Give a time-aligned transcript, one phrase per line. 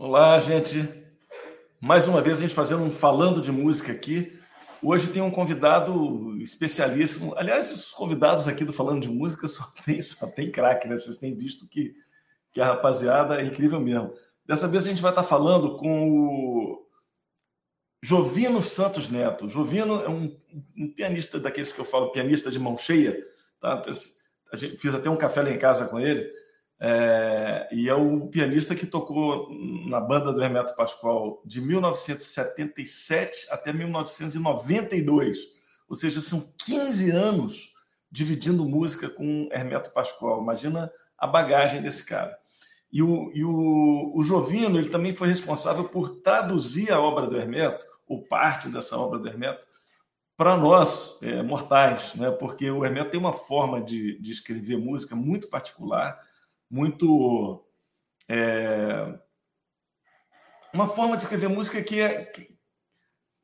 [0.00, 0.88] Olá, gente.
[1.80, 4.38] Mais uma vez a gente fazendo um falando de música aqui.
[4.80, 7.34] Hoje tem um convidado especialíssimo.
[7.36, 10.96] Aliás, os convidados aqui do Falando de Música só tem, só tem craque, né?
[10.96, 11.96] Vocês têm visto que,
[12.52, 14.14] que a rapaziada é incrível mesmo.
[14.46, 16.86] Dessa vez a gente vai estar falando com o
[18.00, 19.48] Jovino Santos Neto.
[19.48, 20.32] Jovino é um,
[20.78, 23.20] um pianista daqueles que eu falo, pianista de mão cheia.
[23.60, 23.82] Tá?
[24.52, 26.30] A gente, fiz até um café lá em casa com ele.
[26.80, 29.48] É, e é o pianista que tocou
[29.88, 35.38] na banda do Hermeto Pascoal de 1977 até 1992.
[35.88, 37.74] Ou seja, são 15 anos
[38.10, 40.40] dividindo música com Hermeto Pascoal.
[40.40, 42.38] Imagina a bagagem desse cara.
[42.92, 47.36] E o, e o, o Jovino ele também foi responsável por traduzir a obra do
[47.36, 49.66] Hermeto, ou parte dessa obra do Hermeto,
[50.36, 52.30] para nós, é, mortais, né?
[52.30, 56.18] porque o Hermeto tem uma forma de, de escrever música muito particular
[56.70, 57.64] muito.
[58.28, 59.18] É,
[60.72, 62.24] uma forma de escrever música que é.
[62.24, 62.58] Que,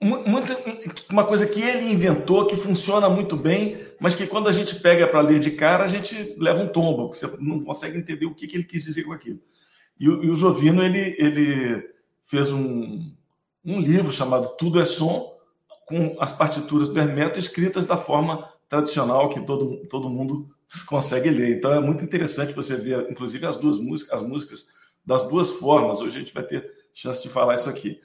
[0.00, 0.52] muito,
[1.08, 5.06] uma coisa que ele inventou, que funciona muito bem, mas que quando a gente pega
[5.06, 8.46] para ler de cara, a gente leva um tombo, você não consegue entender o que,
[8.46, 9.40] que ele quis dizer com aquilo.
[9.98, 11.88] E, e o Jovino ele, ele
[12.24, 13.14] fez um,
[13.64, 15.34] um livro chamado Tudo é Som,
[15.86, 20.53] com as partituras do Hermeto escritas da forma tradicional que todo, todo mundo
[20.86, 21.56] consegue ler.
[21.56, 24.66] Então é muito interessante você ver, inclusive, as duas músicas, as músicas
[25.04, 26.00] das duas formas.
[26.00, 28.00] Hoje a gente vai ter chance de falar isso aqui.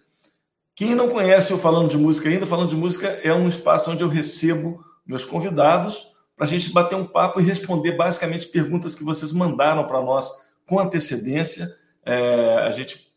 [0.76, 4.04] Quem não conhece o Falando de Música ainda, Falando de Música é um espaço onde
[4.04, 9.04] eu recebo meus convidados para a gente bater um papo e responder basicamente perguntas que
[9.04, 10.32] vocês mandaram para nós
[10.66, 11.68] com antecedência.
[12.06, 13.14] É, a gente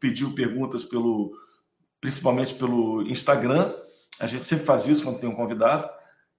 [0.00, 1.38] pediu perguntas pelo,
[2.00, 3.72] principalmente pelo Instagram.
[4.18, 5.88] A gente sempre faz isso quando tem um convidado.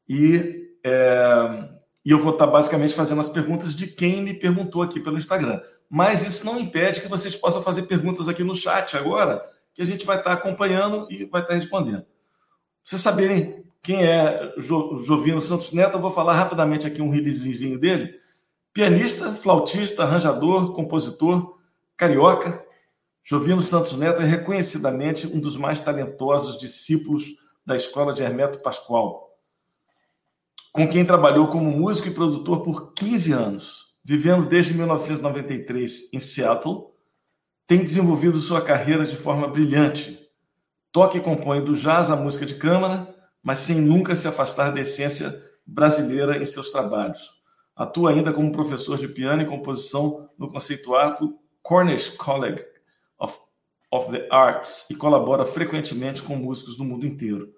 [0.09, 1.69] E é,
[2.05, 5.61] e eu vou estar basicamente fazendo as perguntas de quem me perguntou aqui pelo Instagram.
[5.89, 9.85] Mas isso não impede que vocês possam fazer perguntas aqui no chat agora, que a
[9.85, 12.01] gente vai estar acompanhando e vai estar respondendo.
[12.01, 12.07] Pra
[12.83, 17.79] vocês saberem quem é o Jovino Santos Neto, eu vou falar rapidamente aqui um releasezinho
[17.79, 18.19] dele.
[18.73, 21.57] Pianista, flautista, arranjador, compositor,
[21.95, 22.65] carioca.
[23.23, 29.32] Jovino Santos Neto é reconhecidamente um dos mais talentosos discípulos da escola de Hermeto Pascoal
[30.73, 36.85] com quem trabalhou como músico e produtor por 15 anos, vivendo desde 1993 em Seattle,
[37.67, 40.19] tem desenvolvido sua carreira de forma brilhante.
[40.91, 44.81] Toca e compõe do jazz à música de câmara, mas sem nunca se afastar da
[44.81, 47.29] essência brasileira em seus trabalhos.
[47.75, 52.63] Atua ainda como professor de piano e composição no conceituado Cornish College
[53.19, 53.37] of,
[53.91, 57.53] of the Arts e colabora frequentemente com músicos do mundo inteiro.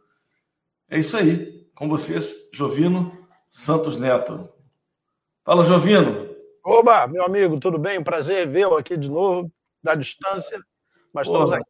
[0.90, 3.12] É isso aí com vocês, Jovino
[3.50, 4.48] Santos Neto.
[5.44, 6.30] Fala, Jovino.
[6.64, 8.00] Oba, meu amigo, tudo bem?
[8.00, 9.52] Um prazer vê-lo aqui de novo,
[9.84, 10.60] da distância,
[11.14, 11.66] mas estamos aqui.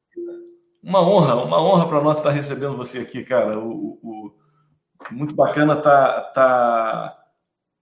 [0.81, 3.59] Uma honra, uma honra para nós estar recebendo você aqui, cara.
[3.59, 4.35] O, o,
[5.11, 7.23] muito bacana estar tá, tá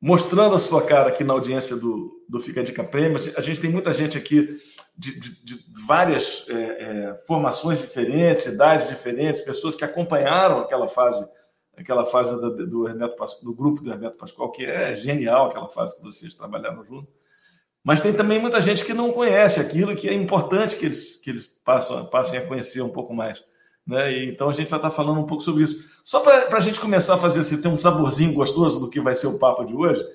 [0.02, 3.18] mostrando a sua cara aqui na audiência do, do Fica Dica Prêmio.
[3.38, 4.60] A gente tem muita gente aqui
[4.96, 11.28] de, de, de várias é, é, formações diferentes, idades diferentes, pessoas que acompanharam aquela fase
[11.76, 15.68] aquela fase do, do, Hermeto Pascoal, do grupo do Hermeto Pascoal, que é genial aquela
[15.68, 17.12] fase que vocês trabalharam junto.
[17.84, 21.30] Mas tem também muita gente que não conhece aquilo que é importante que eles, que
[21.30, 23.44] eles passam, passem a conhecer um pouco mais.
[23.86, 24.26] Né?
[24.26, 25.92] Então a gente vai estar falando um pouco sobre isso.
[26.04, 29.16] Só para a gente começar a fazer assim, ter um saborzinho gostoso do que vai
[29.16, 30.06] ser o papo de hoje,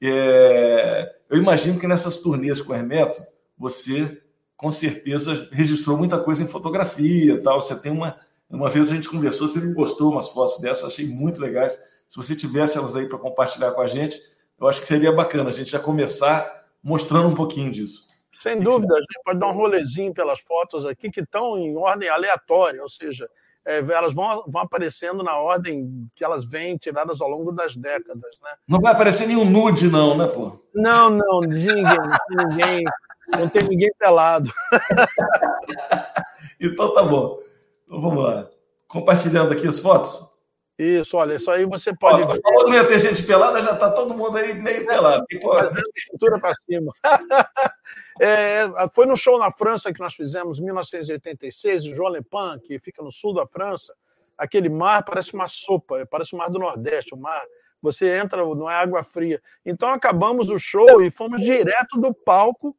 [0.00, 3.22] é, eu imagino que nessas turnês com o Hermeto,
[3.56, 4.22] você
[4.56, 7.60] com certeza registrou muita coisa em fotografia tal.
[7.60, 8.16] Você tem uma,
[8.48, 11.76] uma vez a gente conversou, você me mostrou umas fotos dessas, achei muito legais.
[12.08, 14.20] Se você tivesse elas aí para compartilhar com a gente,
[14.60, 18.06] eu acho que seria bacana a gente já começar mostrando um pouquinho disso.
[18.32, 22.08] Sem dúvida, a gente pode dar um rolezinho pelas fotos aqui que estão em ordem
[22.08, 23.28] aleatória, ou seja,
[23.64, 28.38] é, elas vão, vão aparecendo na ordem que elas vêm tiradas ao longo das décadas.
[28.42, 28.50] Né?
[28.66, 30.58] Não vai aparecer nenhum nude, não, né, pô?
[30.74, 31.84] Não, não, ninguém,
[32.30, 32.84] ninguém,
[33.28, 34.50] não tem ninguém pelado.
[36.60, 37.38] então tá bom.
[37.84, 38.48] Então vamos lá.
[38.88, 40.32] Compartilhando aqui as fotos.
[40.78, 42.22] Isso, olha, isso aí você pode.
[42.24, 45.24] Nossa, falou que não ia ter gente pelada, já está todo mundo aí meio pelado.
[45.40, 46.92] Fazendo cintura para cima.
[48.20, 48.62] é,
[48.92, 53.02] foi no show na França que nós fizemos em 1986, em João Lepin, que fica
[53.02, 53.94] no sul da França.
[54.36, 57.42] Aquele mar parece uma sopa, parece o mar do Nordeste, o mar.
[57.82, 59.42] Você entra, não é água fria.
[59.64, 62.74] Então acabamos o show e fomos direto do palco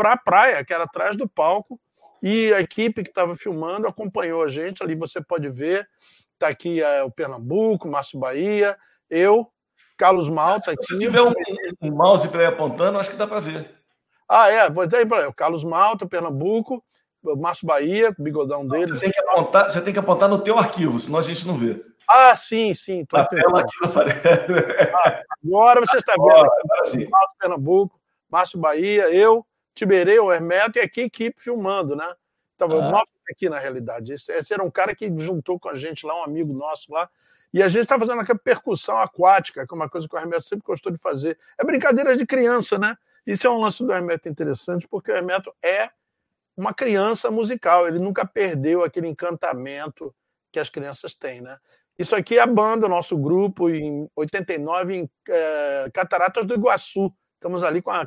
[0.00, 1.78] para a praia, que era atrás do palco
[2.22, 5.86] e a equipe que estava filmando acompanhou a gente, ali você pode ver,
[6.32, 8.78] está aqui é, o Pernambuco, Márcio Bahia,
[9.10, 9.46] eu,
[9.98, 10.74] Carlos Malta.
[10.80, 11.34] Se tiver um,
[11.82, 13.74] um mouse para ir apontando, acho que dá para ver.
[14.26, 16.82] Ah, é, vou ter para o Carlos Malta, Pernambuco,
[17.22, 18.94] Márcio Bahia, o bigodão dele.
[18.94, 21.58] Você tem, que apontar, você tem que apontar no teu arquivo, senão a gente não
[21.58, 21.84] vê.
[22.08, 23.04] Ah, sim, sim.
[23.04, 23.70] Tô a tela aqui
[24.94, 26.50] ah, agora você está vendo
[26.80, 28.00] aqui, Malta, Pernambuco,
[28.30, 29.44] Márcio Bahia, eu,
[29.80, 32.14] Tiberê, o Hermeto e aqui equipe filmando, né?
[32.54, 33.02] Então, ah.
[33.30, 34.12] aqui, na realidade.
[34.12, 37.08] Esse, esse era um cara que juntou com a gente lá, um amigo nosso lá,
[37.50, 40.42] e a gente está fazendo aquela percussão aquática, que é uma coisa que o Hermeto
[40.42, 41.38] sempre gostou de fazer.
[41.58, 42.94] É brincadeira de criança, né?
[43.26, 45.88] Isso é um lance do Hermeto interessante, porque o Hermeto é
[46.54, 50.14] uma criança musical, ele nunca perdeu aquele encantamento
[50.52, 51.56] que as crianças têm, né?
[51.98, 57.10] Isso aqui é a banda, nosso grupo, em 89, em é, Cataratas do Iguaçu.
[57.40, 58.06] Estamos ali com a.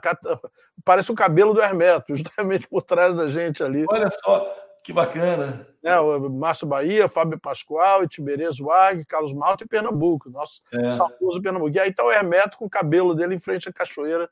[0.86, 3.84] Parece o cabelo do Hermeto, justamente por trás da gente ali.
[3.90, 5.68] Olha só, que bacana.
[5.84, 10.30] É, o Márcio Bahia, Fábio Pascoal, Tiberê Zuag, Carlos Malta e Pernambuco.
[10.30, 10.92] Nosso é.
[10.92, 11.76] saudoso Pernambuco.
[11.76, 14.30] E aí está o Hermeto com o cabelo dele em frente à cachoeira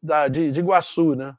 [0.00, 1.34] da, de, de Iguaçu, né?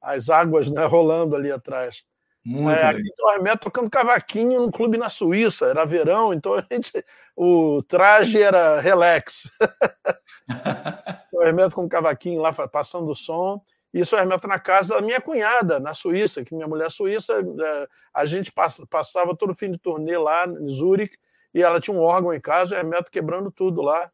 [0.00, 2.04] As águas né, rolando ali atrás.
[2.48, 7.04] Muito é, o Hermeto tocando cavaquinho no clube na Suíça, era verão, então a gente,
[7.36, 9.52] o traje era relax.
[11.30, 13.62] o Hermeto com o cavaquinho lá passando o som.
[13.92, 17.34] Isso é Hermeto na casa da minha cunhada, na Suíça, que minha mulher é suíça,
[17.34, 18.50] é, a gente
[18.88, 21.18] passava todo fim de turnê lá em Zurique,
[21.52, 24.10] e ela tinha um órgão em casa, o Hermeto quebrando tudo lá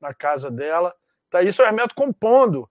[0.00, 0.94] na casa dela.
[1.28, 2.69] Tá, isso é o Hermeto compondo.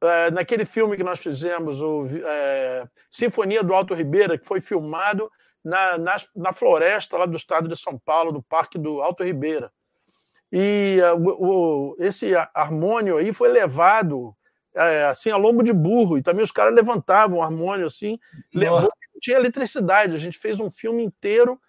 [0.00, 5.30] É, naquele filme que nós fizemos, o é, Sinfonia do Alto Ribeira, que foi filmado
[5.64, 9.72] na, na, na, floresta lá do estado de São Paulo, do Parque do Alto Ribeira.
[10.52, 14.34] E uh, o, esse harmônio aí foi levado
[14.74, 18.18] é, assim, a lombo de burro, e também os caras levantavam o harmônio assim,
[18.54, 18.88] levou,
[19.20, 21.60] tinha eletricidade, a gente fez um filme inteiro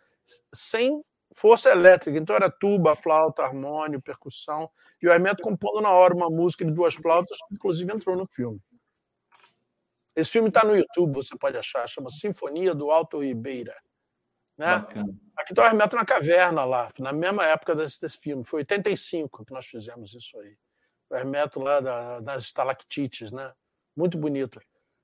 [0.53, 1.03] sem
[1.39, 4.69] força elétrica, então era tuba, flauta, harmônio, percussão,
[5.01, 8.27] e o Hermeto compondo na hora uma música de duas flautas, que inclusive entrou no
[8.27, 8.61] filme.
[10.15, 13.75] Esse filme está no YouTube, você pode achar, chama Sinfonia do Alto Ribeira.
[14.57, 14.85] Né?
[15.37, 19.45] Aqui está o Hermeto na caverna lá, na mesma época desse, desse filme, foi 85
[19.45, 20.57] que nós fizemos isso aí
[21.09, 23.51] o Hermeto lá da, das estalactites, né?
[23.95, 24.61] Muito bonito.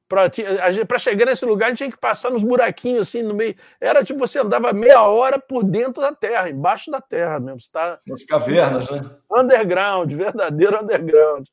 [0.07, 3.56] Para chegar nesse lugar, a gente tinha que passar nos buraquinhos assim no meio.
[3.81, 7.60] Era tipo você andava meia hora por dentro da terra, embaixo da terra mesmo.
[7.60, 8.00] Você tá...
[8.06, 9.18] Nas cavernas, né?
[9.31, 11.48] Underground, verdadeiro underground.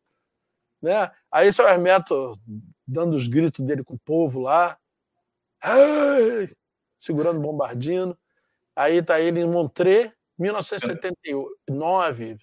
[0.82, 1.10] Né?
[1.30, 2.38] Aí o Hermeto
[2.86, 4.76] dando os gritos dele com o povo lá,
[6.98, 8.16] segurando o bombardino.
[8.76, 12.36] Aí tá ele em Montreux, 1979,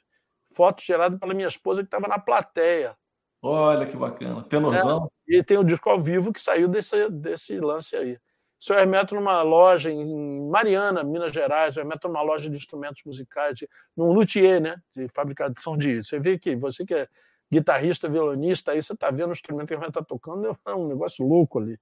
[0.53, 2.95] foto gerada pela minha esposa que estava na plateia.
[3.41, 4.43] Olha que bacana.
[4.43, 5.05] Tenorzão.
[5.05, 8.13] É, e tem o disco ao vivo que saiu desse, desse lance aí.
[8.59, 13.01] O senhor Hermeto numa loja em Mariana, Minas Gerais, o Hermeto numa loja de instrumentos
[13.05, 14.75] musicais, de, num luthier, né?
[14.93, 16.03] De fabricação de.
[16.03, 17.07] Você vê que você que é
[17.51, 20.87] guitarrista, violonista, aí você está vendo o instrumento que o Hermeto está tocando, é um
[20.87, 21.79] negócio louco ali.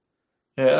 [0.56, 0.78] É.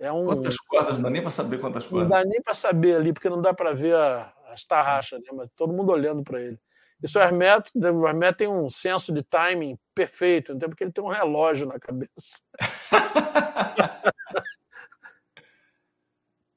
[0.00, 0.24] É um...
[0.24, 0.94] Quantas cordas?
[0.94, 2.08] Não dá nem para saber quantas cordas.
[2.08, 5.28] Não dá nem para saber ali, porque não dá para ver a, as tarraxas, né?
[5.32, 6.58] mas todo mundo olhando para ele.
[7.00, 11.02] Isso o Hermeto, o Hermeto tem um senso de timing perfeito, até porque ele tem
[11.04, 12.40] um relógio na cabeça.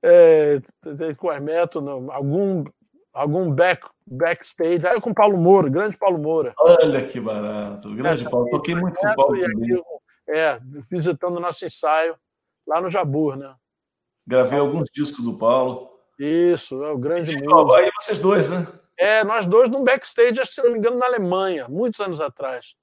[0.04, 0.62] é,
[1.18, 1.80] com o Hermeto,
[2.12, 2.64] algum,
[3.14, 6.54] algum back, backstage, aí com o Paulo Moura, grande Paulo Moura.
[6.60, 8.50] Olha que barato, grande é, Paulo.
[8.50, 9.84] Toquei muito com o Paulo também.
[10.30, 10.60] é,
[10.90, 12.16] visitando o nosso ensaio
[12.68, 13.56] lá no Jabur, né?
[14.28, 16.00] Gravei alguns discos do Paulo.
[16.18, 17.74] Isso, é o grande músico.
[17.74, 18.66] Aí vocês dois, né?
[18.98, 22.22] É, nós dois num backstage, acho que se não me engano, na Alemanha, muitos anos
[22.22, 22.74] atrás.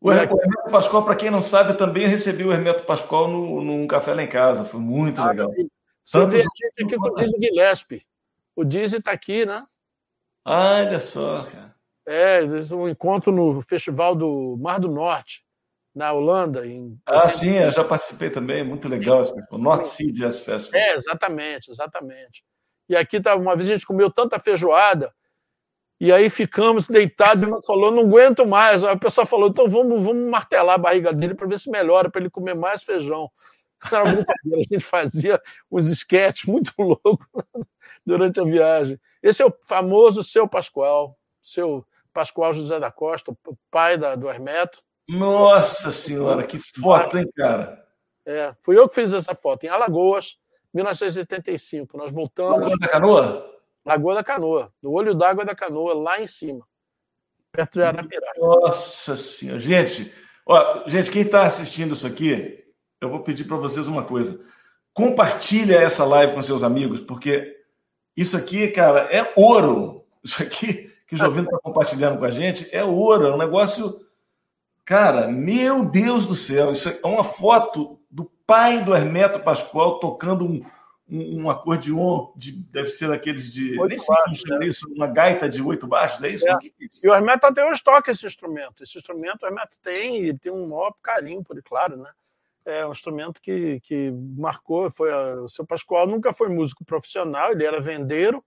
[0.00, 4.14] O Hermeto Pascoal, para quem não sabe, também recebi o Hermeto Pascoal no, num café
[4.14, 4.64] lá em casa.
[4.64, 5.50] Foi muito ah, legal.
[5.50, 6.48] A gente
[6.82, 8.06] aqui com o Dizzy Gillespie.
[8.56, 9.64] O Dizzy está aqui, né?
[10.44, 11.74] Olha só, cara.
[12.06, 12.40] É,
[12.74, 15.44] um encontro no Festival do Mar do Norte,
[15.94, 16.66] na Holanda.
[16.66, 16.98] Em...
[17.06, 18.64] Ah, sim, eu já participei também.
[18.64, 19.22] Muito legal.
[19.50, 20.80] O North Sea Jazz Festival.
[20.80, 22.42] É, exatamente, exatamente.
[22.88, 25.12] E aqui tá, uma vez a gente comeu tanta feijoada,
[26.00, 28.82] e aí ficamos deitados, e falou, não aguento mais.
[28.82, 32.08] Aí o pessoal falou, então vamos, vamos martelar a barriga dele para ver se melhora,
[32.08, 33.30] para ele comer mais feijão.
[33.92, 34.26] Era brincadeira,
[34.56, 37.26] a gente fazia uns esquetes muito loucos
[38.04, 38.98] durante a viagem.
[39.22, 44.28] Esse é o famoso seu Pascoal, seu Pascoal José da Costa, o pai da, do
[44.28, 44.82] Hermeto.
[45.06, 47.84] Nossa Senhora, que foto, hein, cara?
[48.24, 50.38] É, fui eu que fiz essa foto, em Alagoas,
[50.72, 51.98] 1985.
[51.98, 52.60] Nós voltamos.
[52.60, 53.49] Lagoa da Canoa?
[53.84, 56.66] Lagoa da Canoa, do olho d'água da Canoa, lá em cima,
[57.52, 58.38] perto de Arapiraca.
[58.38, 59.58] Nossa Senhora.
[59.58, 60.12] Gente,
[60.46, 62.64] ó, gente, quem está assistindo isso aqui,
[63.00, 64.44] eu vou pedir para vocês uma coisa.
[64.92, 67.56] Compartilha essa live com seus amigos, porque
[68.16, 70.04] isso aqui, cara, é ouro.
[70.22, 74.08] Isso aqui que o Jovino está compartilhando com a gente é ouro, é um negócio
[74.90, 80.44] Cara, meu Deus do céu, isso é uma foto do pai do Hermeto Pascoal tocando
[80.44, 80.60] um,
[81.10, 83.78] um, um acordeon, de, deve ser daqueles de.
[83.78, 84.66] Oito nem sei como chama né?
[84.66, 86.48] isso, uma gaita de oito baixos, é isso?
[86.48, 86.54] É.
[86.54, 87.00] O que que é isso?
[87.04, 88.82] E o Hermeto até hoje toca esse instrumento.
[88.82, 92.10] Esse instrumento o Hermeto tem e tem um maior carinho por claro, né?
[92.64, 94.90] É um instrumento que, que marcou.
[94.90, 98.44] Foi a- o seu Pascoal nunca foi músico profissional, ele era vendeiro,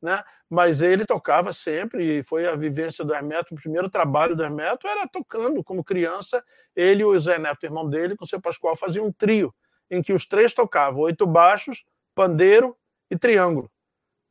[0.00, 0.22] né?
[0.48, 3.54] Mas ele tocava sempre e foi a vivência do Hermeto.
[3.54, 6.44] O primeiro trabalho do Hermeto era tocando como criança.
[6.76, 9.52] Ele e o Zé Neto, irmão dele, com o seu Pascoal faziam um trio
[9.90, 12.76] em que os três tocavam oito baixos, pandeiro
[13.10, 13.70] e triângulo.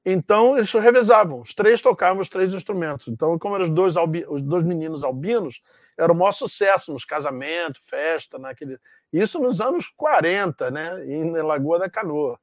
[0.06, 1.40] Então, eles revezavam.
[1.42, 3.08] Os três tocavam os três instrumentos.
[3.08, 5.62] Então, como eram os dois, albi- os dois meninos albinos,
[5.98, 8.78] era o maior sucesso nos casamentos, festa, naquele...
[9.14, 11.06] isso nos anos 40, né?
[11.06, 12.38] em Lagoa da Canoa.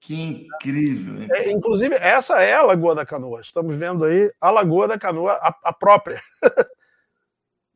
[0.00, 1.32] Que incrível.
[1.34, 3.40] É, inclusive, essa é a Lagoa da Canoa.
[3.40, 6.20] Estamos vendo aí a Lagoa da Canoa, a, a própria.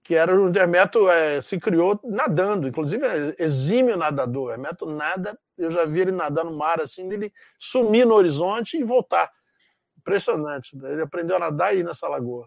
[0.07, 2.69] que era onde Hermeto é, se criou nadando.
[2.69, 4.53] Inclusive, é exímio nadador.
[4.53, 8.85] Hermeto nada, eu já vi ele nadar no mar, assim, dele sumir no horizonte e
[8.85, 9.29] voltar.
[9.99, 10.79] Impressionante.
[10.81, 12.47] Ele aprendeu a nadar aí nessa lagoa.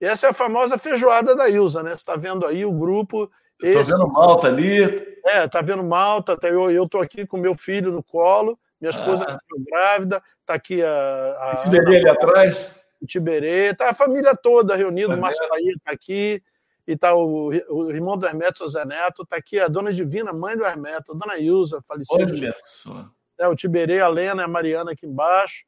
[0.00, 1.90] E essa é a famosa feijoada da Ilza, né?
[1.90, 3.28] Você está vendo aí o grupo.
[3.60, 4.80] Estou vendo Malta ali.
[5.26, 8.90] é, tá vendo Malta, tá, eu, eu tô aqui com meu filho no colo, minha
[8.90, 9.38] esposa Ah.
[9.68, 12.80] grávida, tá aqui a, a bebê ali atrás.
[13.02, 15.20] o Tiberê, tá a família toda reunida, o.
[15.20, 16.40] Márcio Bahia tá aqui,
[16.86, 20.32] e tá o, o irmão do Hermeto, o Zé Neto, tá aqui a dona Divina,
[20.32, 23.08] mãe do Hermeto, a dona Ilza, falecida, Olha só.
[23.38, 25.64] né, o Tiberê, a Lena a Mariana aqui embaixo,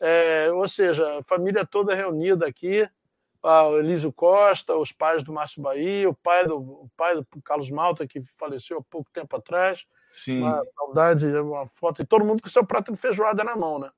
[0.00, 2.88] É, ou seja, a família toda reunida aqui,
[3.42, 7.26] ah, o Elísio Costa, os pais do Márcio Bahia, o pai do, o pai do
[7.44, 10.40] Carlos Malta, que faleceu há pouco tempo atrás, Sim.
[10.40, 13.90] uma saudade, uma foto, e todo mundo com seu prato de feijoada na mão, né?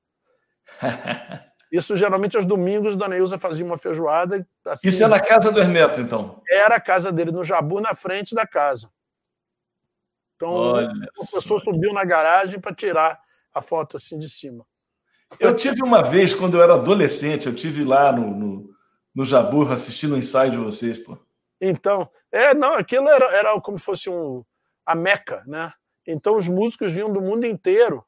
[1.71, 4.47] Isso geralmente aos domingos, a Dona Ilza fazia uma feijoada.
[4.65, 6.41] Assim, Isso é na casa do Hermeto, então.
[6.49, 8.89] Era a casa dele no Jabu, na frente da casa.
[10.35, 11.37] Então, Olha a só.
[11.37, 13.19] pessoa subiu na garagem para tirar
[13.53, 14.65] a foto assim de cima.
[15.39, 18.69] Eu tive uma vez, quando eu era adolescente, eu tive lá no, no,
[19.13, 21.17] no Jaburro assistindo o ensaio de vocês, pô.
[21.59, 24.43] Então, é, não, aquilo era, era como se fosse um,
[24.85, 25.73] a Meca, né?
[26.05, 28.05] Então os músicos vinham do mundo inteiro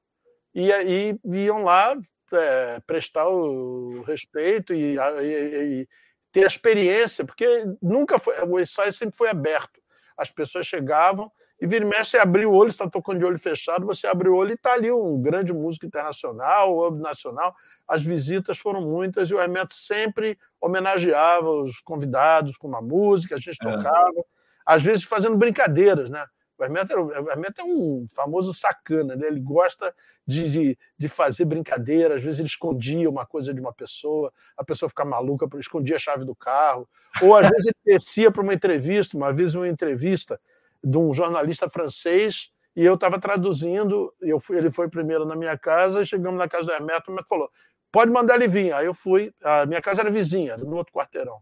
[0.53, 1.95] e aí iam lá
[2.35, 5.87] é, prestar o respeito e, e- e
[6.31, 9.79] ter a experiência, porque nunca foi, o ensaio sempre foi aberto.
[10.17, 13.39] As pessoas chegavam e vira e mexe, você abriu o olho, está tocando de olho
[13.39, 17.55] fechado, você abre o olho e está ali um grande músico internacional ou nacional.
[17.87, 23.39] As visitas foram muitas e o Hermeto sempre homenageava os convidados com uma música, a
[23.39, 23.71] gente É.
[23.75, 24.23] tocava,
[24.65, 26.23] às vezes fazendo brincadeiras, né?
[26.57, 29.27] O Hermeto, o Hermeto é um famoso sacana, né?
[29.27, 29.93] ele gosta
[30.25, 34.63] de, de, de fazer brincadeira, às vezes ele escondia uma coisa de uma pessoa, a
[34.63, 36.87] pessoa ficava maluca, escondia a chave do carro,
[37.21, 40.39] ou às vezes ele descia para uma entrevista, uma vez uma entrevista
[40.83, 45.57] de um jornalista francês, e eu estava traduzindo, eu fui, ele foi primeiro na minha
[45.57, 47.51] casa, e chegamos na casa do Hermeto, o Hermeto falou,
[47.91, 48.73] pode mandar ele vir.
[48.73, 51.39] Aí eu fui, a minha casa era vizinha, no outro quarteirão.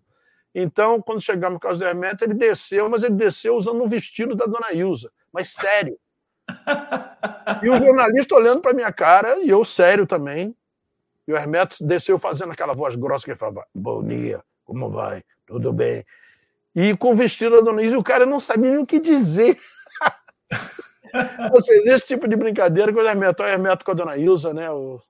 [0.57, 4.33] Então, quando chegamos na casa do Hermeto, ele desceu, mas ele desceu usando um vestido
[4.35, 5.99] da dona Ilza, mas sério.
[7.61, 10.55] E o jornalista olhando para minha cara, e eu sério também.
[11.27, 15.23] E o Hermeto desceu fazendo aquela voz grossa que ele falava: Bom dia, como vai?
[15.45, 16.05] Tudo bem?
[16.73, 19.59] E com o vestido da dona Ilza, o cara não sabia nem o que dizer.
[21.51, 24.53] Ou seja, esse tipo de brincadeira com o Hermeto, o Hermeto com a dona Ilza,
[24.53, 24.69] né?
[24.71, 25.01] O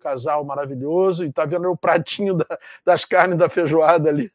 [0.00, 4.30] casal maravilhoso, e tá vendo o pratinho da- das carnes da feijoada ali.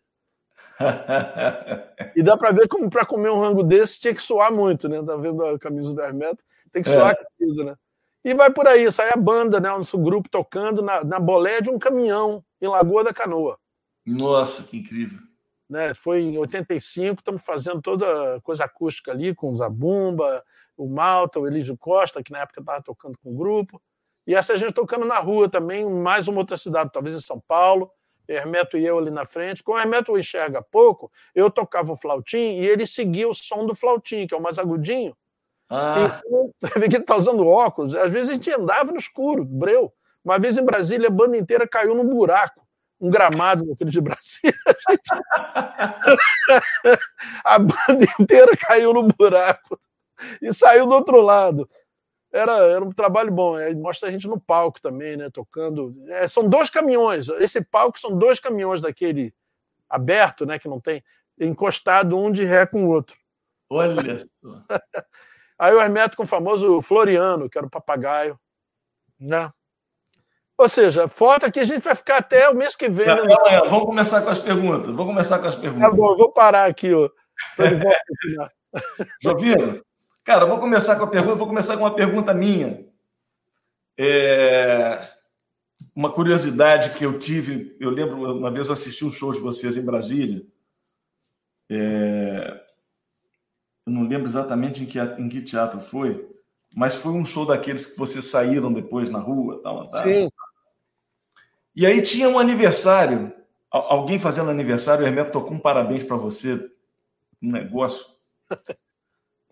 [2.15, 5.01] E dá para ver como para comer um rango desse tinha que suar muito, né?
[5.03, 6.43] Tá vendo a camisa do Hermeto?
[6.71, 7.11] Tem que suar É.
[7.11, 7.75] a camisa, né?
[8.23, 9.71] E vai por aí, sai a banda, né?
[9.71, 13.57] O nosso grupo tocando na, na bolé de um caminhão em Lagoa da Canoa.
[14.05, 15.19] Nossa, que incrível.
[15.69, 15.93] Né?
[15.93, 20.43] Foi em 85, estamos fazendo toda coisa acústica ali, com o Zabumba,
[20.77, 23.81] o Malta, o Elísio Costa, que na época estava tocando com o grupo.
[24.27, 27.91] E essa gente tocando na rua também, mais uma outra cidade, talvez em São Paulo.
[28.27, 29.63] Hermeto e eu ali na frente.
[29.63, 33.75] Como o Hermeto enxerga pouco, eu tocava o flautim e ele seguia o som do
[33.75, 35.15] flautim, que é o mais agudinho.
[35.69, 36.21] Ah,
[36.73, 37.95] que ele está usando óculos.
[37.95, 39.91] Às vezes a gente andava no escuro, breu.
[40.23, 42.65] Uma vez em Brasília, a banda inteira caiu num buraco,
[42.99, 44.55] um gramado daquele de Brasília.
[47.43, 49.79] A, banda inteira caiu no buraco
[50.41, 51.69] e saiu do outro lado.
[52.35, 53.55] Era, era um trabalho bom.
[53.55, 55.29] Aí mostra a gente no palco também, né?
[55.29, 55.93] Tocando.
[56.09, 57.29] É, são dois caminhões.
[57.29, 59.33] Esse palco são dois caminhões daquele
[59.89, 60.59] aberto, né?
[60.59, 61.01] Que não tem,
[61.39, 63.15] encostado um de ré com o outro.
[63.69, 64.27] olha só.
[65.57, 68.37] Aí o Hermeto com o famoso Floriano, que era o papagaio.
[69.17, 69.49] Né?
[70.57, 73.05] Ou seja, foto aqui a gente vai ficar até o mês que vem.
[73.05, 73.33] Tá, né?
[73.33, 74.87] calma aí, Vamos começar com as perguntas.
[74.87, 75.95] Vamos começar com as Tá perguntas.
[75.95, 76.93] bom, eu vou parar aqui.
[76.93, 77.09] Ó.
[79.23, 79.81] Jovino,
[80.25, 82.85] cara, vou começar com a pergunta, vou começar com uma pergunta minha.
[83.97, 84.99] É...
[85.95, 89.77] Uma curiosidade que eu tive, eu lembro, uma vez eu assisti um show de vocês
[89.77, 90.43] em Brasília.
[91.69, 92.65] É...
[93.85, 96.27] Eu não lembro exatamente em que, em que teatro foi,
[96.75, 100.03] mas foi um show daqueles que vocês saíram depois na rua, tal, tal.
[100.03, 100.29] Sim.
[101.75, 103.31] E aí tinha um aniversário,
[103.69, 106.55] alguém fazendo aniversário, o Hermeto tocou um parabéns para você,
[107.41, 108.07] um negócio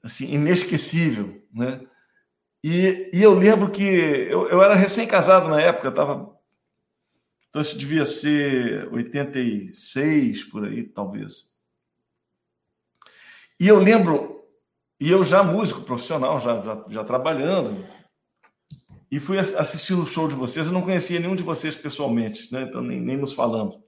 [0.03, 1.81] assim inesquecível, né?
[2.63, 6.33] E, e eu lembro que eu, eu era recém-casado na época, estava
[7.53, 11.47] então isso devia ser 86 por aí, talvez.
[13.59, 14.43] E eu lembro,
[14.99, 17.85] e eu já músico profissional, já, já, já trabalhando,
[19.11, 20.65] e fui assistir o show de vocês.
[20.65, 22.63] Eu não conhecia nenhum de vocês pessoalmente, né?
[22.63, 23.79] então nem, nem nos falamos.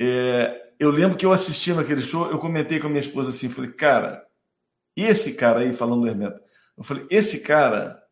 [0.00, 3.48] É, eu lembro que eu assistindo aquele show, eu comentei com a minha esposa assim,
[3.48, 4.23] falei, cara,
[4.96, 6.40] esse cara aí, falando do Hermeto,
[6.76, 8.02] eu falei, esse cara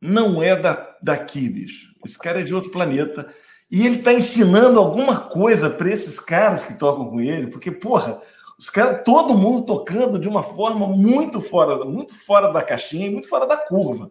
[0.00, 1.92] não é da, daqui, bicho.
[2.04, 3.32] Esse cara é de outro planeta.
[3.70, 8.20] E ele está ensinando alguma coisa para esses caras que tocam com ele, porque, porra,
[8.58, 13.10] os caras, todo mundo tocando de uma forma muito fora, muito fora da caixinha e
[13.10, 14.10] muito fora da curva.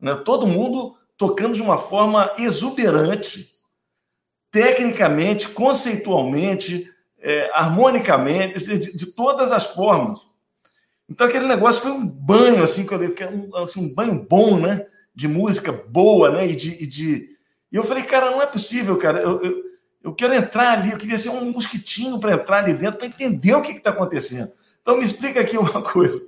[0.00, 0.14] Né?
[0.16, 3.54] Todo mundo tocando de uma forma exuberante,
[4.50, 10.20] tecnicamente, conceitualmente, é, harmonicamente, de, de, todas as formas.
[11.08, 12.86] Então aquele negócio foi um banho, assim,
[13.32, 14.86] um, assim, um banho bom, né?
[15.14, 16.48] De música boa, né?
[16.48, 17.36] E de, e de...
[17.70, 19.20] E eu falei, cara, não é possível, cara.
[19.20, 19.62] Eu, eu,
[20.02, 23.54] eu quero entrar ali, eu queria ser um mosquitinho para entrar ali dentro, para entender
[23.54, 24.52] o que está acontecendo.
[24.82, 26.20] Então, me explica aqui uma coisa.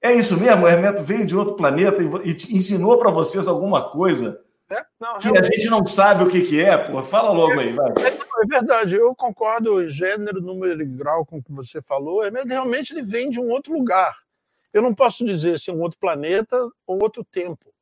[0.00, 0.64] É isso mesmo?
[0.64, 4.40] O Hermeto veio de outro planeta e, e ensinou para vocês alguma coisa
[4.72, 6.76] é, não, que a gente não sabe o que, que é?
[6.76, 7.90] Pô, fala logo aí, vai.
[7.90, 12.18] É, é verdade, eu concordo gênero, número e grau com o que você falou.
[12.18, 14.16] O Hermeto realmente ele vem de um outro lugar.
[14.72, 17.72] Eu não posso dizer se é um outro planeta ou outro tempo,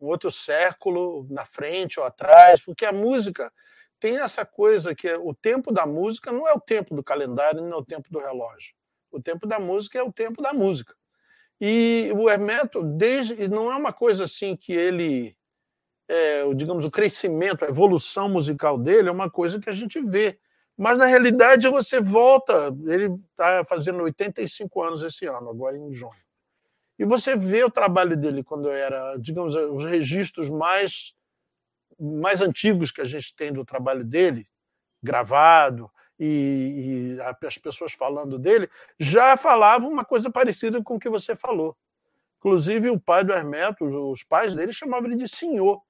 [0.00, 3.52] um outro século na frente ou atrás, porque a música
[4.00, 7.60] tem essa coisa que é, o tempo da música não é o tempo do calendário,
[7.60, 8.74] não é o tempo do relógio.
[9.12, 10.94] O tempo da música é o tempo da música.
[11.60, 15.36] E o Hermeto, desde, não é uma coisa assim que ele,
[16.10, 20.36] é, digamos, o crescimento, a evolução musical dele é uma coisa que a gente vê.
[20.76, 26.10] Mas, na realidade, você volta, ele está fazendo 85 anos esse ano, agora em junho.
[26.98, 31.14] E você vê o trabalho dele quando era, digamos, os registros mais
[32.02, 34.48] mais antigos que a gente tem do trabalho dele,
[35.02, 41.10] gravado, e, e, as pessoas falando dele, já falavam uma coisa parecida com o que
[41.10, 41.76] você falou.
[42.38, 45.82] Inclusive, o pai do Hermeto, os pais dele chamavam ele de senhor.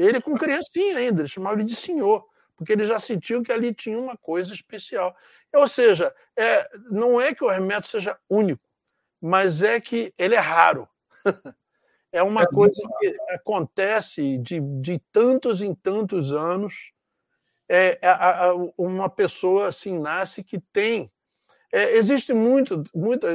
[0.00, 3.74] Ele, com criancinha ainda, ele chamava ele de senhor, porque ele já sentiu que ali
[3.74, 5.14] tinha uma coisa especial.
[5.52, 8.62] Ou seja, é, não é que o Hermeto seja único,
[9.20, 10.88] mas é que ele é raro.
[12.12, 16.90] É uma é coisa que acontece de, de tantos em tantos anos.
[17.68, 21.08] É, a, a, uma pessoa assim nasce que tem.
[21.72, 23.26] É, existe muito, muito,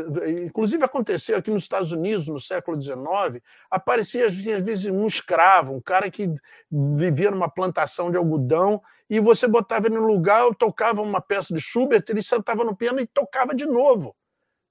[0.43, 5.81] inclusive aconteceu aqui nos Estados Unidos no século XIX, aparecia às vezes um escravo, um
[5.81, 6.29] cara que
[6.69, 11.61] vivia numa plantação de algodão, e você botava ele no lugar, tocava uma peça de
[11.61, 14.13] Schubert, ele sentava no piano e tocava de novo.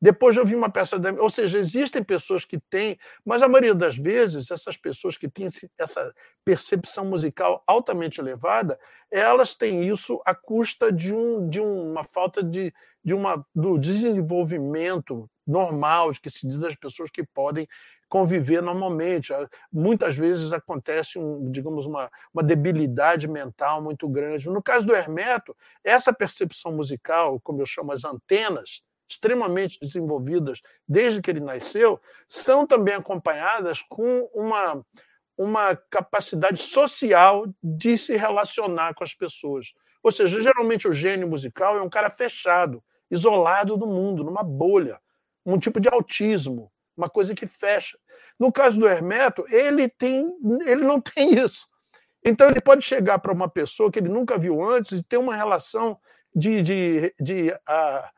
[0.05, 1.11] Depois eu vi uma peça, da...
[1.15, 5.47] ou seja, existem pessoas que têm, mas a maioria das vezes essas pessoas que têm
[5.79, 6.15] essa
[6.45, 8.79] percepção musical altamente elevada,
[9.11, 12.71] elas têm isso à custa de, um, de uma falta de,
[13.03, 17.67] de uma, do desenvolvimento normal que se diz das pessoas que podem
[18.07, 19.33] conviver normalmente.
[19.73, 24.51] Muitas vezes acontece, um, digamos, uma, uma debilidade mental muito grande.
[24.51, 31.21] No caso do Hermeto, essa percepção musical, como eu chamo as antenas, extremamente desenvolvidas desde
[31.21, 34.85] que ele nasceu, são também acompanhadas com uma,
[35.37, 39.73] uma capacidade social de se relacionar com as pessoas.
[40.03, 44.99] Ou seja, geralmente o gênio musical é um cara fechado, isolado do mundo, numa bolha,
[45.45, 47.99] um tipo de autismo, uma coisa que fecha.
[48.39, 50.31] No caso do Hermeto, ele tem,
[50.67, 51.69] ele não tem isso.
[52.25, 55.37] Então ele pode chegar para uma pessoa que ele nunca viu antes e ter uma
[55.37, 55.99] relação
[56.35, 58.09] de, de, de uh,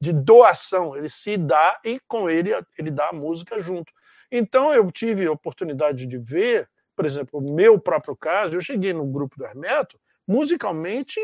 [0.00, 3.92] de doação, ele se dá e com ele ele dá a música junto.
[4.30, 8.92] Então eu tive a oportunidade de ver, por exemplo, o meu próprio caso, eu cheguei
[8.92, 11.20] no grupo do Hermeto musicalmente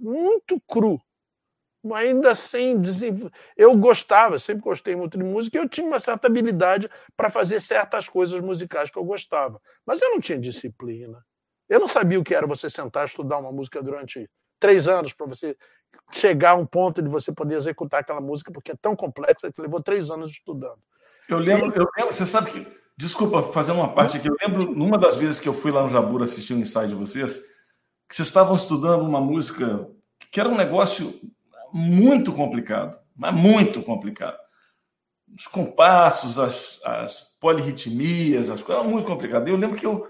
[0.00, 1.00] muito cru,
[1.94, 2.80] ainda sem
[3.56, 7.60] eu gostava, sempre gostei muito de música, e eu tinha uma certa habilidade para fazer
[7.60, 11.24] certas coisas musicais que eu gostava, mas eu não tinha disciplina.
[11.68, 15.12] Eu não sabia o que era você sentar e estudar uma música durante três anos
[15.12, 15.56] para você
[16.12, 19.60] chegar a um ponto de você poder executar aquela música, porque é tão complexa que
[19.60, 20.78] levou três anos estudando.
[21.28, 22.86] Eu lembro, eu lembro, você sabe que.
[22.98, 24.26] Desculpa fazer uma parte aqui.
[24.26, 26.94] Eu lembro, numa das vezes que eu fui lá no Jabura assistir um ensaio de
[26.94, 27.36] vocês,
[28.08, 29.86] que vocês estavam estudando uma música
[30.32, 31.12] que era um negócio
[31.70, 34.38] muito complicado, mas muito complicado.
[35.36, 39.46] Os compassos, as, as polirritmias, as coisas eram muito complicadas.
[39.46, 40.06] Eu lembro que eu,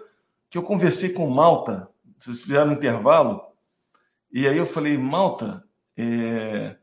[0.49, 3.43] que eu conversei com Malta, vocês fizeram um intervalo,
[4.31, 5.66] e aí eu falei, Malta,
[5.97, 6.77] é...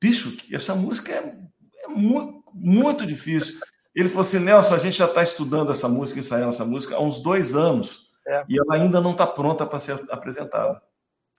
[0.00, 1.36] bicho, essa música é,
[1.84, 3.60] é muito, muito difícil.
[3.94, 7.00] Ele falou assim, Nelson, a gente já está estudando essa música, ensaiando essa música há
[7.00, 8.44] uns dois anos, é.
[8.48, 10.80] e ela ainda não está pronta para ser apresentada.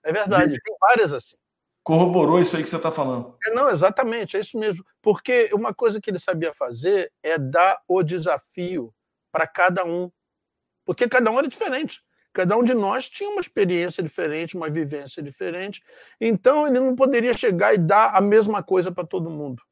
[0.04, 1.38] É verdade, tem várias assim.
[1.84, 3.38] Corroborou isso aí que você está falando.
[3.46, 4.86] É, não, exatamente, é isso mesmo.
[5.02, 8.94] Porque uma coisa que ele sabia fazer é dar o desafio
[9.32, 10.12] para cada um.
[10.86, 12.04] Porque cada um era diferente.
[12.34, 15.82] Cada um de nós tinha uma experiência diferente, uma vivência diferente.
[16.22, 19.64] Então, ele não poderia chegar e dar a mesma coisa para todo mundo.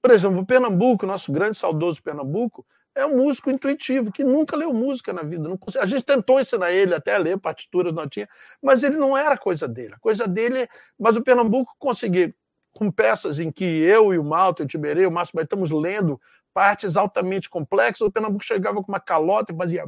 [0.00, 4.72] Por exemplo, o Pernambuco, nosso grande saudoso Pernambuco, é um músico intuitivo, que nunca leu
[4.72, 5.48] música na vida.
[5.80, 8.28] a gente tentou ensinar ele até a ler partituras, não tinha,
[8.62, 9.94] mas ele não era coisa dele.
[9.94, 10.68] A coisa dele.
[10.98, 12.34] Mas o Pernambuco conseguia,
[12.72, 16.20] com peças em que eu e o Malta, o Tiberê, o Márcio estamos lendo
[16.52, 19.84] partes altamente complexas, o Pernambuco chegava com uma calota e fazia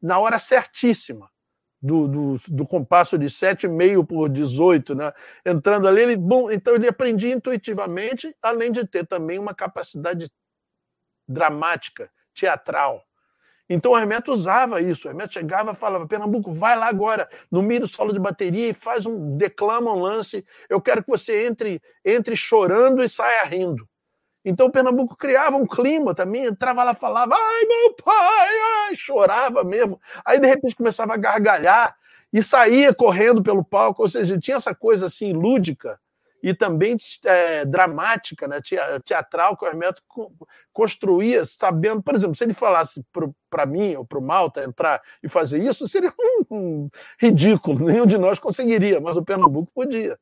[0.00, 1.30] na hora certíssima.
[1.78, 5.12] Do, do, do compasso de 7,5 por 18, né?
[5.44, 10.28] entrando ali, ele, bom, então ele aprendia intuitivamente, além de ter também uma capacidade
[11.28, 13.04] dramática, teatral.
[13.68, 15.06] Então o Hermeto usava isso.
[15.06, 18.68] O Hermeto chegava e falava: Pernambuco, vai lá agora, no meio do solo de bateria
[18.68, 19.36] e faz um.
[19.36, 20.44] declama um lance.
[20.68, 23.88] Eu quero que você entre, entre chorando e saia rindo.
[24.46, 28.48] Então o Pernambuco criava um clima também, entrava lá falava, ai meu pai,
[28.86, 30.00] ai, chorava mesmo.
[30.24, 31.96] Aí de repente começava a gargalhar
[32.32, 35.98] e saía correndo pelo palco, ou seja, tinha essa coisa assim lúdica
[36.40, 38.60] e também é, dramática, né,
[39.04, 40.00] teatral, que o Hermeto
[40.72, 43.04] construía, sabendo, por exemplo, se ele falasse
[43.50, 46.14] para mim ou para o Malta entrar e fazer isso, seria
[46.48, 50.16] um, ridículo, nenhum de nós conseguiria, mas o Pernambuco podia.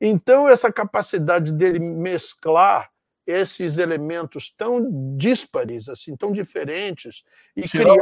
[0.00, 2.88] Então, essa capacidade dele mesclar
[3.30, 7.24] esses elementos tão díspares, assim, tão diferentes,
[7.56, 7.96] e criar.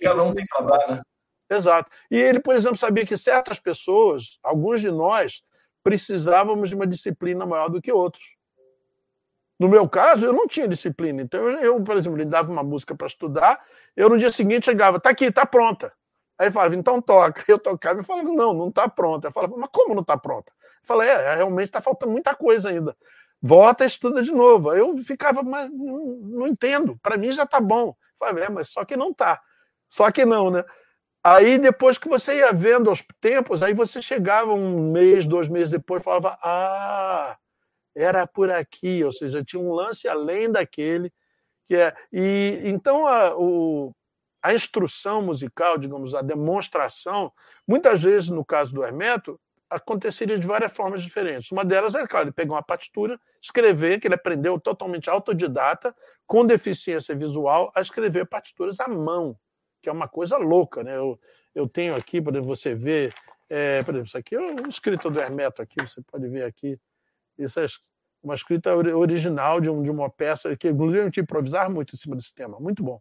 [0.00, 1.02] Cada um tem para dar, né?
[1.50, 1.90] Exato.
[2.10, 5.42] E ele, por exemplo, sabia que certas pessoas, alguns de nós,
[5.82, 8.36] precisávamos de uma disciplina maior do que outros.
[9.58, 11.20] No meu caso, eu não tinha disciplina.
[11.22, 13.60] Então, eu, por exemplo, ele dava uma música para estudar,
[13.96, 15.92] eu no dia seguinte chegava, tá aqui, tá pronta.
[16.38, 17.42] Aí falava, então toca.
[17.48, 19.26] Eu tocava e falava, não, não tá pronta.
[19.26, 20.52] Eu falava, mas como não tá pronta?
[20.62, 22.96] Eu falei, é, realmente está faltando muita coisa ainda.
[23.40, 24.72] Volta e estuda de novo.
[24.74, 26.98] Eu ficava, mas não, não entendo.
[27.02, 27.94] Para mim já tá bom.
[28.18, 29.40] Falei, é, mas só que não tá.
[29.88, 30.64] Só que não, né?
[31.22, 35.70] Aí, depois que você ia vendo aos tempos, aí você chegava um mês, dois meses
[35.70, 37.36] depois, falava: Ah,
[37.94, 41.12] era por aqui, ou seja, tinha um lance além daquele.
[41.68, 43.94] que é E então a, o,
[44.42, 47.32] a instrução musical, digamos, a demonstração,
[47.66, 51.50] muitas vezes, no caso do Hermeto, aconteceria de várias formas diferentes.
[51.52, 55.94] Uma delas é, claro, ele pegar uma partitura, escrever, que ele aprendeu totalmente autodidata,
[56.26, 59.36] com deficiência visual, a escrever partituras à mão
[59.80, 60.96] que é uma coisa louca, né?
[60.96, 61.18] Eu,
[61.54, 63.12] eu tenho aqui, para você ver,
[63.48, 66.78] é, por exemplo, isso aqui é um escrito do Hermeto aqui, você pode ver aqui.
[67.38, 67.66] Isso é
[68.22, 71.98] uma escrita original de, um, de uma peça que, inclusive, a gente improvisar muito em
[71.98, 73.00] cima desse tema, muito bom.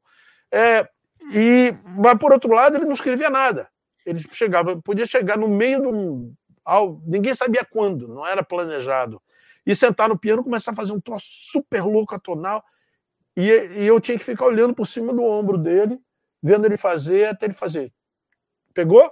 [0.51, 0.87] É,
[1.33, 3.67] e, mas, por outro lado, ele não escrevia nada.
[4.05, 6.33] Ele chegava, podia chegar no meio de um.
[6.67, 9.21] Ao, ninguém sabia quando, não era planejado.
[9.65, 12.61] E sentar no piano começar a fazer um troço super louco atonal.
[13.37, 15.97] E, e eu tinha que ficar olhando por cima do ombro dele
[16.43, 17.93] vendo ele fazer até ele fazer.
[18.73, 19.09] Pegou?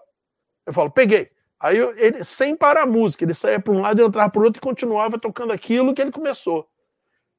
[0.65, 1.31] Eu falo, peguei.
[1.57, 4.41] Aí eu, ele, sem parar a música, ele saía para um lado e entrava para
[4.41, 6.67] o outro e continuava tocando aquilo que ele começou.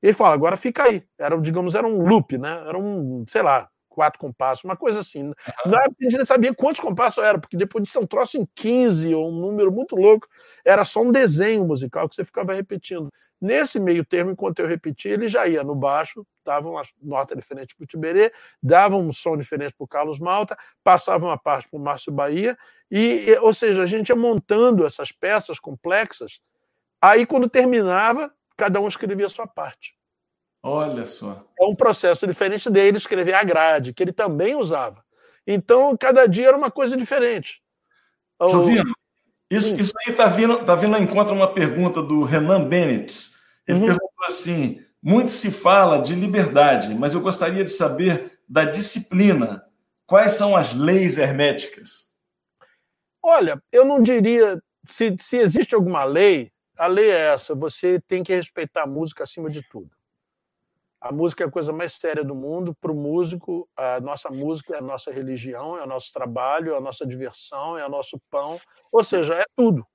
[0.03, 1.05] Ele fala, agora fica aí.
[1.19, 2.65] Era, digamos, era um loop, né?
[2.67, 5.23] Era um, sei lá, quatro compassos, uma coisa assim.
[5.23, 5.35] Uhum.
[5.65, 8.37] Na época a gente não sabia quantos compassos era, porque depois de ser um troço
[8.37, 10.29] em 15 ou um número muito louco,
[10.63, 13.11] era só um desenho musical que você ficava repetindo.
[13.41, 17.75] Nesse meio termo, enquanto eu repetia, ele já ia no baixo, dava uma nota diferente
[17.75, 18.31] para o Tiberê,
[18.63, 22.57] dava um som diferente para o Carlos Malta, passava uma parte para o Márcio Bahia,
[22.91, 26.39] e, ou seja, a gente ia montando essas peças complexas.
[27.01, 29.97] Aí, quando terminava, cada um escrevia a sua parte.
[30.69, 31.47] Olha só.
[31.61, 35.01] É um processo diferente dele escrever a grade, que ele também usava.
[35.47, 37.63] Então, cada dia era uma coisa diferente.
[38.43, 38.93] Jovino,
[39.49, 43.31] isso, isso aí está vindo, tá vindo ao encontro uma pergunta do Renan Bennett.
[43.65, 43.87] Ele uhum.
[43.87, 49.65] perguntou assim: muito se fala de liberdade, mas eu gostaria de saber da disciplina.
[50.05, 52.07] Quais são as leis herméticas?
[53.23, 58.25] Olha, eu não diria se, se existe alguma lei, a lei é essa: você tem
[58.25, 59.96] que respeitar a música acima de tudo.
[61.01, 62.75] A música é a coisa mais séria do mundo.
[62.81, 66.77] Para o músico, a nossa música é a nossa religião, é o nosso trabalho, é
[66.77, 68.59] a nossa diversão, é o nosso pão,
[68.91, 69.87] ou seja, é tudo.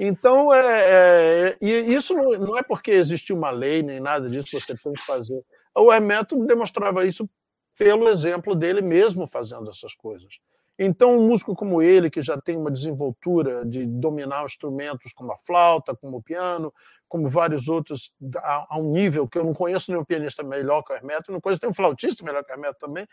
[0.00, 4.58] Então, é, é, e isso não, não é porque existe uma lei nem nada disso
[4.58, 5.40] você tem que fazer.
[5.74, 7.28] O Hermeto demonstrava isso
[7.76, 10.38] pelo exemplo dele mesmo fazendo essas coisas.
[10.78, 15.38] Então, um músico como ele, que já tem uma desenvoltura de dominar instrumentos como a
[15.38, 16.72] flauta, como o piano,
[17.08, 20.96] como vários outros, a, um nível que eu não conheço nenhum pianista melhor que o
[20.96, 23.06] Hermeto, não conheço nenhum flautista melhor que o Hermeto também,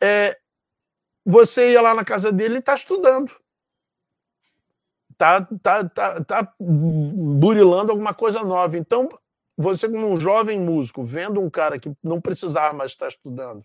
[0.00, 0.38] é,
[1.24, 3.32] você ia lá na casa dele e está estudando.
[5.10, 8.76] Está tá, tá, tá burilando alguma coisa nova.
[8.76, 9.08] Então,
[9.56, 13.64] você, como um jovem músico, vendo um cara que não precisava mais estar estudando,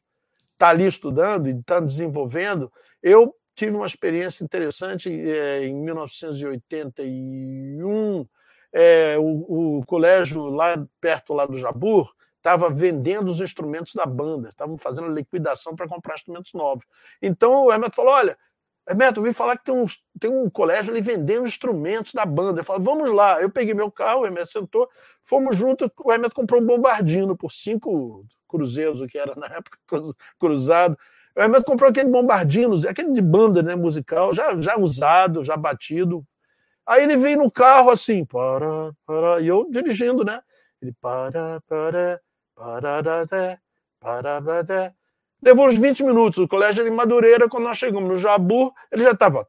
[0.53, 2.71] está ali estudando e está desenvolvendo.
[3.07, 8.27] Eu tive uma experiência interessante é, em 1981.
[8.73, 14.49] É, o, o, colégio lá perto lá do Jabur estava vendendo os instrumentos da banda,
[14.49, 16.83] estavam fazendo liquidação para comprar instrumentos novos.
[17.21, 18.37] Então o Hermeto falou: olha,
[18.87, 22.59] Hermeto, eu vi falar que tem, uns, tem um colégio ali vendendo instrumentos da banda.
[22.59, 23.41] Eu falei, vamos lá.
[23.41, 24.89] Eu peguei meu carro, o Hermeto sentou,
[25.23, 29.77] fomos juntos, o Hermeto comprou um bombardino por cinco cruzeiros, o que era na época
[30.37, 30.97] cruzado.
[31.37, 36.25] O Hermeto comprou aquele bombardino, aquele de banda né, musical, já, já usado, já batido.
[36.83, 40.41] Aí ele veio no carro assim, para, para, e eu dirigindo, né?
[40.81, 42.19] Ele para, para,
[42.55, 43.03] para,
[44.01, 44.95] para, para,
[45.39, 46.39] Levou uns 20 minutos.
[46.39, 49.47] O colégio de Madureira, quando nós chegamos no Jabu, ele já estava.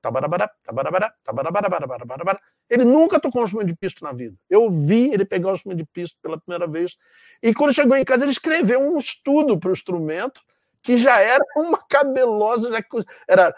[2.68, 4.36] Ele nunca tocou um instrumento de pisto na vida.
[4.50, 6.98] Eu vi ele pegar o instrumento de pisto pela primeira vez.
[7.42, 10.42] E quando chegou em casa, ele escreveu um estudo para o instrumento
[10.82, 12.78] que já era uma cabelosa, já
[13.26, 13.52] era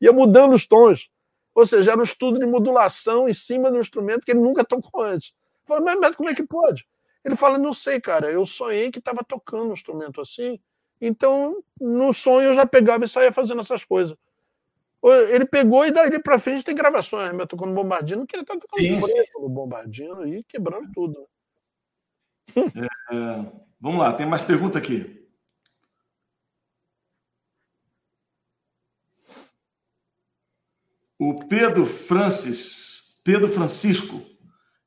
[0.00, 1.10] ia mudando os tons.
[1.54, 5.02] Ou seja, era um estudo de modulação em cima do instrumento que ele nunca tocou
[5.02, 5.34] antes.
[5.64, 6.86] Falei, mas, mas como é que pode?
[7.24, 10.58] Ele fala, não sei, cara, eu sonhei que estava tocando um instrumento assim,
[11.00, 14.16] então no sonho eu já pegava e saía fazendo essas coisas.
[15.30, 17.46] Ele pegou e daí para frente tem gravações, né?
[17.46, 21.28] tocando bombardino, que ele tá tocando sim, no bombardino e quebrando tudo.
[22.60, 25.16] É, é, vamos lá, tem mais pergunta aqui.
[31.18, 34.22] O Pedro Francis, Pedro Francisco,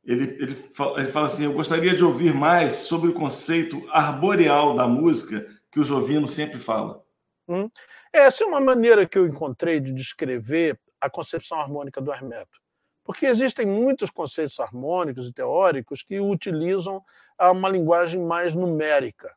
[0.04, 0.58] ele, ele,
[0.98, 5.80] ele fala assim: Eu gostaria de ouvir mais sobre o conceito arboreal da música que
[5.80, 7.04] o Jovino sempre fala.
[7.48, 7.70] Hum.
[8.14, 12.61] Essa é uma maneira que eu encontrei de descrever a concepção harmônica do Hermeto.
[13.04, 17.04] Porque existem muitos conceitos harmônicos e teóricos que utilizam
[17.40, 19.36] uma linguagem mais numérica,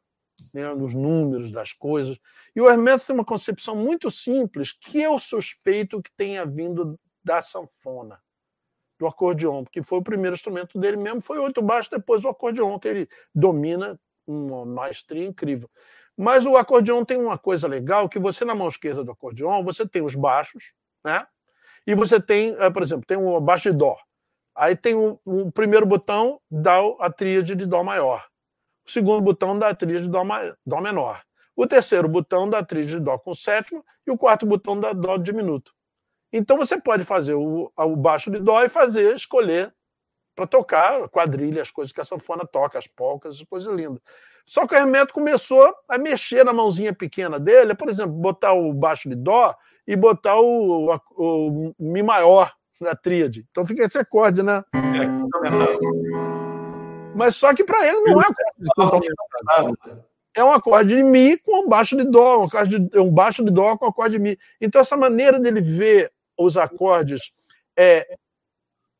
[0.52, 2.18] né, dos números das coisas.
[2.54, 7.40] E o Hermeto tem uma concepção muito simples que eu suspeito que tenha vindo da
[7.40, 8.20] sanfona
[8.98, 12.78] do acordeon, porque foi o primeiro instrumento dele mesmo, foi oito baixo, depois o acordeon,
[12.78, 15.68] que ele domina uma maestria incrível.
[16.16, 19.88] Mas o acordeon tem uma coisa legal, que você na mão esquerda do acordeon, você
[19.88, 20.72] tem os baixos,
[21.04, 21.26] né?
[21.86, 23.96] E você tem, eh, por exemplo, tem um baixo de dó.
[24.54, 28.24] Aí tem o, o primeiro botão dá a tríade de dó maior.
[28.86, 30.22] O segundo botão dá a tríade de dó,
[30.64, 31.22] dó menor.
[31.56, 34.92] O terceiro botão dá a tríade de dó com sétima e o quarto botão dá
[34.92, 35.72] dó diminuto.
[36.32, 39.72] Então você pode fazer o, o baixo de dó e fazer, escolher
[40.34, 44.02] para tocar quadrilha, as coisas que a sanfona toca, as polcas, as coisas lindas.
[44.44, 48.72] Só que o Hermeto começou a mexer na mãozinha pequena dele, por exemplo, botar o
[48.72, 49.54] baixo de dó
[49.86, 53.46] e botar o, o, o mi maior na tríade.
[53.50, 54.62] Então fica esse acorde, né?
[57.14, 59.08] Mas só que para ele não é acorde
[60.36, 63.44] é um acorde de mi com um baixo de dó, um, acorde de, um baixo
[63.44, 64.38] de dó com um acorde de mi.
[64.60, 67.32] Então essa maneira dele ver os acordes
[67.76, 68.16] é,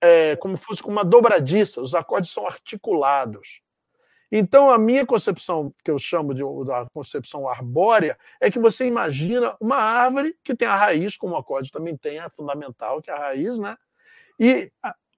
[0.01, 3.61] é, como fosse com uma dobradiça, os acordes são articulados.
[4.37, 9.57] Então, a minha concepção, que eu chamo de da concepção arbórea, é que você imagina
[9.61, 13.15] uma árvore que tem a raiz, como o acorde também tem, a fundamental, que é
[13.15, 13.77] a raiz, né?
[14.41, 14.73] E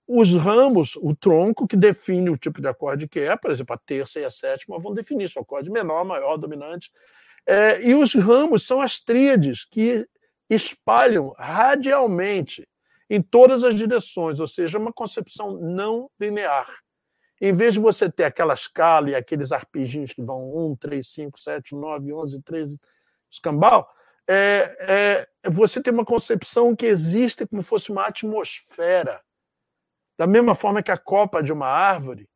[0.07, 3.79] os ramos, o tronco, que define o tipo de acorde que é, por exemplo, a
[3.79, 6.93] terça e a sétima vão definir se o acorde menor, maior, dominante.
[7.47, 10.07] É, e os ramos são as tríades, que
[10.51, 12.69] espalham radialmente
[13.09, 16.86] em todas as direções, ou seja, uma concepção não linear.
[17.41, 21.41] Em vez de você ter aquela escala e aqueles arpejinhos que vão 1, 3, 5,
[21.41, 22.81] 7, 9, 11, 13,
[23.31, 23.89] escambau,
[24.29, 29.21] é, é, você tem uma concepção que existe como fosse uma atmosfera.
[30.19, 32.29] Da mesma forma que a copa de uma árvore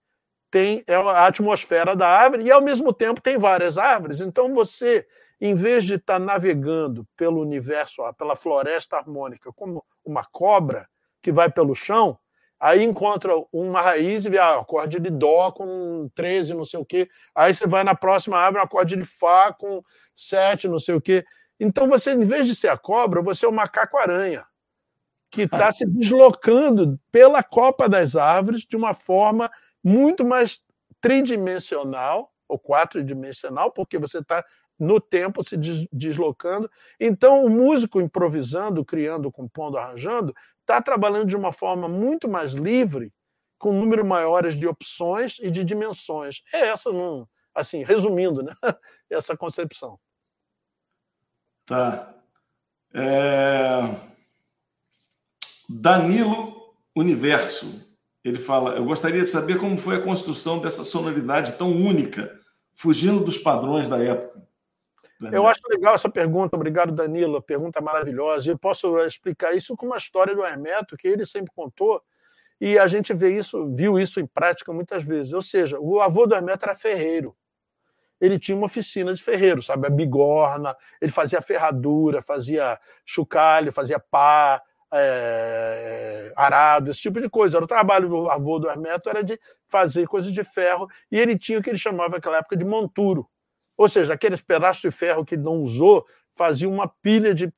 [0.51, 4.21] tem é a atmosfera da árvore e, ao mesmo tempo, tem várias árvores.
[4.21, 5.07] Então, você
[5.41, 10.87] em vez de estar navegando pelo universo, pela floresta harmônica, como uma cobra
[11.23, 12.19] que vai pelo chão,
[12.61, 16.85] aí encontra uma raiz e vê ah, acorde de Dó com 13, não sei o
[16.85, 17.09] quê.
[17.35, 19.83] Aí você vai na próxima árvore, acorde de Fá com
[20.14, 21.25] 7, não sei o quê.
[21.59, 24.44] Então você, em vez de ser a cobra, você é o macaco-aranha,
[25.31, 29.51] que está se deslocando pela copa das árvores de uma forma
[29.83, 30.61] muito mais
[31.01, 34.44] tridimensional ou quatro-dimensional, porque você está
[34.79, 35.57] no tempo se
[35.92, 36.70] deslocando.
[36.99, 40.35] Então, o músico improvisando, criando, compondo, arranjando,
[40.71, 43.13] está trabalhando de uma forma muito mais livre,
[43.59, 46.43] com número maiores de opções e de dimensões.
[46.55, 48.55] É essa, num, assim, resumindo, né?
[49.11, 49.99] essa concepção.
[51.67, 52.15] Tá.
[52.95, 53.95] É...
[55.69, 57.87] Danilo Universo.
[58.25, 62.39] Ele fala: Eu gostaria de saber como foi a construção dessa sonoridade tão única,
[62.75, 64.47] fugindo dos padrões da época.
[65.33, 68.51] Eu acho legal essa pergunta, obrigado, Danilo, pergunta maravilhosa.
[68.51, 72.03] Eu posso explicar isso com uma história do Hermeto, que ele sempre contou,
[72.59, 75.33] e a gente vê isso, viu isso em prática muitas vezes.
[75.33, 77.37] Ou seja, o avô do Hermeto era ferreiro.
[78.19, 79.87] Ele tinha uma oficina de ferreiro, sabe?
[79.87, 87.59] A bigorna, ele fazia ferradura, fazia chocalho, fazia pá, é, arado, esse tipo de coisa.
[87.59, 91.39] Era o trabalho do avô do Hermeto, era de fazer coisas de ferro, e ele
[91.39, 93.29] tinha o que ele chamava naquela época de monturo
[93.81, 97.51] ou seja, aqueles pedaços de ferro que não usou, fazia uma pilha de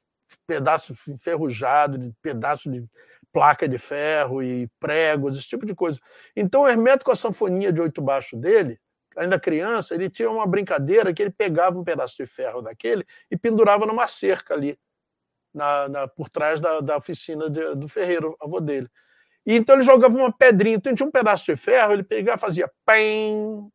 [0.46, 2.86] pedaços enferrujados, de pedaços de
[3.32, 5.98] placa de ferro e pregos, esse tipo de coisa.
[6.36, 8.78] Então, o Hermeto, com a sanfonia de oito baixo dele,
[9.16, 13.36] ainda criança, ele tinha uma brincadeira que ele pegava um pedaço de ferro daquele e
[13.36, 14.78] pendurava numa cerca ali,
[15.52, 18.88] na, na por trás da, da oficina de, do ferreiro, avô dele.
[19.44, 22.70] E então ele jogava uma pedrinha, então tinha um pedaço de ferro, ele pegava fazia
[22.86, 23.68] pem,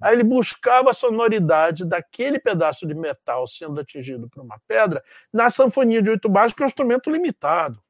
[0.00, 5.50] Aí ele buscava a sonoridade daquele pedaço de metal sendo atingido por uma pedra na
[5.50, 7.82] sanfonia de oito baixos, que é um instrumento limitado.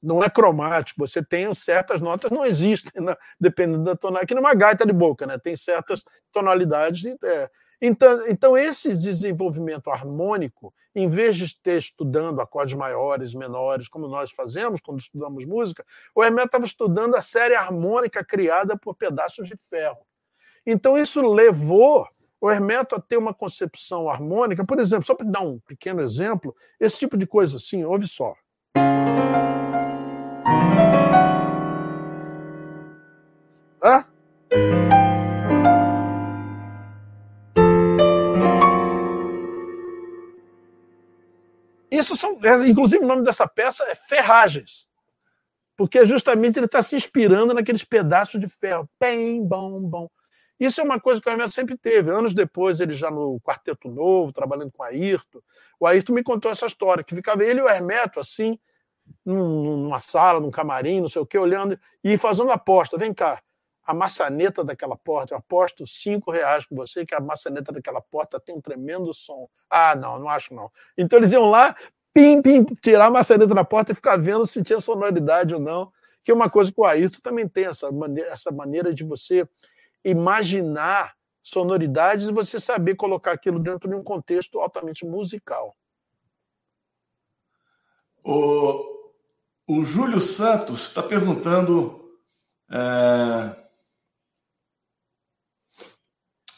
[0.00, 3.16] Não é cromático, você tem certas notas, não existem, né?
[3.40, 4.24] dependendo da tonalidade.
[4.26, 5.36] Aqui numa gaita de boca, né?
[5.38, 7.04] tem certas tonalidades.
[7.24, 7.50] É.
[7.80, 14.30] Então, então, esse desenvolvimento harmônico, em vez de ter estudando acordes maiores, menores, como nós
[14.30, 19.56] fazemos quando estudamos música, o Hermeto estava estudando a série harmônica criada por pedaços de
[19.68, 20.07] ferro.
[20.66, 22.06] Então, isso levou
[22.40, 24.64] o Hermeto a ter uma concepção harmônica.
[24.64, 28.34] Por exemplo, só para dar um pequeno exemplo, esse tipo de coisa assim, ouve só.
[33.82, 34.04] Hã?
[41.90, 44.86] Isso são, é, inclusive, o nome dessa peça é Ferragens,
[45.76, 48.88] porque justamente ele está se inspirando naqueles pedaços de ferro.
[49.00, 50.08] Bem, bom, bom.
[50.58, 52.10] Isso é uma coisa que o Hermeto sempre teve.
[52.10, 55.40] Anos depois, ele já no Quarteto Novo, trabalhando com o Ayrton,
[55.78, 58.58] o Ayrton me contou essa história, que ficava ele e o Hermeto assim,
[59.24, 62.98] numa sala, num camarim, não sei o quê, olhando e fazendo aposta.
[62.98, 63.40] Vem cá,
[63.88, 68.38] a maçaneta daquela porta, eu aposto cinco reais com você que a maçaneta daquela porta
[68.38, 69.48] tem um tremendo som.
[69.70, 70.70] Ah, não, não acho não.
[70.96, 71.74] Então eles iam lá,
[72.12, 75.90] pim, pim, tirar a maçaneta da porta e ficar vendo se tinha sonoridade ou não,
[76.22, 79.48] que é uma coisa que o Ayrton também tem, essa maneira, essa maneira de você
[80.04, 85.76] imaginar sonoridades e você saber colocar aquilo dentro de um contexto altamente musical.
[88.22, 89.12] O,
[89.66, 92.18] o Júlio Santos está perguntando
[92.70, 93.56] é,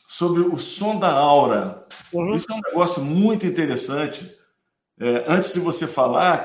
[0.09, 1.87] sobre o som da aura.
[2.13, 2.35] Uhum.
[2.35, 4.37] Isso é um negócio muito interessante.
[4.99, 6.45] É, antes de você falar,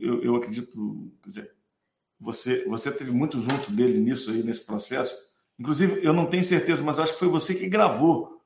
[0.00, 1.50] eu, eu acredito, dizer,
[2.20, 5.25] você, você teve muito junto dele nisso aí, nesse processo.
[5.58, 8.42] Inclusive, eu não tenho certeza, mas acho que foi você que gravou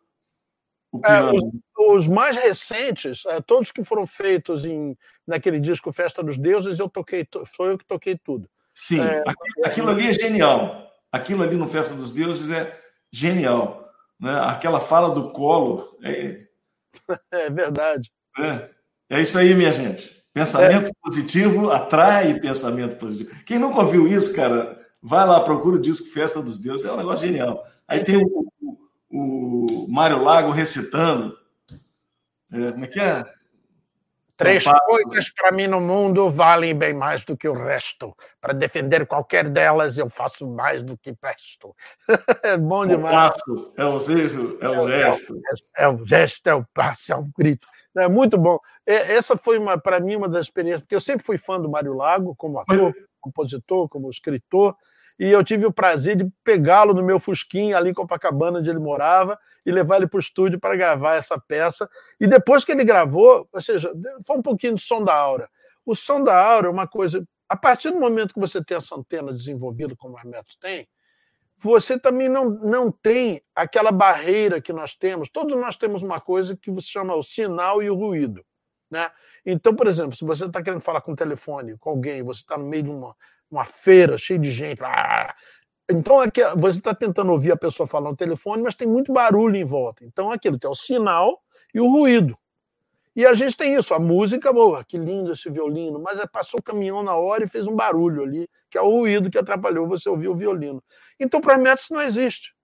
[0.93, 1.31] o é, piano.
[1.31, 4.97] É, os, os, mais recentes, é, todos que foram feitos em,
[5.27, 8.49] naquele disco Festa dos Deuses, eu toquei, sou eu que toquei tudo.
[8.75, 10.91] Sim, é, aquilo, aquilo, ali é genial.
[11.13, 12.79] Aquilo ali no Festa dos Deuses é
[13.13, 13.89] genial.
[14.19, 14.33] Né?
[14.45, 16.47] Aquela fala do colo é,
[17.33, 18.13] é verdade.
[18.39, 18.71] É,
[19.11, 20.21] é isso aí, minha gente.
[20.33, 20.93] Pensamento é.
[21.03, 23.31] positivo atrai pensamento positivo.
[23.45, 26.97] Quem nunca ouviu isso, cara, Vai lá, procura o disco Festa dos Deuses, é um
[26.97, 27.65] negócio genial.
[27.89, 28.53] Aí tem o,
[29.11, 31.37] o, o Mário Lago recitando.
[32.53, 33.25] É, como é que é?
[34.41, 38.17] Três coisas para mim no mundo valem bem mais do que o resto.
[38.41, 41.77] Para defender qualquer delas, eu faço mais do que presto.
[42.43, 43.13] é bom demais.
[43.13, 45.41] O passo, é o gesto, é o gesto.
[45.77, 47.69] É o gesto, é o passo, é o grito.
[47.95, 48.59] É muito bom.
[48.87, 52.35] Essa foi, para mim, uma das experiências, porque eu sempre fui fã do Mário Lago,
[52.35, 54.77] como ator, compositor, como escritor,
[55.21, 58.79] e eu tive o prazer de pegá-lo no meu Fusquinha ali em Copacabana, onde ele
[58.79, 61.89] morava, e levar ele para o estúdio para gravar essa peça.
[62.19, 63.93] E depois que ele gravou, ou seja,
[64.27, 65.51] foi um pouquinho de som da aura.
[65.85, 67.23] O som da aura é uma coisa.
[67.47, 70.89] A partir do momento que você tem essa antena desenvolvida, como o Hermeto tem,
[71.59, 75.29] você também não, não tem aquela barreira que nós temos.
[75.29, 78.43] Todos nós temos uma coisa que você chama o sinal e o ruído.
[78.91, 79.11] Né?
[79.47, 82.59] Então, por exemplo, se você está querendo falar com o telefone com alguém, você está
[82.59, 83.17] no meio de uma,
[83.51, 85.35] uma feira cheia de gente, ah,
[85.91, 89.57] então aqui, você está tentando ouvir a pessoa falar no telefone, mas tem muito barulho
[89.57, 90.05] em volta.
[90.05, 91.43] Então aquilo tem o sinal
[91.75, 92.37] e o ruído.
[93.15, 96.61] E a gente tem isso, a música, boa, que lindo esse violino, mas é, passou
[96.61, 99.89] o caminhão na hora e fez um barulho ali, que é o ruído que atrapalhou
[99.89, 100.83] você ouvir o violino.
[101.19, 102.55] Então, para Hermeto, isso não existe.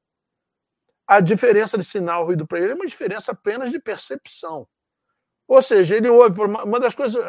[1.06, 4.68] A diferença de sinal e ruído para ele é uma diferença apenas de percepção.
[5.48, 6.40] Ou seja, ele ouve.
[6.40, 7.24] Uma das coisas,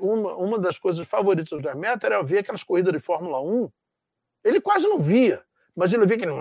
[0.00, 3.70] uma, uma das coisas favoritas do Hermeto era ver aquelas corridas de Fórmula 1.
[4.44, 5.42] Ele quase não via,
[5.74, 6.32] mas ele via aquele.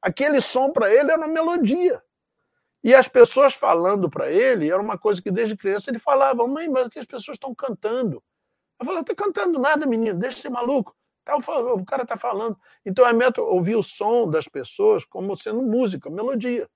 [0.00, 2.02] Aquele som para ele era uma melodia.
[2.82, 6.68] E as pessoas falando para ele era uma coisa que desde criança ele falava: mãe,
[6.68, 8.22] mas que as pessoas estão cantando.
[8.80, 10.96] Eu não está cantando nada, menino, deixa de ser maluco.
[11.24, 12.58] Tá, o cara está falando.
[12.84, 16.68] Então, Hermeto ouvia o som das pessoas como sendo música, melodia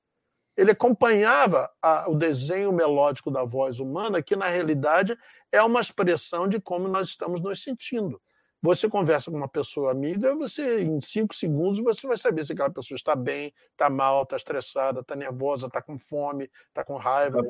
[0.57, 5.16] ele acompanhava a, o desenho melódico da voz humana, que na realidade
[5.52, 8.20] é uma expressão de como nós estamos nos sentindo.
[8.62, 12.70] Você conversa com uma pessoa amiga, você em cinco segundos você vai saber se aquela
[12.70, 17.42] pessoa está bem, está mal, está estressada, está nervosa, está com fome, está com raiva.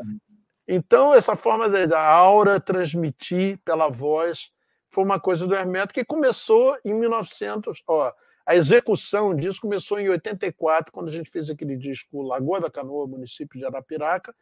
[0.66, 4.50] Então essa forma da aura transmitir pela voz
[4.90, 7.82] foi uma coisa do Hermeto que começou em 1900.
[7.86, 8.12] Ó,
[8.46, 13.08] a execução disso começou em 84, quando a gente fez aquele disco Lagoa da Canoa,
[13.08, 14.32] município de Arapiraca,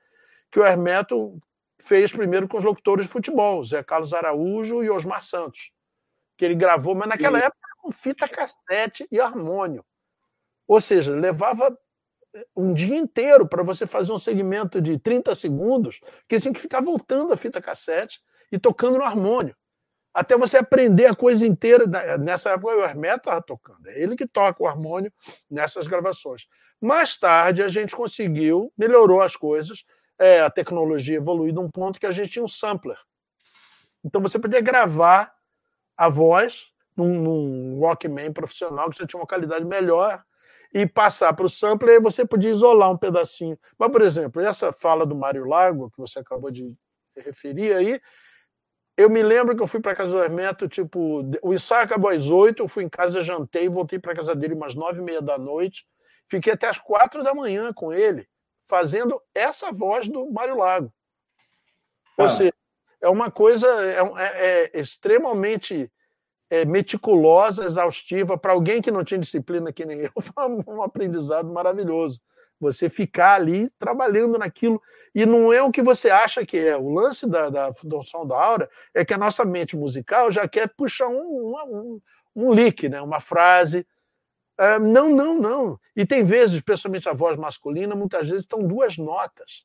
[0.53, 1.41] que o Hermeto
[1.79, 5.73] fez primeiro com os locutores de futebol, Zé Carlos Araújo e Osmar Santos,
[6.37, 9.83] que ele gravou, mas naquela época com fita cassete e harmônio.
[10.69, 11.77] Ou seja, levava
[12.35, 16.61] eh, um dia inteiro para você fazer um segmento de 30 segundos, que tinha que
[16.61, 18.21] ficar voltando a fita cassete
[18.53, 19.57] e tocando no harmônio
[20.15, 21.85] até você aprender a coisa inteira.
[22.19, 25.13] Nessa época, o Hermeto estava tocando, é ele que toca o harmônio
[25.51, 26.47] nessas gravações.
[26.81, 29.85] Mais tarde, a gente conseguiu, melhorou as coisas,
[30.19, 32.97] é, a tecnologia evoluiu de um ponto que a gente tinha um sampler.
[34.05, 35.33] Então, você podia gravar
[35.97, 40.23] a voz num, num Walkman profissional que já tinha uma qualidade melhor
[40.73, 43.59] e passar para o sampler, e você podia isolar um pedacinho.
[43.79, 46.73] Mas, por exemplo, essa fala do Mário Lago, que você acabou de
[47.17, 48.01] referir aí,
[48.97, 52.31] eu me lembro que eu fui para casa do Hermeto, tipo, o ensaio acabou às
[52.31, 55.37] oito, eu fui em casa, jantei, voltei para casa dele umas nove e meia da
[55.37, 55.85] noite,
[56.29, 58.29] fiquei até às quatro da manhã com ele,
[58.69, 60.93] fazendo essa voz do Mário Lago.
[62.17, 62.29] Ou ah.
[62.29, 62.55] seja,
[63.01, 65.91] é uma coisa é, é, é extremamente
[66.49, 70.13] é, meticulosa, exaustiva, para alguém que não tinha disciplina que nem eu,
[70.65, 72.21] foi um aprendizado maravilhoso
[72.61, 74.81] você ficar ali trabalhando naquilo.
[75.15, 76.77] E não é o que você acha que é.
[76.77, 80.69] O lance da, da Fundação da Aura é que a nossa mente musical já quer
[80.75, 82.01] puxar um, um,
[82.35, 83.01] um leak, né?
[83.01, 83.87] uma frase.
[84.59, 85.81] Uh, não, não, não.
[85.97, 89.65] E tem vezes, especialmente a voz masculina, muitas vezes estão duas notas.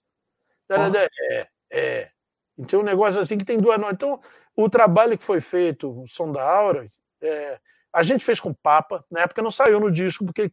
[1.32, 2.10] É, é.
[2.58, 3.96] Então, um negócio assim que tem duas notas.
[3.96, 4.22] Então,
[4.56, 6.86] o trabalho que foi feito, o Som da Aura,
[7.22, 7.60] é,
[7.94, 10.52] a gente fez com Papa, na época não saiu no disco, porque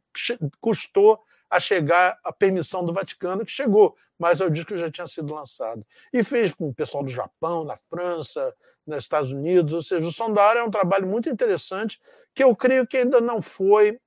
[0.60, 1.20] custou
[1.50, 5.84] a chegar a permissão do Vaticano, que chegou, mas o disco já tinha sido lançado.
[6.12, 8.54] E fez com o pessoal do Japão, da França,
[8.86, 12.00] nos Estados Unidos, ou seja, o Som da Hora é um trabalho muito interessante
[12.34, 13.98] que eu creio que ainda não foi.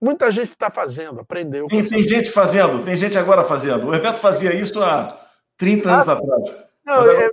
[0.00, 1.66] Muita gente está fazendo, aprendeu.
[1.66, 3.86] Tem, tem, gente fazendo, tem gente agora fazendo.
[3.86, 6.69] O Roberto fazia isso há 30 anos ah, atrás.
[6.90, 7.30] Não, é,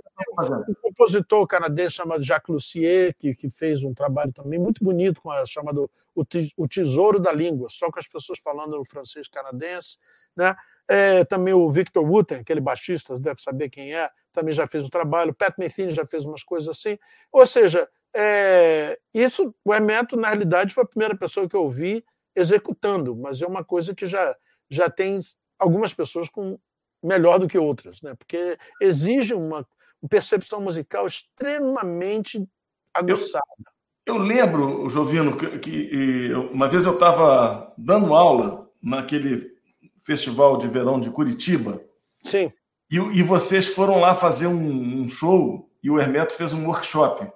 [0.68, 5.30] um compositor canadense chamado Jacques Lussier, que, que fez um trabalho também muito bonito com
[5.30, 9.98] a chamado o, Tesouro da Língua, só com as pessoas falando francês canadense.
[10.36, 10.54] Né?
[10.86, 14.84] É, também o Victor Wooten, aquele baixista, você deve saber quem é, também já fez
[14.84, 15.34] um trabalho.
[15.34, 16.98] Pat Metheny já fez umas coisas assim.
[17.32, 22.04] Ou seja, é, isso, o Hermeto, na realidade, foi a primeira pessoa que eu vi
[22.34, 24.36] executando, mas é uma coisa que já,
[24.70, 25.18] já tem
[25.58, 26.58] algumas pessoas com
[27.02, 28.14] melhor do que outras, né?
[28.14, 29.66] Porque exige uma,
[30.08, 32.46] percepção musical extremamente
[32.94, 33.44] aguçada.
[34.06, 39.50] Eu, eu lembro, Jovino, que, que uma vez eu estava dando aula naquele
[40.04, 41.82] festival de verão de Curitiba.
[42.22, 42.52] Sim.
[42.90, 47.30] E, e vocês foram lá fazer um, um, show e o Hermeto fez um workshop.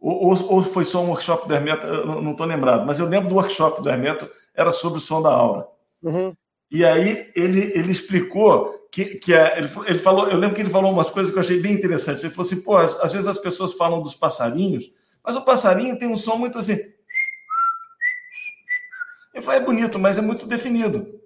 [0.00, 3.28] Ou, ou, ou foi só um workshop do Hermeto, não estou lembrado, mas eu lembro
[3.28, 5.66] do workshop do Hermeto, era sobre o som da aura.
[6.02, 6.34] Uhum.
[6.70, 10.70] E aí ele, ele explicou que, que é, ele, ele falou, eu lembro que ele
[10.70, 12.22] falou umas coisas que eu achei bem interessantes.
[12.24, 14.90] Ele falou assim, pô, às, às vezes as pessoas falam dos passarinhos,
[15.22, 16.76] Mas o passarinho tem um som muito assim.
[19.34, 21.20] Ele falou, é bonito, mas é muito definido.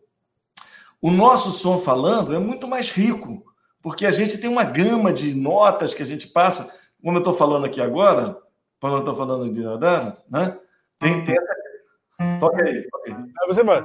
[1.00, 3.44] O nosso som falando é muito mais rico,
[3.80, 7.32] porque a gente tem uma gama de notas que a gente passa, como eu estou
[7.32, 8.36] falando aqui agora,
[8.80, 10.58] quando eu estou falando de nadar, né?
[10.98, 12.38] Tem, tem essa.
[12.38, 13.14] Toca aí, toca aí.
[13.14, 13.80] Aí você vai.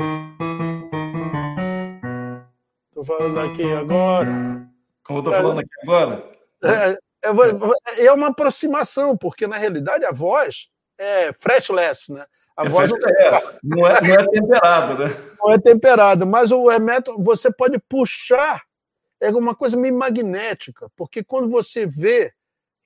[3.05, 4.67] Falando aqui agora.
[5.03, 6.31] Como eu estou falando aqui agora?
[6.63, 12.25] É, é, é, uma aproximação, porque na realidade a voz é fretless, né?
[12.57, 12.91] A é voz
[13.63, 15.15] não é, não é temperado, né?
[15.39, 18.63] Não é temperado, mas o Hermeto, você pode puxar,
[19.19, 22.33] é uma coisa meio magnética, porque quando você vê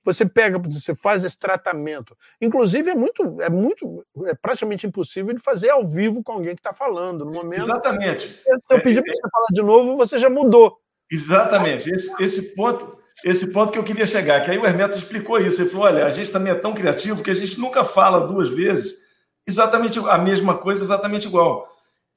[0.04, 2.16] você pega, você faz esse tratamento.
[2.40, 6.60] Inclusive, é muito, é muito, é praticamente impossível de fazer ao vivo com alguém que
[6.60, 7.24] está falando.
[7.24, 7.60] No momento.
[7.60, 8.40] Exatamente.
[8.64, 10.78] Se eu pedir para você falar de novo, você já mudou.
[11.10, 11.90] Exatamente.
[11.90, 12.98] Esse, esse ponto.
[13.22, 15.60] Esse ponto que eu queria chegar, que aí o Hermeto explicou isso.
[15.60, 18.48] Ele falou: olha, a gente também é tão criativo que a gente nunca fala duas
[18.48, 19.10] vezes
[19.46, 21.68] exatamente a mesma coisa, exatamente igual.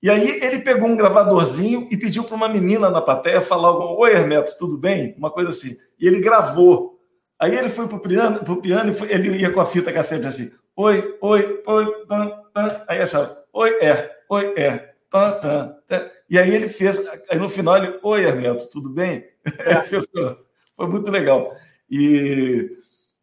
[0.02, 4.12] E aí ele pegou um gravadorzinho e pediu para uma menina na plateia falar: Oi,
[4.12, 5.16] Hermeto, tudo bem?
[5.18, 5.76] Uma coisa assim.
[6.00, 6.93] E ele gravou
[7.44, 10.50] Aí ele foi pro piano, pro piano e ele ia com a fita cassete assim.
[10.78, 12.82] Oi, oi, oi, pam, pam.
[12.88, 15.76] Aí achava, oi, é, oi, é, pam, pam,
[16.30, 19.26] E aí ele fez, aí no final ele, oi, Hermeto, tudo bem?
[19.60, 19.82] É.
[19.82, 20.08] Fez,
[20.78, 21.54] foi muito legal.
[21.92, 22.78] E,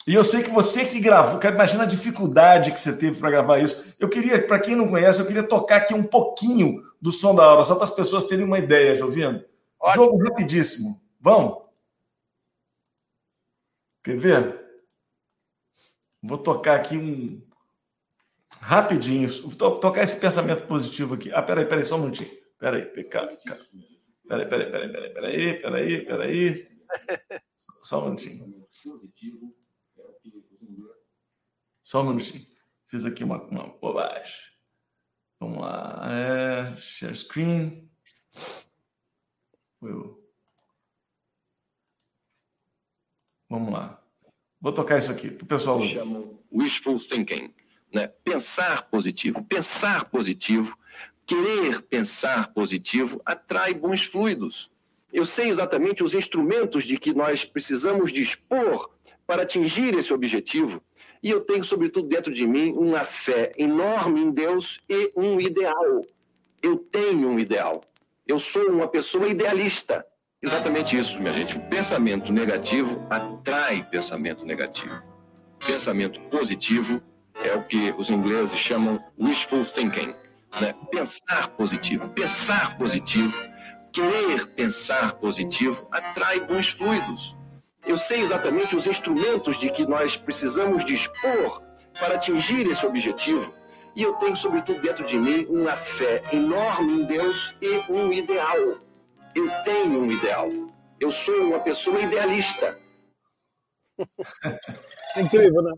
[0.07, 3.59] e eu sei que você que gravou, imagina a dificuldade que você teve para gravar
[3.59, 3.95] isso.
[3.99, 7.43] Eu queria, para quem não conhece, eu queria tocar aqui um pouquinho do som da
[7.43, 9.43] aula, só para as pessoas terem uma ideia, Jovino.
[9.95, 11.01] Jogo rapidíssimo.
[11.19, 11.70] Vamos?
[14.03, 14.61] Quer ver?
[16.23, 17.43] Vou tocar aqui um.
[18.61, 19.29] Rapidinho.
[19.43, 21.33] Vou tocar esse pensamento positivo aqui.
[21.33, 22.31] Ah, peraí, peraí, só um minutinho.
[22.59, 26.71] Peraí, peraí, peraí, peraí, peraí, peraí, peraí, peraí.
[27.83, 28.69] Só um minutinho.
[31.83, 32.47] Só um minutinho.
[32.87, 34.37] Fiz aqui uma, uma bobagem.
[35.41, 36.03] Vamos lá.
[36.13, 37.91] É, share screen.
[39.79, 40.20] Foi o.
[43.51, 44.01] Vamos lá.
[44.61, 45.83] Vou tocar isso aqui para o pessoal.
[45.83, 47.53] Chamam wishful thinking,
[47.93, 48.07] né?
[48.23, 49.45] Pensar positivo.
[49.45, 50.79] Pensar positivo,
[51.27, 54.71] querer pensar positivo atrai bons fluidos.
[55.13, 58.89] Eu sei exatamente os instrumentos de que nós precisamos dispor
[59.27, 60.81] para atingir esse objetivo.
[61.21, 66.07] E eu tenho, sobretudo, dentro de mim, uma fé enorme em Deus e um ideal.
[66.63, 67.83] Eu tenho um ideal.
[68.25, 70.07] Eu sou uma pessoa idealista.
[70.43, 71.59] Exatamente isso, minha gente.
[71.59, 75.03] O pensamento negativo atrai pensamento negativo.
[75.67, 77.03] Pensamento positivo
[77.45, 80.15] é o que os ingleses chamam wishful thinking.
[80.59, 80.75] Né?
[80.91, 82.09] Pensar positivo.
[82.11, 83.37] Pensar positivo,
[83.93, 87.37] querer pensar positivo, atrai bons fluidos.
[87.87, 91.63] Eu sei exatamente os instrumentos de que nós precisamos dispor
[91.99, 93.53] para atingir esse objetivo.
[93.95, 98.81] E eu tenho, sobretudo, dentro de mim, uma fé enorme em Deus e um ideal
[99.35, 100.49] eu tenho um ideal.
[100.99, 102.79] Eu sou uma pessoa idealista.
[105.17, 105.75] Incrível, né?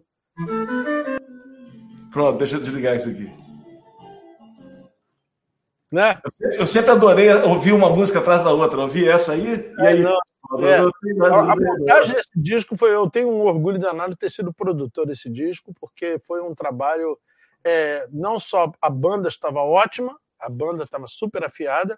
[2.13, 3.33] Pronto, deixa eu desligar isso aqui.
[5.91, 6.21] Né?
[6.41, 8.81] Eu sempre adorei ouvir uma música atrás da outra.
[8.81, 10.01] Ouvi essa aí e aí.
[10.01, 10.19] Não,
[10.61, 10.79] é.
[10.79, 12.95] A montagem desse disco foi.
[12.95, 17.19] Eu tenho um orgulho danado de ter sido produtor desse disco, porque foi um trabalho.
[17.65, 21.97] É, não só a banda estava ótima, a banda estava super afiada,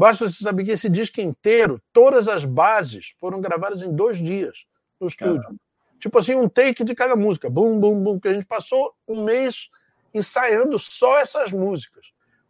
[0.00, 4.64] Basta você saber que esse disco inteiro, todas as bases foram gravadas em dois dias
[4.98, 5.42] no estúdio.
[5.42, 5.60] Caramba.
[5.98, 7.50] Tipo assim, um take de cada música.
[7.50, 8.18] Bum, bum, bum.
[8.18, 9.68] Que a gente passou um mês
[10.14, 12.06] ensaiando só essas músicas.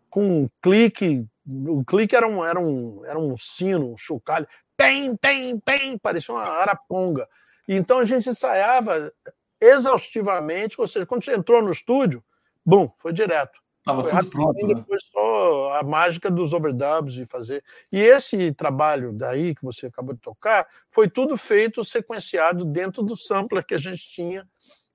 [0.08, 1.26] Com um clique.
[1.44, 4.46] O clique era um, era um, era um sino, um chocalho.
[4.76, 5.98] Pem, pem, pem.
[5.98, 7.28] Parecia uma araponga.
[7.66, 9.12] Então a gente ensaiava
[9.60, 10.80] exaustivamente.
[10.80, 12.22] Ou seja, quando você entrou no estúdio,
[12.64, 13.58] bum, foi direto.
[13.80, 14.66] Estava tudo pronto.
[14.66, 14.74] Né?
[14.74, 17.64] Depois só a mágica dos overdubs e fazer.
[17.90, 23.16] E esse trabalho daí que você acabou de tocar foi tudo feito sequenciado dentro do
[23.16, 24.46] sampler que a gente tinha,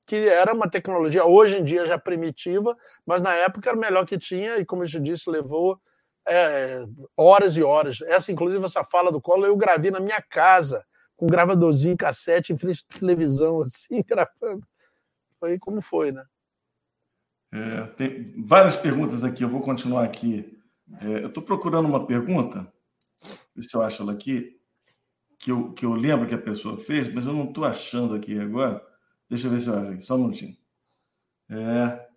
[0.05, 4.05] que era uma tecnologia hoje em dia já primitiva, mas na época era o melhor
[4.05, 5.79] que tinha e como eu disse levou
[6.27, 6.85] é,
[7.17, 8.01] horas e horas.
[8.03, 10.85] Essa inclusive essa fala do Collor eu gravei na minha casa
[11.17, 14.63] com um gravadorzinho cassete em frente à televisão assim gravando.
[15.39, 16.23] Foi como foi, né?
[17.55, 20.59] É, tem várias perguntas aqui, eu vou continuar aqui.
[20.99, 22.69] É, eu estou procurando uma pergunta,
[23.55, 24.59] ver se eu acho ela aqui,
[25.39, 28.37] que eu, que eu lembro que a pessoa fez, mas eu não estou achando aqui
[28.37, 28.85] agora.
[29.29, 30.57] Deixa eu ver se eu acho aqui, só um minutinho.
[31.49, 32.07] É,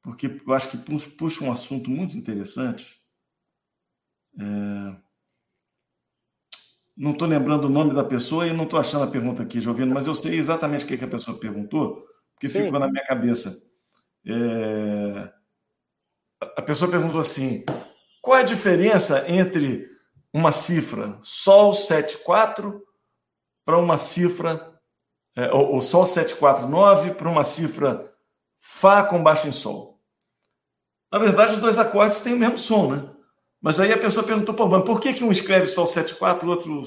[0.00, 0.76] porque eu acho que
[1.16, 3.02] puxa um assunto muito interessante.
[4.38, 4.96] É,
[6.96, 9.92] não estou lembrando o nome da pessoa e não estou achando a pergunta aqui, Jovino,
[9.92, 12.06] mas eu sei exatamente o que, que a pessoa perguntou
[12.38, 12.66] que Sim.
[12.66, 13.71] ficou na minha cabeça.
[14.26, 15.32] É...
[16.56, 17.64] A pessoa perguntou assim:
[18.20, 19.90] qual é a diferença entre
[20.32, 22.82] uma cifra Sol 74
[23.64, 24.72] para uma cifra,
[25.36, 28.12] é, ou, ou Sol 749 para uma cifra
[28.60, 30.00] Fá com baixo em Sol?
[31.10, 33.10] Na verdade, os dois acordes têm o mesmo som, né?
[33.60, 36.50] Mas aí a pessoa perguntou, pô, mas por que, que um escreve Sol 74 e
[36.50, 36.82] outro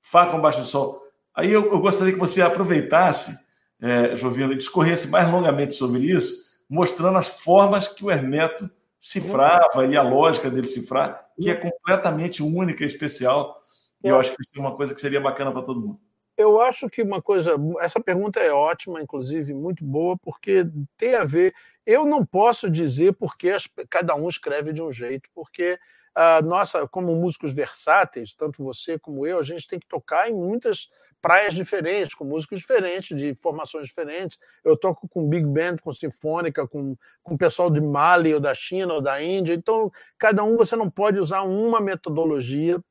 [0.00, 1.02] Fá com baixo em Sol?
[1.34, 3.36] Aí eu, eu gostaria que você aproveitasse,
[3.80, 9.84] é, Jovino, e discorresse mais longamente sobre isso, mostrando as formas que o Hermeto cifrava
[9.86, 13.60] e a lógica dele cifrar, que é completamente única e especial.
[14.04, 16.00] E eu acho que isso é uma coisa que seria bacana para todo mundo.
[16.36, 20.64] Eu acho que uma coisa, essa pergunta é ótima, inclusive muito boa, porque
[20.96, 21.52] tem a ver.
[21.84, 23.54] Eu não posso dizer porque
[23.90, 25.78] cada um escreve de um jeito, porque
[26.14, 30.34] a nossa, como músicos versáteis, tanto você como eu, a gente tem que tocar em
[30.34, 30.88] muitas
[31.20, 34.38] praias diferentes, com músicos diferentes, de formações diferentes.
[34.64, 38.94] Eu toco com big band, com sinfônica, com, com pessoal de Mali, ou da China,
[38.94, 39.54] ou da Índia.
[39.54, 42.82] Então, cada um você não pode usar uma metodologia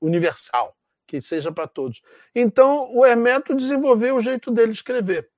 [0.00, 0.76] universal,
[1.06, 2.02] que seja para todos.
[2.34, 5.28] Então, o Hermeto desenvolveu o jeito dele escrever,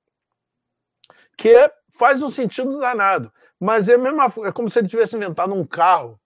[1.36, 3.32] que é, faz um sentido danado.
[3.58, 6.18] Mas é, mesmo, é como se ele tivesse inventado um carro,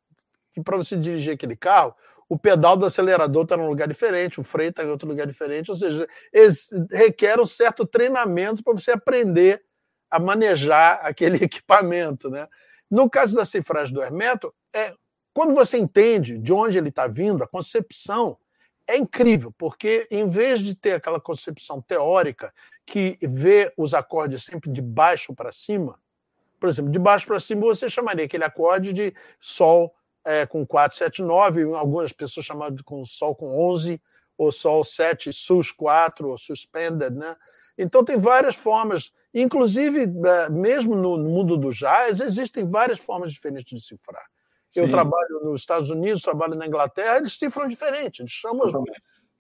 [0.54, 1.94] que para você dirigir aquele carro,
[2.28, 5.70] o pedal do acelerador está num lugar diferente, o freio está em outro lugar diferente,
[5.70, 6.08] ou seja,
[6.90, 9.62] requer um certo treinamento para você aprender
[10.10, 12.28] a manejar aquele equipamento.
[12.28, 12.48] Né?
[12.90, 14.94] No caso da cifragem do Hermeto, é,
[15.32, 18.38] quando você entende de onde ele está vindo, a concepção
[18.86, 22.52] é incrível, porque em vez de ter aquela concepção teórica
[22.84, 25.98] que vê os acordes sempre de baixo para cima,
[26.58, 29.94] por exemplo, de baixo para cima você chamaria aquele acorde de Sol,
[30.26, 34.02] é, com 4, 7, 9, algumas pessoas chamam de com Sol com 11,
[34.36, 37.36] ou Sol 7, Sus 4, ou Suspended, né?
[37.78, 43.70] Então tem várias formas, inclusive é, mesmo no mundo do jazz, existem várias formas diferentes
[43.70, 44.26] de cifrar.
[44.68, 44.80] Sim.
[44.80, 48.66] Eu trabalho nos Estados Unidos, trabalho na Inglaterra, eles cifram diferente, eles chamam.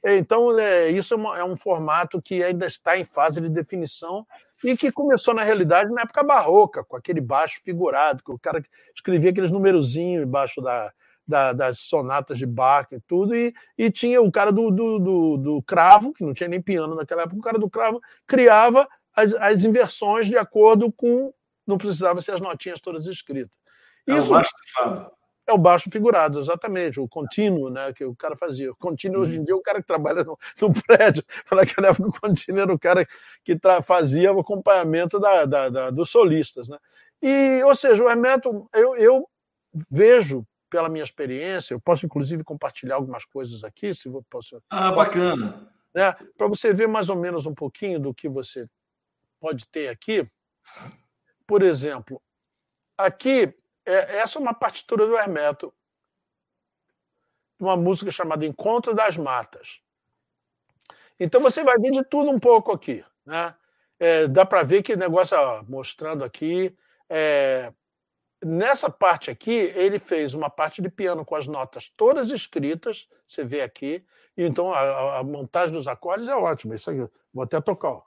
[0.04, 4.26] Então, é, isso é, uma, é um formato que ainda está em fase de definição
[4.62, 8.62] e que começou, na realidade, na época barroca, com aquele baixo figurado, que o cara
[8.94, 10.92] escrevia aqueles numerozinhos embaixo da,
[11.26, 15.36] da, das sonatas de Bach e tudo, e, e tinha o cara do, do, do,
[15.36, 19.32] do, cravo, que não tinha nem piano naquela época, o cara do cravo criava as,
[19.34, 21.32] as inversões de acordo com.
[21.66, 23.50] Não precisava ser as notinhas todas escritas.
[24.06, 25.10] Isso, é o
[25.46, 28.72] é o baixo figurado, exatamente, o contínuo, né, que o cara fazia.
[28.72, 29.44] O contínuo, hoje em uhum.
[29.44, 31.24] dia, é o cara que trabalha no, no prédio.
[31.52, 33.06] Naquela época, o contínuo era o cara
[33.44, 36.68] que fazia o acompanhamento da, da, da, dos solistas.
[36.68, 36.78] Né?
[37.22, 39.28] E, ou seja, o Hermeto, eu, eu
[39.88, 44.60] vejo, pela minha experiência, eu posso, inclusive, compartilhar algumas coisas aqui, se eu posso.
[44.68, 45.70] Ah, bacana.
[45.94, 48.68] Né, Para você ver mais ou menos um pouquinho do que você
[49.40, 50.28] pode ter aqui.
[51.46, 52.20] Por exemplo,
[52.98, 53.54] aqui
[53.86, 55.72] é, essa é uma partitura do Hermeto,
[57.58, 59.80] uma música chamada Encontro das Matas.
[61.18, 63.02] Então você vai ver de tudo um pouco aqui.
[63.24, 63.54] Né?
[63.98, 66.76] É, dá para ver que negócio, ó, mostrando aqui.
[67.08, 67.72] É,
[68.44, 73.44] nessa parte aqui, ele fez uma parte de piano com as notas todas escritas, você
[73.44, 74.04] vê aqui.
[74.36, 76.74] Então a, a montagem dos acordes é ótima.
[76.74, 77.88] Isso aqui, vou até tocar.
[77.88, 78.02] Ó.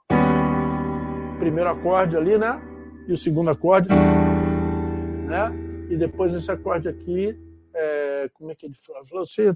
[1.40, 2.62] Primeiro acorde ali, né?
[3.08, 5.69] E o segundo acorde, né?
[5.90, 7.36] E depois esse acorde aqui,
[7.74, 9.24] é, como é que ele falou?
[9.24, 9.52] Assim,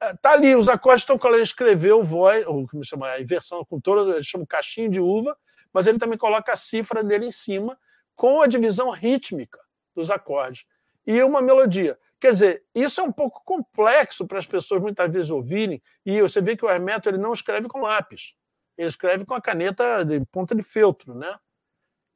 [0.00, 3.64] é, tá ali, os acordes estão quando ele escreveu voz, ou como chama, a inversão
[3.64, 5.34] com todas, ele chama caixinho de uva,
[5.72, 7.78] mas ele também coloca a cifra dele em cima
[8.14, 9.58] com a divisão rítmica
[9.96, 10.66] dos acordes
[11.06, 11.98] e uma melodia.
[12.20, 16.42] Quer dizer, isso é um pouco complexo para as pessoas muitas vezes ouvirem, e você
[16.42, 18.34] vê que o Hermeto ele não escreve com lápis,
[18.76, 21.34] ele escreve com a caneta de ponta de feltro, né?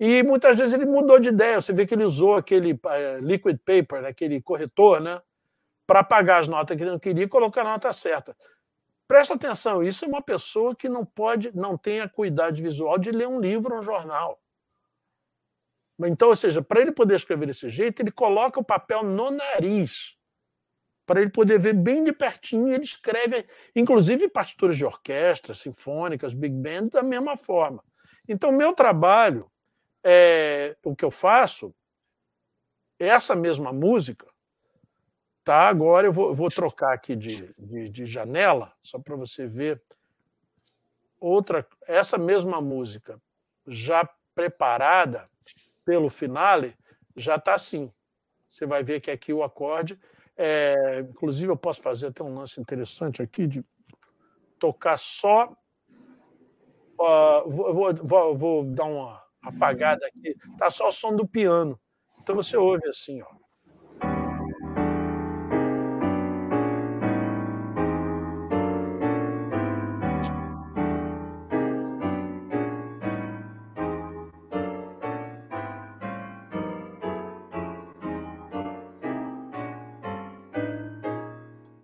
[0.04, 1.60] E muitas vezes ele mudou de ideia.
[1.60, 5.22] Você vê que ele usou aquele uh, liquid paper, né, aquele corretor, né,
[5.86, 8.36] para apagar as notas que ele não queria e colocar a nota certa.
[9.06, 13.12] Presta atenção, isso é uma pessoa que não pode, não tem a cuidado visual de
[13.12, 14.42] ler um livro um jornal.
[16.00, 20.16] Então, ou seja, para ele poder escrever desse jeito, ele coloca o papel no nariz,
[21.06, 22.74] para ele poder ver bem de pertinho.
[22.74, 23.46] Ele escreve,
[23.76, 27.84] inclusive, partituras de orquestra, sinfônicas, big band, da mesma forma.
[28.28, 29.51] Então, meu trabalho
[30.02, 31.74] é, o que eu faço,
[32.98, 34.26] essa mesma música,
[35.44, 35.68] tá?
[35.68, 39.82] Agora eu vou, vou trocar aqui de, de, de janela, só para você ver.
[41.18, 43.20] Outra, essa mesma música,
[43.66, 45.28] já preparada
[45.84, 46.76] pelo finale,
[47.16, 47.92] já está assim.
[48.48, 49.98] Você vai ver que aqui o acorde.
[50.36, 53.64] É, inclusive, eu posso fazer até um lance interessante aqui de
[54.58, 55.56] tocar só
[57.02, 60.36] Uh, vou, vou, vou, dar uma apagada aqui.
[60.58, 61.78] Tá só o som do piano.
[62.20, 63.42] Então você ouve assim, ó.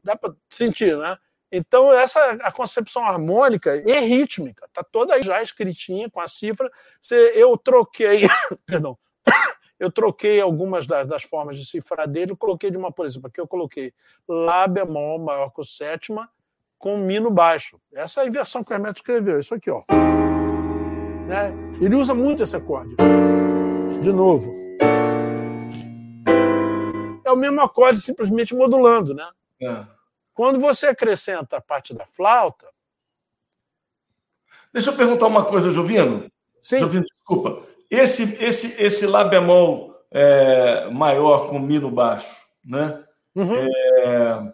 [0.05, 1.19] Dá para sentir, né?
[1.51, 6.71] Então, essa a concepção harmônica e rítmica está toda aí já escritinha com a cifra.
[7.35, 8.29] Eu troquei,
[8.67, 8.99] perdão,
[9.81, 13.41] eu troquei algumas das, das, formas de cifrar dele, coloquei de uma, por exemplo, aqui
[13.41, 13.95] eu coloquei
[14.29, 16.29] Lá bemol maior com sétima
[16.79, 17.79] com Mi no baixo.
[17.93, 19.83] Essa é a inversão que o Hermeto escreveu, isso aqui, ó.
[21.27, 21.53] Né?
[21.81, 22.95] Ele usa muito esse acorde.
[24.01, 24.55] De novo.
[27.25, 29.29] É o mesmo acorde, simplesmente modulando, né?
[29.61, 29.98] É.
[30.39, 32.68] Quando você acrescenta a parte da flauta.
[34.72, 36.30] Deixa eu perguntar uma coisa, Jovino.
[36.62, 36.78] Sim.
[36.78, 37.66] Jovino, desculpa.
[37.91, 43.05] Esse, esse, esse Lá bemol é, maior com Mi no baixo, né?
[43.34, 43.53] Uhum.
[43.53, 44.53] É...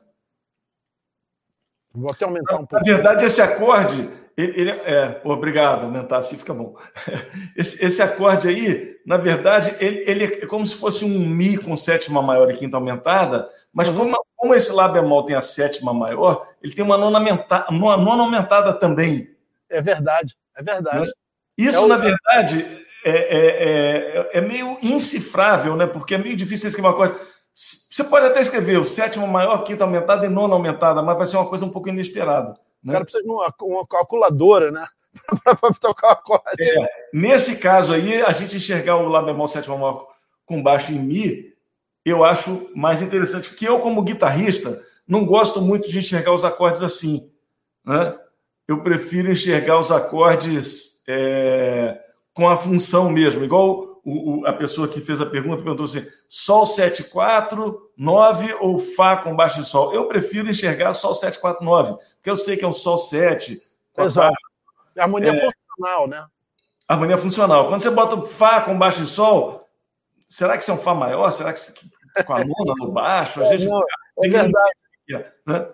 [1.93, 2.77] Vou até aumentar um pouco.
[2.77, 4.11] Na verdade, esse acorde.
[4.37, 6.77] Ele, ele, é, obrigado, aumentar assim fica bom.
[7.57, 11.77] Esse, esse acorde aí, na verdade, ele, ele é como se fosse um Mi com
[11.77, 13.97] sétima maior e quinta aumentada, mas uhum.
[13.97, 17.97] como, como esse Lá bemol tem a sétima maior, ele tem uma nona, aumenta, uma
[17.97, 19.31] nona aumentada também.
[19.71, 21.07] É verdade, é verdade.
[21.07, 21.13] Né?
[21.57, 21.87] Isso, é o...
[21.87, 25.87] na verdade, é, é, é, é, meio incifrável, né?
[25.87, 27.21] Porque é meio difícil escrever uma coisa.
[27.55, 31.37] Você pode até escrever o sétimo maior, quinta aumentada e nona aumentada, mas vai ser
[31.37, 32.59] uma coisa um pouco inesperada.
[32.85, 32.91] Né?
[32.91, 34.87] O cara precisa de uma, uma calculadora, né?
[35.43, 36.63] para tocar o acorde.
[36.63, 40.09] É, nesse caso aí, a gente enxergar o Lá bemol sétima maior
[40.45, 41.55] com baixo em Mi
[42.05, 46.83] eu acho mais interessante, porque eu, como guitarrista, não gosto muito de enxergar os acordes
[46.83, 47.31] assim.
[47.85, 48.15] Né?
[48.69, 51.99] Eu prefiro enxergar os acordes é,
[52.35, 56.07] com a função mesmo, igual o, o, a pessoa que fez a pergunta perguntou assim:
[56.29, 59.95] Sol 7, 4, 9 ou Fá com baixo de Sol?
[59.95, 63.61] Eu prefiro enxergar Sol 7, 4, 9, porque eu sei que é um Sol 7.
[63.99, 64.35] Exato.
[64.97, 66.27] Harmonia é, funcional, né?
[66.89, 67.69] Harmonia funcional.
[67.69, 69.69] Quando você bota Fá com baixo de Sol,
[70.27, 71.31] será que isso é um Fá maior?
[71.31, 71.61] Será que
[72.25, 73.43] com a nona no baixo.
[73.43, 73.83] A gente, não,
[74.23, 75.27] é verdade.
[75.47, 75.69] Né?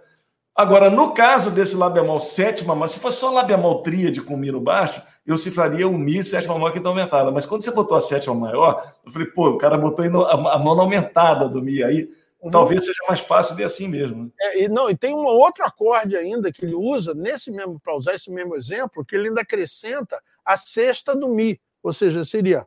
[0.52, 4.36] Agora, no caso desse Lá bemol sétima, mas se fosse só Lá bemol tríade com
[4.36, 7.30] Mi no baixo, eu cifraria o Mi sétima maior que está aumentada.
[7.30, 10.82] Mas quando você botou a sétima maior, eu falei, pô, o cara botou a nona
[10.82, 12.10] aumentada do Mi aí.
[12.42, 12.50] Uhum.
[12.50, 14.24] Talvez seja mais fácil ver assim mesmo.
[14.24, 14.30] Né?
[14.40, 17.94] É, e, não, e tem um outro acorde ainda que ele usa, nesse mesmo, para
[17.94, 21.60] usar esse mesmo exemplo, que ele ainda acrescenta a sexta do Mi.
[21.82, 22.66] Ou seja, seria.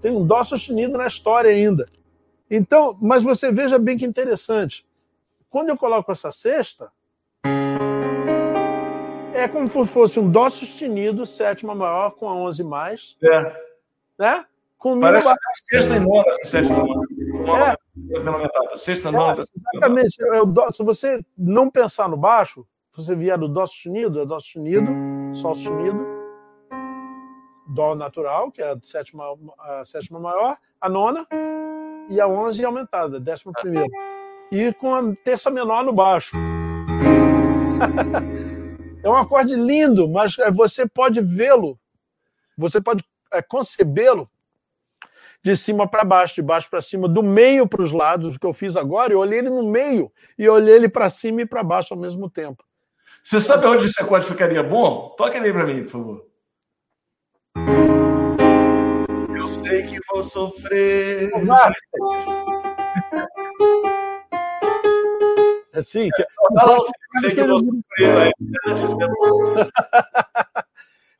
[0.00, 1.88] Tem um dó sustenido na história ainda.
[2.50, 4.84] Então, mas você veja bem que interessante.
[5.48, 6.90] Quando eu coloco essa sexta,
[9.32, 13.16] é como se fosse um dó sustenido, sétima maior com a 11 mais.
[13.22, 13.56] É.
[14.18, 14.44] Né?
[14.82, 15.36] Com Parece ba...
[15.54, 17.78] sexta e nona, sétima maior.
[18.72, 18.76] É.
[18.76, 19.40] Sexta, nona.
[19.40, 19.42] É,
[19.76, 20.16] exatamente.
[20.24, 24.90] É se você não pensar no baixo, você vier do dó sustenido, é dó sustenido,
[25.34, 26.04] sol sustenido,
[27.68, 29.24] Dó natural, que é a sétima,
[29.60, 31.28] a sétima maior, a nona,
[32.08, 33.88] e a onze aumentada, décima primeira.
[34.50, 36.36] E com a terça menor no baixo.
[39.02, 41.78] é um acorde lindo, mas é, você pode vê-lo,
[42.58, 44.28] você pode é, concebê-lo
[45.42, 48.46] de cima para baixo, de baixo para cima, do meio para os lados, o que
[48.46, 51.64] eu fiz agora, eu olhei ele no meio e olhei ele para cima e para
[51.64, 52.64] baixo ao mesmo tempo.
[53.22, 55.14] Você sabe onde esse acorde ficaria bom?
[55.16, 56.26] Toque ele aí para mim, por favor.
[59.36, 61.30] Eu sei que vou sofrer.
[65.74, 66.26] Assim, que...
[67.20, 68.32] sei que vou sofrer,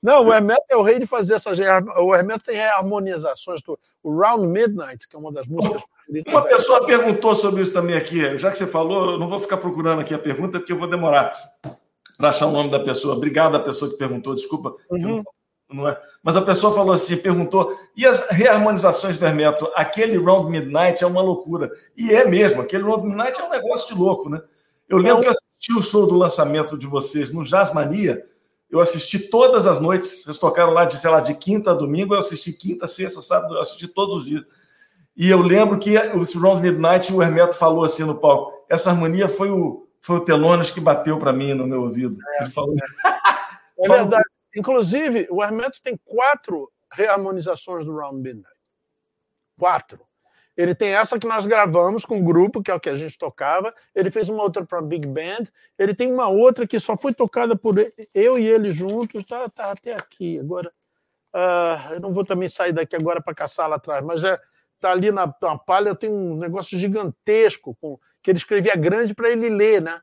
[0.02, 1.58] Não, o Hermeto é o rei de fazer essas.
[1.98, 3.62] O Hermeto tem harmonizações.
[3.62, 3.78] Do...
[4.02, 5.82] O Round Midnight, que é uma das músicas
[6.26, 8.36] Uma pessoa perguntou sobre isso também aqui.
[8.36, 10.88] Já que você falou, eu não vou ficar procurando aqui a pergunta, porque eu vou
[10.88, 11.32] demorar
[12.16, 13.14] para achar o nome da pessoa.
[13.14, 14.74] Obrigado à pessoa que perguntou, desculpa.
[14.90, 15.22] Uhum
[15.72, 16.00] não é?
[16.22, 19.70] Mas a pessoa falou assim, perguntou, e as reharmonizações do Hermeto?
[19.74, 21.70] Aquele Round Midnight é uma loucura.
[21.96, 24.40] E é mesmo, aquele Round Midnight é um negócio de louco, né?
[24.88, 28.24] Eu lembro que eu assisti o show do lançamento de vocês no Jazz Mania,
[28.72, 32.14] eu assisti todas as noites, vocês tocaram lá de, sei lá, de quinta a domingo,
[32.14, 34.46] eu assisti quinta, sexta, sábado, eu assisti todos os dias.
[35.14, 39.28] E eu lembro que o Round Midnight, o Hermeto falou assim no palco, essa harmonia
[39.28, 42.16] foi o, foi o Telones que bateu para mim no meu ouvido.
[42.26, 42.74] É, Ele falou...
[42.74, 44.24] É, é verdade.
[44.56, 48.56] Inclusive, o Hermeto tem quatro reharmonizações do Round Midnight.
[49.58, 50.00] Quatro.
[50.56, 53.16] Ele tem essa que nós gravamos com o grupo, que é o que a gente
[53.16, 53.74] tocava.
[53.94, 55.44] Ele fez uma outra para Big Band.
[55.78, 57.76] Ele tem uma outra que só foi tocada por
[58.14, 59.24] eu e ele juntos.
[59.24, 60.38] Tá, tá até aqui.
[60.38, 60.70] Agora,
[61.34, 64.38] uh, eu não vou também sair daqui agora para caçar lá atrás, mas é,
[64.78, 65.94] tá ali na, na palha.
[65.94, 70.00] Tem um negócio gigantesco com, que ele escrevia grande para ele ler, né?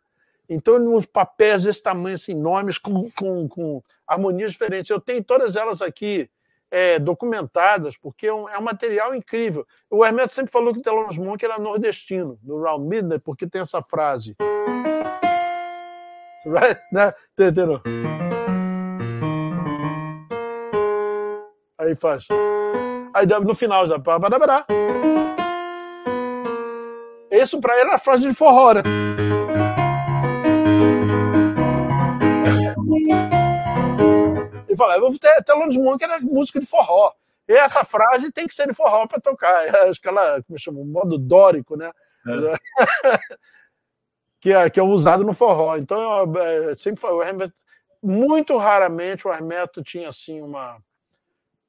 [0.49, 4.89] Então, uns papéis desse tamanho, assim, enormes, com, com, com harmonias diferentes.
[4.89, 6.27] Eu tenho todas elas aqui
[6.71, 9.65] é, documentadas, porque é um, é um, material incrível.
[9.89, 13.81] O Hermeto sempre falou que Thelonious Monk era nordestino, do Round Midnight, porque tem essa
[13.81, 14.35] frase.
[16.45, 16.79] Right?
[16.91, 17.13] Né?
[17.33, 17.81] Entendeu?
[21.77, 22.27] Aí faz.
[23.13, 23.95] Aí no final já.
[27.31, 28.81] Isso para ele era frase de forró, né?
[34.75, 37.13] falar, eu vou ter Thelonious Monk era música de forró.
[37.47, 39.63] E essa frase tem que ser de forró para tocar.
[39.89, 41.91] Acho que ela, como chama, modo dórico, né?
[42.27, 42.57] É.
[44.39, 45.75] que, é, que é usado no forró.
[45.77, 47.25] Então, eu, é, sempre foi,
[48.01, 50.81] muito raramente o Hermeto tinha assim uma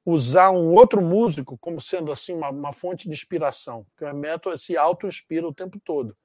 [0.05, 3.85] usar um outro músico como sendo assim uma, uma fonte de inspiração.
[3.91, 6.17] Porque o Hermeto se auto-inspira o tempo todo.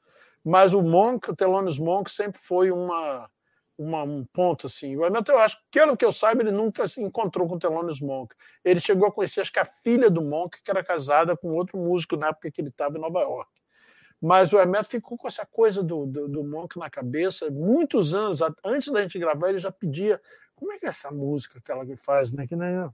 [0.44, 3.30] Mas o Monk, o Thelonious Monk sempre foi uma
[3.78, 4.96] uma, um ponto assim.
[4.96, 8.00] O Hamilton, eu acho, pelo que eu saiba, ele nunca se encontrou com o Thelonious
[8.00, 8.36] Monk.
[8.64, 11.78] Ele chegou a conhecer, acho que a filha do Monk, que era casada com outro
[11.78, 13.50] músico na época que ele estava em Nova York.
[14.22, 17.52] Mas o Hermeto ficou com essa coisa do, do, do, Monk na cabeça.
[17.52, 20.22] Muitos anos antes da gente gravar, ele já pedia:
[20.56, 22.48] como é que é essa música que ela faz, né?
[22.48, 22.90] Que nem.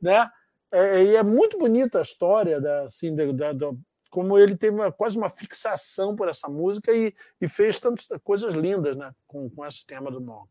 [0.00, 0.30] Né?
[0.70, 3.70] É, e é muito bonita a história da, assim, da, da,
[4.10, 8.54] como ele teve uma, quase uma fixação por essa música e, e fez tantas coisas
[8.54, 10.48] lindas né, com, com esse tema do Monk.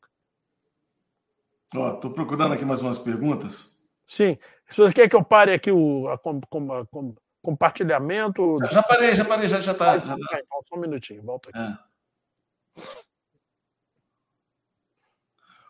[1.95, 3.69] Estou procurando aqui mais umas perguntas.
[4.05, 4.37] Sim.
[4.69, 8.57] Se você quer que eu pare aqui o a, a, com, compartilhamento.
[8.61, 9.73] Já, já, parei, já parei, já está.
[9.97, 10.15] Já tá.
[10.15, 10.39] tá.
[10.39, 11.59] Então, só um minutinho, volta aqui.
[11.59, 11.77] É.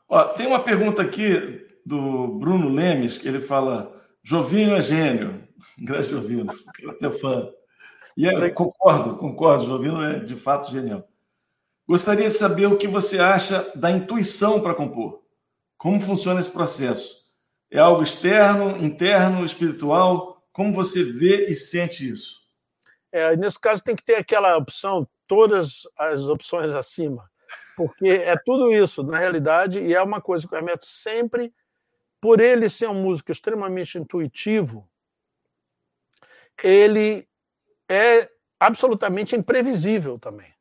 [0.10, 5.48] Ó, tem uma pergunta aqui do Bruno Lemes, que ele fala: Jovinho é gênio.
[5.78, 6.52] Grande Jovino,
[6.90, 7.52] até fã.
[8.18, 11.08] E eu concordo, concordo, Jovino é de fato genial.
[11.88, 15.22] Gostaria de saber o que você acha da intuição para compor.
[15.78, 17.28] Como funciona esse processo?
[17.70, 20.44] É algo externo, interno, espiritual?
[20.52, 22.42] Como você vê e sente isso?
[23.12, 27.30] É, nesse caso tem que ter aquela opção, todas as opções acima,
[27.76, 31.54] porque é tudo isso, na realidade, e é uma coisa que o Hermeto sempre,
[32.20, 34.90] por ele ser um músico extremamente intuitivo,
[36.64, 37.28] ele
[37.90, 38.30] é
[38.60, 40.52] absolutamente imprevisível também.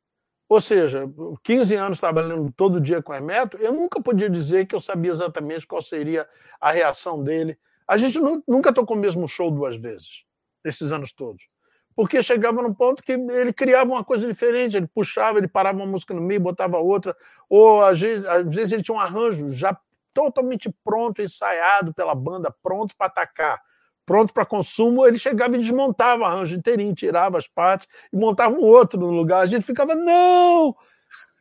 [0.49, 1.11] Ou seja,
[1.43, 5.11] 15 anos trabalhando todo dia com o Hermeto, eu nunca podia dizer que eu sabia
[5.11, 6.29] exatamente qual seria
[6.61, 7.59] a reação dele.
[7.87, 10.25] A gente nunca tocou o mesmo show duas vezes,
[10.65, 11.49] esses anos todos.
[11.97, 15.87] Porque chegava num ponto que ele criava uma coisa diferente, ele puxava, ele parava uma
[15.87, 17.17] música no meio, botava outra,
[17.49, 19.77] ou às vezes, às vezes ele tinha um arranjo já
[20.13, 23.61] totalmente pronto, ensaiado pela banda, pronto para atacar
[24.07, 28.55] pronto para consumo, ele chegava e desmontava o arranjo inteirinho, tirava as partes e montava
[28.55, 29.41] um outro no lugar.
[29.41, 30.75] A gente ficava, não!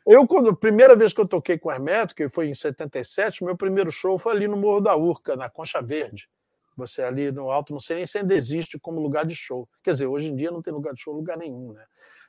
[0.05, 3.43] Eu, quando a primeira vez que eu toquei com o Hermeto, que foi em 77,
[3.43, 6.28] meu primeiro show foi ali no Morro da Urca, na Concha Verde.
[6.76, 9.68] Você ali no alto, não sei nem se ainda existe como lugar de show.
[9.82, 11.84] Quer dizer, hoje em dia não tem lugar de show lugar nenhum, né?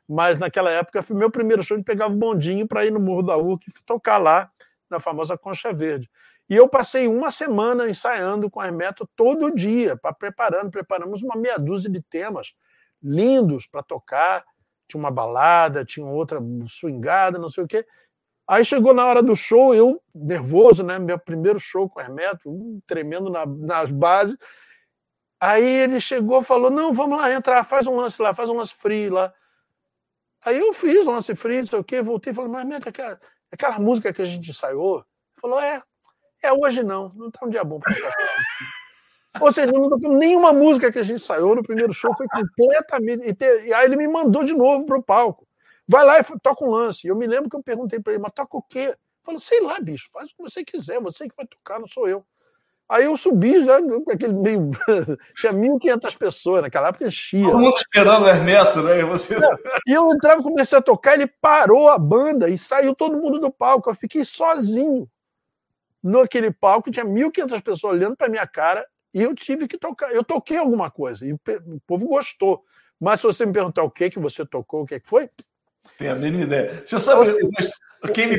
[0.09, 3.23] Mas naquela época foi meu primeiro show, gente pegava o bondinho para ir no Morro
[3.23, 4.51] da Urca e tocar lá
[4.89, 6.09] na famosa Concha Verde.
[6.49, 11.37] E eu passei uma semana ensaiando com a Hermeto todo dia, para preparando, preparamos uma
[11.37, 12.55] meia dúzia de temas
[13.03, 14.45] lindos para tocar.
[14.89, 16.39] Tinha uma balada, tinha outra
[16.69, 17.85] swingada, não sei o quê.
[18.49, 21.01] Aí chegou na hora do show, eu nervoso, né?
[21.01, 24.37] Meu primeiro show com o Hermeto, tremendo na, nas bases.
[25.41, 28.75] Aí ele chegou falou: Não, vamos lá, entrar, faz um lance lá, faz um lance
[28.75, 29.35] free lá.
[30.45, 32.89] Aí eu fiz um lance free, não sei o quê, voltei e falei: Mas, Hermeto,
[32.89, 33.21] aquela,
[33.51, 34.99] aquela música que a gente ensaiou?
[34.99, 35.83] Ele falou: É,
[36.43, 37.13] é, hoje não.
[37.15, 37.95] Não tá um dia bom para
[39.41, 43.37] Ou seja, não tocamos nenhuma música que a gente saiu no primeiro show, foi completamente.
[43.41, 45.47] E, e aí ele me mandou de novo pro palco.
[45.89, 47.07] Vai lá e toca um lance.
[47.07, 48.79] Eu me lembro que eu perguntei para ele, mas toca o quê?
[48.79, 51.87] Ele falou, sei lá, bicho, faz o que você quiser, você que vai tocar, não
[51.87, 52.25] sou eu.
[52.89, 54.71] Aí eu subi já com aquele meio.
[55.35, 57.45] Tinha 1.500 pessoas, naquela época enchia.
[57.45, 59.01] Todo mundo esperando o Hermeto, né?
[59.01, 59.37] E, você...
[59.87, 63.51] e eu entrava, comecei a tocar, ele parou a banda e saiu todo mundo do
[63.51, 63.91] palco.
[63.91, 65.09] Eu fiquei sozinho
[66.03, 70.13] naquele palco, tinha 1.500 pessoas olhando para minha cara e eu tive que tocar.
[70.13, 71.41] Eu toquei alguma coisa e o
[71.87, 72.65] povo gostou.
[73.01, 75.29] Mas se você me perguntar o que que você tocou, o que, que foi?
[75.99, 76.83] Tem a mínima ideia.
[76.85, 77.35] Você sabe.
[78.15, 78.39] Quem me...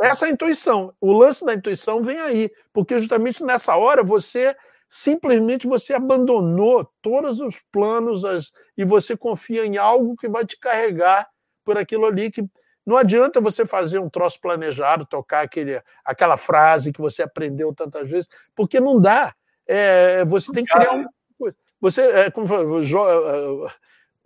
[0.00, 0.94] Essa é a intuição.
[1.00, 4.56] O lance da intuição vem aí, porque justamente nessa hora você
[4.88, 10.58] simplesmente você abandonou todos os planos as, e você confia em algo que vai te
[10.58, 11.28] carregar
[11.64, 12.44] por aquilo ali que
[12.86, 18.08] não adianta você fazer um troço planejado, tocar aquele, aquela frase que você aprendeu tantas
[18.08, 19.34] vezes, porque não dá.
[19.66, 21.56] É, você tem que criar uma coisa.
[21.80, 23.74] Você, é, como é,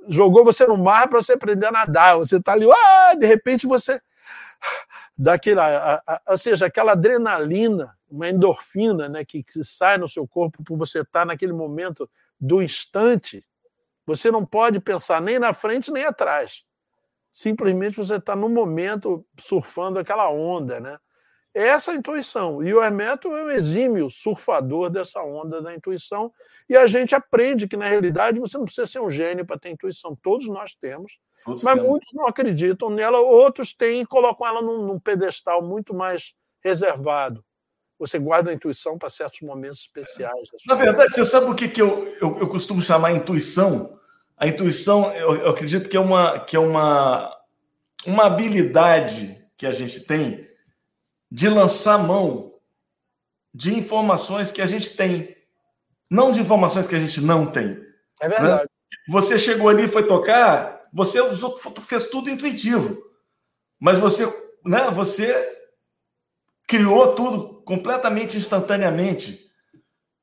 [0.08, 2.18] jogou você no mar para você aprender a nadar.
[2.18, 3.98] Você está ali, ah, de repente você
[5.16, 10.62] dá aquela, ou seja, aquela adrenalina, uma endorfina, né, que, que sai no seu corpo
[10.62, 12.08] por você estar tá naquele momento
[12.38, 13.42] do instante.
[14.04, 16.62] Você não pode pensar nem na frente nem atrás
[17.30, 20.98] simplesmente você está no momento surfando aquela onda, né?
[21.52, 22.62] Essa é a intuição.
[22.62, 26.32] E o Hermeto é um exímio surfador dessa onda da intuição.
[26.68, 29.70] E a gente aprende que, na realidade, você não precisa ser um gênio para ter
[29.70, 30.16] intuição.
[30.22, 31.18] Todos nós temos.
[31.44, 31.90] Todos mas temos.
[31.90, 37.44] muitos não acreditam nela, outros têm e colocam ela num, num pedestal muito mais reservado.
[37.98, 40.48] Você guarda a intuição para certos momentos especiais.
[40.66, 43.99] Na verdade, você sabe o que, que eu, eu, eu costumo chamar intuição?
[44.41, 47.36] A intuição, eu, eu acredito que é uma que é uma
[48.07, 50.49] uma habilidade que a gente tem
[51.30, 52.55] de lançar mão
[53.53, 55.36] de informações que a gente tem,
[56.09, 57.78] não de informações que a gente não tem.
[58.20, 58.62] É verdade.
[58.62, 58.68] Né?
[59.11, 61.18] Você chegou ali, foi tocar, você
[61.86, 62.99] fez tudo intuitivo,
[63.78, 64.24] mas você,
[64.64, 64.91] né?
[64.91, 65.59] Você
[66.66, 69.51] criou tudo completamente instantaneamente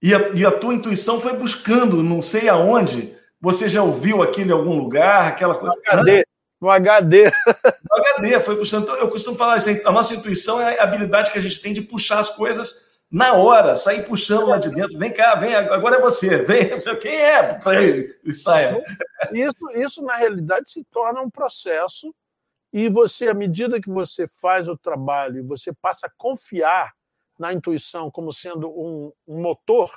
[0.01, 4.49] e a, e a tua intuição foi buscando, não sei aonde, você já ouviu aquilo
[4.49, 5.27] em algum lugar?
[5.27, 5.75] Aquela coisa.
[5.75, 6.25] No HD.
[6.59, 7.23] No HD.
[7.25, 8.83] No HD, foi puxando.
[8.83, 11.73] Então, eu costumo falar assim: a nossa intuição é a habilidade que a gente tem
[11.73, 14.97] de puxar as coisas na hora, sair puxando lá de dentro.
[14.97, 16.43] Vem cá, vem, agora é você.
[16.43, 16.69] Vem,
[16.99, 17.59] quem é?
[18.23, 18.83] E saia.
[19.31, 22.13] Isso, isso, na realidade, se torna um processo.
[22.73, 26.91] E você, à medida que você faz o trabalho e você passa a confiar
[27.39, 29.91] na intuição como sendo um, um motor,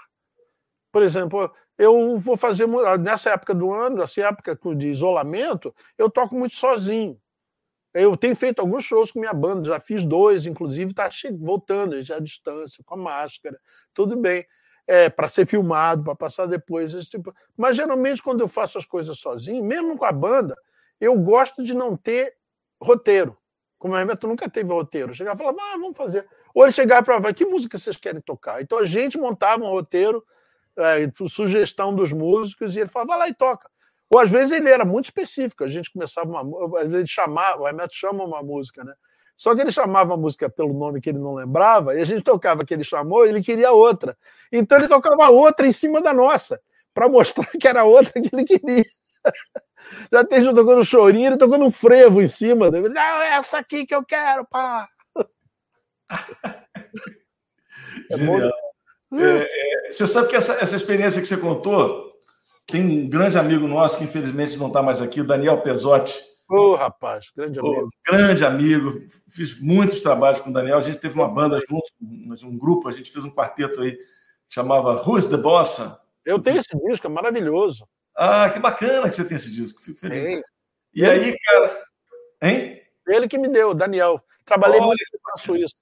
[0.93, 2.68] por exemplo, eu vou fazer
[3.01, 7.18] nessa época do ano, nessa época de isolamento, eu toco muito sozinho.
[7.95, 11.09] Eu tenho feito alguns shows com minha banda, já fiz dois, inclusive está
[11.39, 13.59] voltando já à distância, com a máscara,
[13.95, 14.47] tudo bem.
[14.87, 17.33] É, para ser filmado, para passar depois, esse tipo.
[17.57, 20.55] Mas geralmente, quando eu faço as coisas sozinho, mesmo com a banda,
[21.01, 22.37] eu gosto de não ter
[22.78, 23.39] roteiro.
[23.78, 25.14] Como o Hermeto nunca teve roteiro.
[25.14, 26.28] Chegava e falava, ah, vamos fazer.
[26.53, 28.61] Ou ele chegava para falar, que música vocês querem tocar?
[28.61, 30.22] Então a gente montava um roteiro
[30.77, 33.68] é, sugestão dos músicos, e ele falava, vai lá e toca.
[34.09, 36.79] Ou às vezes ele era muito específico, a gente começava uma.
[36.81, 38.93] Às vezes ele chamava, o Hermeto chama uma música, né?
[39.37, 42.23] Só que ele chamava a música pelo nome que ele não lembrava, e a gente
[42.23, 44.18] tocava que ele chamou, e ele queria outra.
[44.53, 46.61] Então ele tocava outra em cima da nossa,
[46.93, 48.85] para mostrar que era outra que ele queria.
[50.12, 52.71] Já tem gente tocando chorinho, ele tocando um frevo em cima.
[52.71, 54.89] Não, é essa aqui que eu quero, pá.
[58.12, 58.51] É Genial.
[59.12, 62.12] É, é, você sabe que essa, essa experiência que você contou,
[62.66, 66.16] tem um grande amigo nosso que infelizmente não está mais aqui, o Daniel Pesotti.
[66.48, 67.88] Ô, oh, rapaz, grande amigo.
[67.88, 69.02] Oh, grande amigo.
[69.28, 70.78] Fiz muitos trabalhos com o Daniel.
[70.78, 73.98] A gente teve uma banda junto, um grupo, a gente fez um quarteto aí,
[74.48, 76.00] chamava Who's the Bossa.
[76.24, 77.88] Eu tenho esse disco, é maravilhoso.
[78.16, 79.80] Ah, que bacana que você tem esse disco.
[79.82, 80.22] Fico feliz.
[80.22, 80.42] Tem.
[80.92, 81.82] E aí, cara.
[82.42, 82.82] Hein?
[83.06, 84.22] Ele que me deu, Daniel.
[84.44, 85.74] Trabalhei Olha, muito com a Suíça.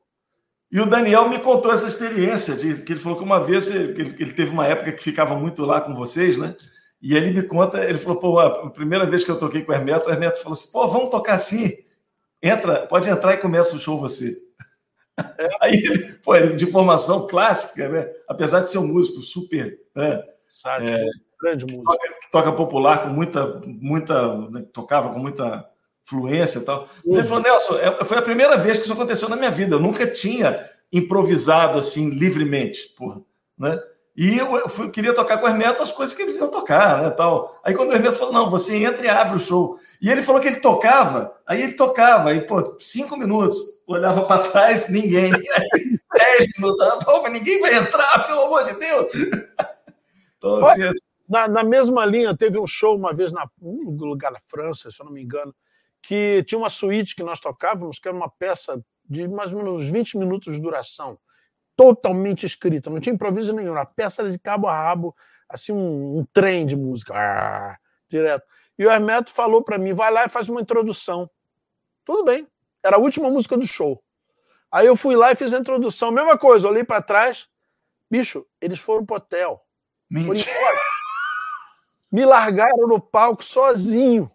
[0.70, 4.14] E o Daniel me contou essa experiência, de, que ele falou que uma vez ele,
[4.18, 6.54] ele, teve uma época que ficava muito lá com vocês, né?
[7.00, 9.74] E ele me conta, ele falou, pô, a primeira vez que eu toquei com o
[9.74, 11.72] Hermeto, o Hermeto falou assim, pô, vamos tocar assim,
[12.42, 14.36] entra, pode entrar e começa o show você.
[15.38, 15.48] É.
[15.62, 18.12] Aí ele, pô, ele, de formação clássica, né?
[18.28, 20.22] Apesar de ser um músico super, né?
[20.80, 21.06] é,
[21.40, 21.92] grande músico.
[21.92, 24.64] Que toca, que toca popular com muita, muita, né?
[24.72, 25.66] tocava com muita
[26.08, 26.88] fluência e tal.
[27.04, 29.76] Você falou, Nelson, é, foi a primeira vez que isso aconteceu na minha vida.
[29.76, 33.20] Eu nunca tinha improvisado assim livremente, porra,
[33.58, 33.78] né?
[34.16, 37.10] E eu, fui, queria tocar com o Hermeto as coisas que eles iam tocar, né,
[37.10, 37.60] tal.
[37.62, 39.78] Aí quando o Hermeto falou, não, você entra e abre o show.
[40.00, 44.48] E ele falou que ele tocava, aí ele tocava, aí, pô, cinco minutos, olhava para
[44.48, 45.30] trás, ninguém.
[46.10, 49.12] Aí, dez minutos, pô, mas ninguém vai entrar, pelo amor de Deus.
[50.38, 50.90] Então, assim,
[51.28, 55.00] na, na mesma linha, teve um show uma vez na, um lugar na França, se
[55.00, 55.54] eu não me engano,
[56.02, 59.84] que tinha uma suíte que nós tocávamos, que era uma peça de mais ou menos
[59.84, 61.18] 20 minutos de duração,
[61.76, 65.14] totalmente escrita, não tinha improviso nenhum, a peça era de cabo a rabo,
[65.48, 67.78] assim, um, um trem de música, ah,
[68.08, 68.46] direto.
[68.78, 71.28] E o Hermeto falou para mim: vai lá e faz uma introdução.
[72.04, 72.46] Tudo bem,
[72.82, 74.02] era a última música do show.
[74.70, 77.48] Aí eu fui lá e fiz a introdução, mesma coisa, olhei para trás,
[78.10, 79.62] bicho, eles foram pro hotel.
[80.10, 80.52] Mentira.
[82.10, 84.30] Me largaram no palco sozinho.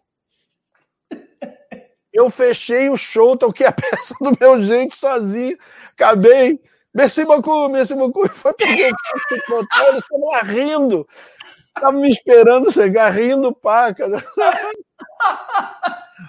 [2.13, 5.57] Eu fechei o show, toquei a peça do meu jeito sozinho,
[5.93, 6.59] acabei
[6.93, 8.29] Merci beaucoup, merci beaucoup.
[8.29, 11.07] Foi pegar o táxi pro hotel, eles estavam lá rindo.
[11.75, 14.07] Estavam me esperando chegar, rindo, paca.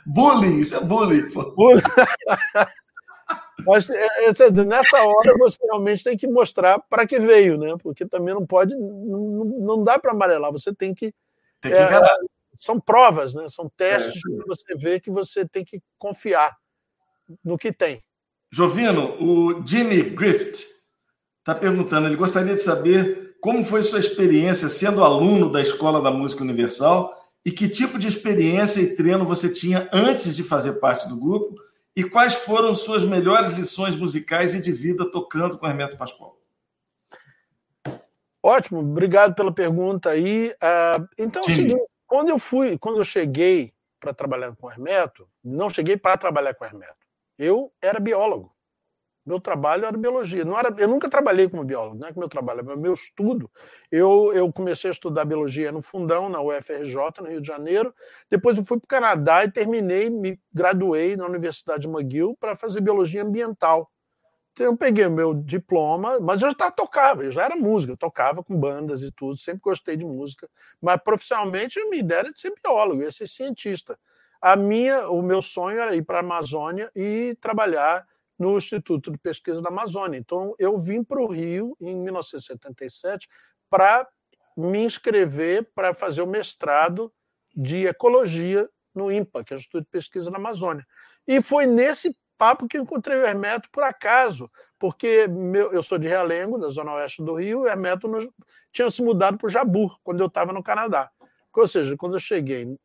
[0.06, 0.80] bullying, isso é.
[0.80, 1.28] Bullying.
[3.66, 7.76] Mas é, é, nessa hora você realmente tem que mostrar para que veio, né?
[7.82, 11.12] Porque também não pode, não, não dá para amarelar, você tem que.
[11.60, 12.08] Tem que encarar.
[12.08, 12.18] É,
[12.56, 13.46] são provas, né?
[13.48, 14.36] São testes é.
[14.36, 16.56] que você vê que você tem que confiar
[17.44, 18.02] no que tem.
[18.52, 20.64] Jovino, o Jimmy Griffith
[21.40, 26.10] está perguntando, ele gostaria de saber como foi sua experiência sendo aluno da Escola da
[26.10, 31.06] Música Universal e que tipo de experiência e treino você tinha antes de fazer parte
[31.08, 31.54] do grupo
[31.94, 36.38] e quais foram suas melhores lições musicais e de vida tocando com Hermeto Pascoal?
[38.42, 40.50] Ótimo, obrigado pela pergunta aí.
[40.50, 45.28] Uh, então, é o seguinte, quando eu fui, quando eu cheguei para trabalhar com Hermeto,
[45.42, 46.94] não cheguei para trabalhar com Hermeto.
[47.36, 48.54] Eu era biólogo.
[49.26, 50.44] Meu trabalho era biologia.
[50.44, 53.50] Não era, eu nunca trabalhei como biólogo, não é que meu trabalho, é meu estudo.
[53.90, 57.92] Eu, eu comecei a estudar biologia no Fundão, na UFRJ, no Rio de Janeiro.
[58.30, 62.54] Depois eu fui para o Canadá e terminei, me graduei na Universidade de McGill para
[62.54, 63.90] fazer biologia ambiental.
[64.58, 69.02] Eu peguei meu diploma, mas eu já tocava, eu já era música, tocava com bandas
[69.02, 70.48] e tudo, sempre gostei de música.
[70.80, 73.98] Mas profissionalmente a minha ideia era de ser biólogo, ia ser cientista.
[74.40, 78.06] A minha, o meu sonho era ir para a Amazônia e trabalhar
[78.38, 80.18] no Instituto de Pesquisa da Amazônia.
[80.18, 83.28] Então, eu vim para o Rio em 1977
[83.68, 84.06] para
[84.56, 87.12] me inscrever para fazer o mestrado
[87.56, 90.86] de ecologia no INPA, que é o Instituto de Pesquisa da Amazônia.
[91.26, 96.08] E foi nesse papo que encontrei o Hermeto por acaso, porque meu, eu sou de
[96.08, 98.32] Realengo, da zona oeste do Rio, e o Hermeto no,
[98.72, 101.10] tinha se mudado para o Jabur, quando eu estava no Canadá.
[101.54, 102.76] Ou seja, quando eu cheguei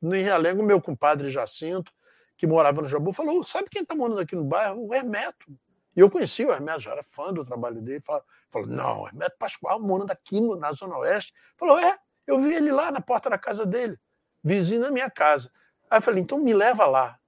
[0.00, 1.92] no Realengo, meu compadre Jacinto,
[2.36, 4.86] que morava no Jabu, falou: sabe quem está morando aqui no bairro?
[4.88, 5.52] O Hermeto.
[5.96, 8.00] E eu conheci o Hermeto, já era fã do trabalho dele.
[8.00, 11.32] Falou, falou não, Hermeto Pascoal morando aqui no, na Zona Oeste.
[11.56, 13.98] Falou: é, eu vi ele lá na porta da casa dele,
[14.42, 15.50] vizinho da minha casa.
[15.90, 17.18] Aí eu falei: então me leva lá.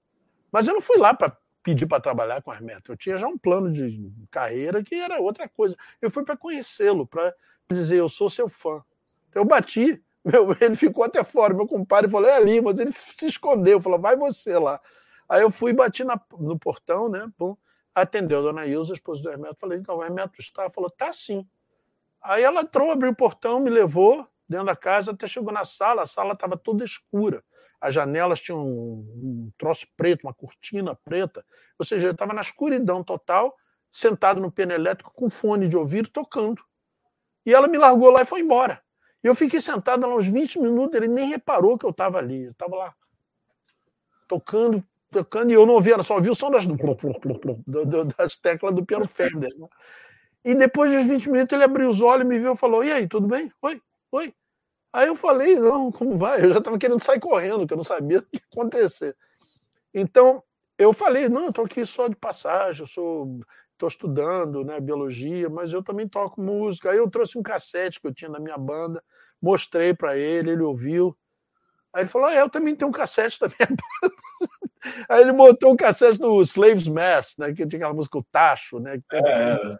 [0.51, 1.37] Mas eu não fui lá para
[1.67, 2.93] pedir para trabalhar com Hermeto.
[2.93, 5.77] Eu tinha já um plano de carreira que era outra coisa.
[6.01, 7.35] Eu fui para conhecê-lo, para
[7.69, 8.85] dizer: eu sou seu fã.
[9.35, 11.53] Eu bati meu, ele ficou até fora.
[11.53, 13.81] Meu compadre falou: é ali, mas ele se escondeu.
[13.81, 14.81] Falou: vai você lá.
[15.29, 17.29] Aí eu fui, bati na, no portão, né?
[17.37, 17.57] Pum,
[17.93, 19.57] atendeu a dona Ilza, a esposa do Hermeto.
[19.59, 20.71] Falei: então, o Hermeto está?
[20.71, 21.45] Falou: tá sim.
[22.23, 26.03] Aí ela entrou, abriu o portão, me levou dentro da casa, até chegou na sala.
[26.03, 27.43] A sala estava toda escura.
[27.81, 31.45] As janelas tinham um, troço preto, uma cortina preta.
[31.79, 33.55] Ou seja, eu estava na escuridão total,
[33.93, 36.63] sentado no piano elétrico com fone de ouvido, tocando.
[37.45, 38.83] E ela me largou lá e foi embora.
[39.23, 42.45] E eu fiquei sentado lá uns 20 minutos, ele nem reparou que eu estava ali.
[42.45, 42.95] Eu estava lá,
[44.29, 46.65] tocando, tocando, e eu não ouvia, só ouvi o som das,
[48.17, 49.53] das teclas do piano Fender.
[49.57, 49.69] Né?
[50.45, 53.09] E depois dos 20 minutos ele abriu os olhos, me viu e falou: E aí,
[53.09, 53.53] tudo bem?
[53.63, 54.35] Oi, oi.
[54.97, 56.43] Aí eu falei: Não, como vai?
[56.43, 59.15] Eu já estava querendo sair correndo, que eu não sabia o que ia acontecer.
[59.93, 60.43] Então,
[60.79, 63.41] eu falei: Não, eu estou aqui só de passagem, eu sou
[63.75, 66.91] estou estudando né, biologia, mas eu também toco música.
[66.91, 69.05] Aí eu trouxe um cassete que eu tinha na minha banda,
[69.41, 71.15] mostrei para ele, ele ouviu.
[71.93, 73.69] Aí ele falou: ah, eu também tenho um cassete da minha
[74.01, 74.15] banda.
[75.11, 78.81] Aí ele botou um cassete do Slaves Mass, né, que tinha aquela música O Tacho,
[78.81, 78.99] né?
[79.13, 79.77] É.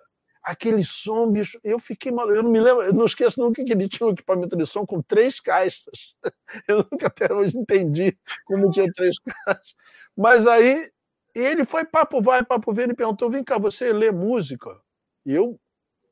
[0.47, 2.37] Aquele som, bicho, eu fiquei maluco.
[2.37, 4.87] Eu não me lembro, eu não esqueço nunca que ele tinha um equipamento de som
[4.87, 6.15] com três caixas.
[6.69, 9.75] Eu nunca até hoje entendi como tinha três caixas.
[10.17, 10.89] Mas aí
[11.35, 14.81] ele foi papo vai, papo vem, ele perguntou: vem cá, você lê música?
[15.25, 15.59] E eu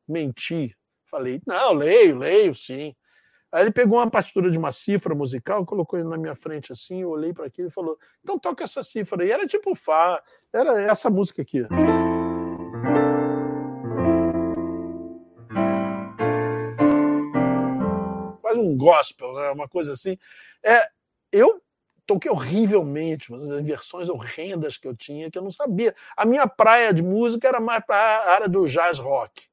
[0.08, 0.76] menti.
[1.08, 2.92] Falei: não, leio, leio, sim.
[3.52, 7.10] Aí ele pegou uma partitura de uma cifra musical, colocou na minha frente assim, eu
[7.10, 9.24] olhei para aquilo e falou: então toca essa cifra.
[9.24, 10.20] E era tipo Fá,
[10.52, 11.64] era essa música aqui.
[18.64, 19.50] Um gospel, né?
[19.50, 20.18] uma coisa assim.
[20.62, 20.88] É,
[21.32, 21.62] eu
[22.06, 25.94] toquei horrivelmente, as versões horrendas que eu tinha, que eu não sabia.
[26.16, 29.46] A minha praia de música era mais para a área do jazz rock.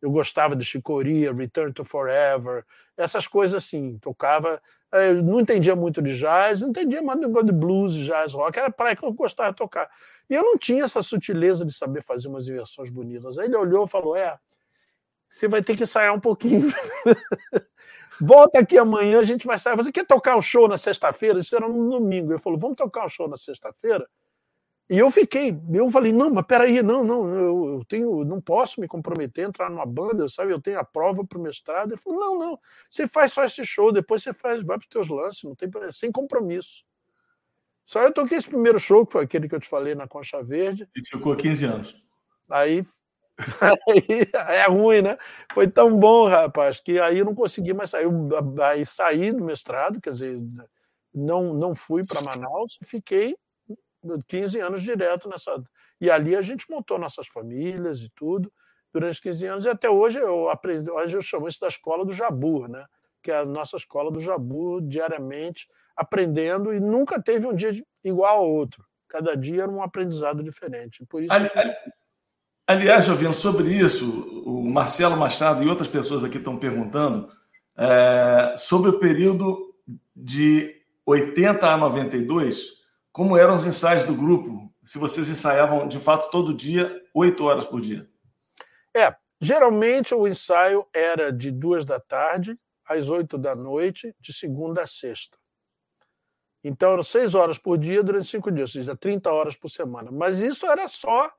[0.00, 2.64] Eu gostava de Chicoria, Return to Forever,
[2.96, 3.98] essas coisas assim.
[3.98, 4.62] Tocava,
[4.92, 8.70] eh, eu não entendia muito de jazz, não entendia mais de blues, jazz rock, era
[8.70, 9.90] praia que eu gostava de tocar.
[10.30, 13.38] E eu não tinha essa sutileza de saber fazer umas versões bonitas.
[13.38, 14.38] Aí ele olhou e falou: É,
[15.28, 16.68] você vai ter que ensaiar um pouquinho.
[18.20, 19.76] Volta aqui amanhã, a gente vai sair.
[19.76, 21.38] Você quer tocar um show na sexta-feira?
[21.38, 22.32] Isso era no domingo.
[22.32, 24.08] Ele falou, vamos tocar um show na sexta-feira?
[24.90, 28.80] E eu fiquei, eu falei, não, mas peraí, não, não, eu, eu tenho, não posso
[28.80, 30.50] me comprometer, entrar numa banda, sabe?
[30.50, 31.92] Eu tenho a prova para o mestrado.
[31.92, 32.60] Ele falou, não, não,
[32.90, 35.70] você faz só esse show, depois você faz, vai para os teus lances, não tem
[35.92, 36.84] sem compromisso.
[37.84, 40.42] Só eu toquei esse primeiro show, que foi aquele que eu te falei na Concha
[40.42, 40.88] Verde.
[40.96, 42.02] E ficou 15 anos.
[42.48, 42.82] Aí
[44.32, 45.16] é ruim, né?
[45.52, 48.06] Foi tão bom, rapaz, que aí eu não consegui mais sair.
[48.62, 50.40] Aí saí do mestrado, quer dizer,
[51.14, 53.36] não, não fui para Manaus e fiquei
[54.26, 55.62] 15 anos direto nessa.
[56.00, 58.52] E ali a gente montou nossas famílias e tudo
[58.92, 62.12] durante 15 anos, e até hoje eu aprendi, hoje eu chamo isso da escola do
[62.12, 62.86] Jabu, né?
[63.22, 68.38] Que é a nossa escola do Jabu, diariamente aprendendo, e nunca teve um dia igual
[68.38, 68.84] ao outro.
[69.08, 71.04] Cada dia era um aprendizado diferente.
[71.06, 71.74] Por isso ali, ali,
[72.68, 77.28] aliás, Jovino, sobre isso, o Marcelo Machado e outras pessoas aqui estão perguntando
[77.76, 79.74] é, sobre o período
[80.14, 80.76] de
[81.06, 82.78] 80 a 92,
[83.10, 84.72] como eram os ensaios do grupo?
[84.84, 88.08] Se vocês ensaiavam de fato todo dia, oito horas por dia?
[88.94, 94.82] É, geralmente o ensaio era de duas da tarde às oito da noite, de segunda
[94.82, 95.36] a sexta.
[96.62, 100.10] Então eram seis horas por dia durante cinco dias, ou seja, 30 horas por semana.
[100.10, 101.30] Mas isso era só.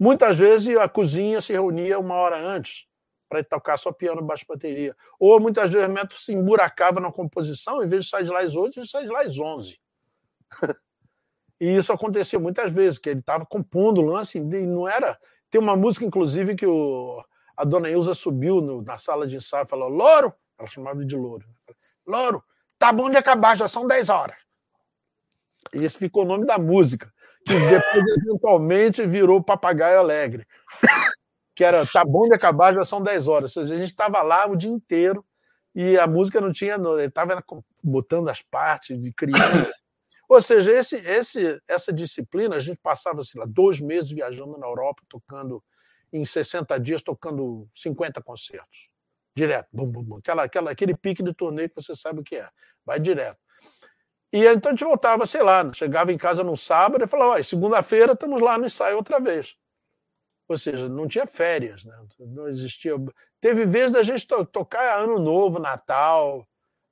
[0.00, 2.86] Muitas vezes a cozinha se reunia uma hora antes
[3.28, 4.96] para tocar só piano, baixo bateria.
[5.18, 8.40] Ou muitas vezes o método se emburacava na composição, em vez de sair de lá
[8.40, 9.78] às 8, ele sai de lá às 11.
[11.60, 15.18] e isso acontecia muitas vezes, que ele estava compondo o lance, e não era.
[15.50, 17.22] Tem uma música, inclusive, que o...
[17.54, 18.80] a dona Ilza subiu no...
[18.80, 21.46] na sala de ensaio e falou: Louro, ela chamava de Louro.
[21.46, 21.74] Né?
[22.06, 22.42] Louro,
[22.78, 24.36] tá bom de acabar, já são 10 horas.
[25.74, 27.12] E esse ficou o nome da música,
[27.46, 30.46] que depois, eventualmente, virou Papagaio Alegre
[31.60, 33.54] que era tá bom de acabar, já são 10 horas.
[33.54, 35.22] Ou seja, a gente estava lá o dia inteiro
[35.74, 37.44] e a música não tinha, ele estava
[37.82, 39.70] botando as partes de criança.
[40.26, 44.66] Ou seja, esse, esse, essa disciplina, a gente passava, sei lá, dois meses viajando na
[44.66, 45.62] Europa, tocando
[46.10, 48.88] em 60 dias, tocando 50 concertos.
[49.36, 50.16] Direto, bum, bum, bum.
[50.16, 52.48] Aquela, aquela, aquele pique de turnê que você sabe o que é.
[52.86, 53.38] Vai direto.
[54.32, 58.12] E então a gente voltava, sei lá, chegava em casa no sábado e falava, segunda-feira
[58.12, 59.56] estamos lá no ensaio outra vez.
[60.48, 61.96] Ou seja, não tinha férias, né?
[62.18, 62.92] não existia.
[63.40, 66.46] Teve vezes da gente to tocar Ano Novo, Natal,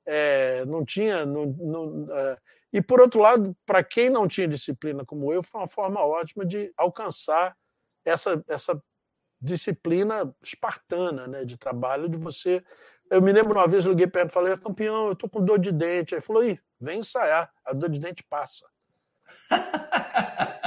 [0.05, 1.25] é, não tinha.
[1.25, 2.37] Não, não, é...
[2.71, 6.45] E, por outro lado, para quem não tinha disciplina como eu, foi uma forma ótima
[6.45, 7.55] de alcançar
[8.05, 8.81] essa, essa
[9.41, 12.63] disciplina espartana né, de trabalho, de você.
[13.09, 15.43] Eu me lembro uma vez, eu liguei para ele e falei, campeão, eu estou com
[15.43, 16.13] dor de dente.
[16.13, 18.65] Ele falou, Ih, vem ensaiar, a dor de dente passa.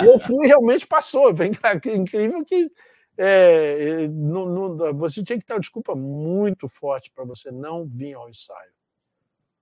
[0.03, 1.31] e eu fui realmente passou.
[1.31, 2.71] É incrível que
[3.17, 8.29] é, não, você tinha que ter uma desculpa muito forte para você não vir ao
[8.29, 8.73] ensaio.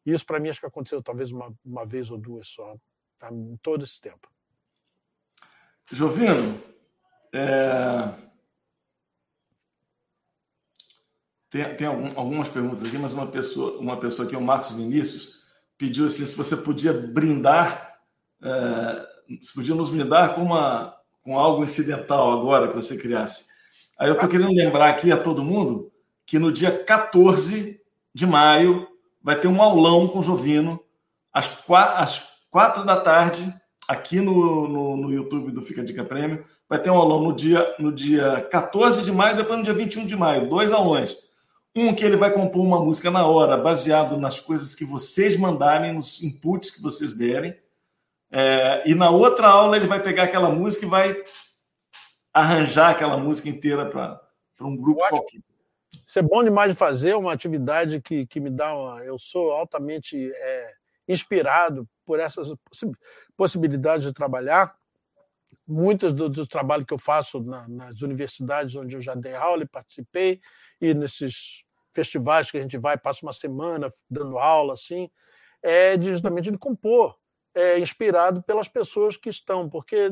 [0.06, 2.74] Isso para mim acho que aconteceu talvez uma, uma vez ou duas só,
[3.18, 3.28] tá,
[3.62, 4.30] todo esse tempo.
[5.92, 6.62] Jovino,
[7.34, 8.29] é...
[11.50, 15.40] tem, tem algum, algumas perguntas aqui, mas uma pessoa, uma pessoa aqui, o Marcos Vinícius,
[15.76, 17.90] pediu assim, se você podia brindar
[18.42, 19.06] é,
[19.38, 23.46] você podia nos brindar com, uma, com algo incidental agora que você criasse.
[23.98, 25.92] Aí eu estou querendo lembrar aqui a todo mundo
[26.26, 27.80] que no dia 14
[28.14, 28.88] de maio
[29.22, 30.80] vai ter um aulão com o Jovino,
[31.32, 33.54] às, quatro, às quatro da tarde,
[33.86, 36.44] aqui no, no, no, YouTube do Fica Dica Prêmio.
[36.68, 40.06] Vai ter um aulão no dia, no dia 14 de maio, depois no dia 21
[40.06, 41.16] de maio, dois aulões.
[41.74, 45.94] Um que ele vai compor uma música na hora, baseado nas coisas que vocês mandarem,
[45.94, 47.56] nos inputs que vocês derem.
[48.30, 51.22] É, e na outra aula ele vai pegar aquela música e vai
[52.32, 54.20] arranjar aquela música inteira para
[54.60, 55.40] um grupo qualquer.
[56.06, 59.04] Isso é bom demais de fazer, uma atividade que, que me dá uma.
[59.04, 60.72] Eu sou altamente é,
[61.06, 62.52] inspirado por essas
[63.36, 64.74] possibilidades de trabalhar.
[65.70, 69.62] Muitos dos do trabalhos que eu faço na, nas universidades onde eu já dei aula
[69.62, 70.40] e participei,
[70.80, 71.62] e nesses
[71.94, 75.08] festivais que a gente vai, passa uma semana dando aula, assim,
[75.62, 77.16] é justamente de compor
[77.54, 80.10] é, inspirado pelas pessoas que estão, porque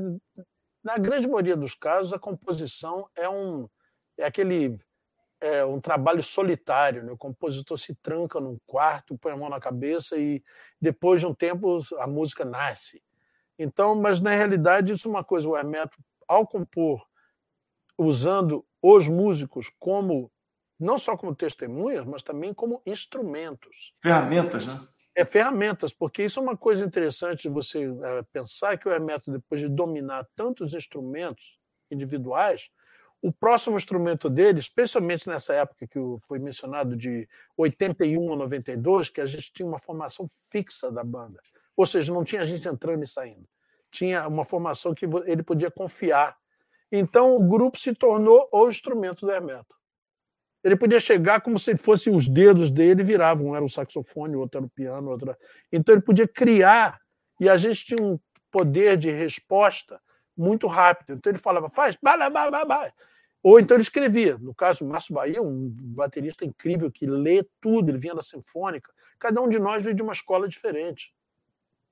[0.82, 3.68] na grande maioria dos casos a composição é um
[4.16, 4.78] é aquele
[5.40, 7.12] é um trabalho solitário, né?
[7.12, 10.43] o compositor se tranca num quarto, põe a mão na cabeça e
[10.80, 13.01] depois de um tempo a música nasce.
[13.59, 17.05] Então, mas na realidade isso é uma coisa, o Hermeto ao compor
[17.97, 20.30] usando os músicos como
[20.78, 23.93] não só como testemunhas, mas também como instrumentos.
[24.01, 24.86] Ferramentas, né?
[25.18, 29.32] é ferramentas, porque isso é uma coisa interessante de você é, pensar que o Hermeto,
[29.32, 31.59] depois de dominar tantos instrumentos
[31.90, 32.70] individuais,
[33.20, 35.98] o próximo instrumento dele, especialmente nessa época que
[36.28, 41.40] foi mencionado de 81 a 92, que a gente tinha uma formação fixa da banda,
[41.79, 43.47] ou seja, não tinha gente entrando e saindo,
[43.89, 46.37] tinha uma formação que ele podia confiar.
[46.91, 49.77] Então o grupo se tornou o instrumento do Hermeto.
[50.65, 53.47] Ele podia chegar como se fossem os dedos dele viravam.
[53.47, 55.37] Um era o saxofone, o outro era o piano, outro.
[55.71, 57.01] Então ele podia criar
[57.39, 58.19] e a gente tinha um
[58.51, 60.01] poder de resposta
[60.37, 61.13] muito rápido.
[61.13, 62.93] Então ele falava, faz, bah, bah, bah.
[63.41, 64.37] Ou então ele escrevia.
[64.39, 68.93] No caso, Márcio Bahia, um baterista incrível que lê tudo, ele vinha da Sinfônica.
[69.17, 71.17] Cada um de nós veio de uma escola diferente.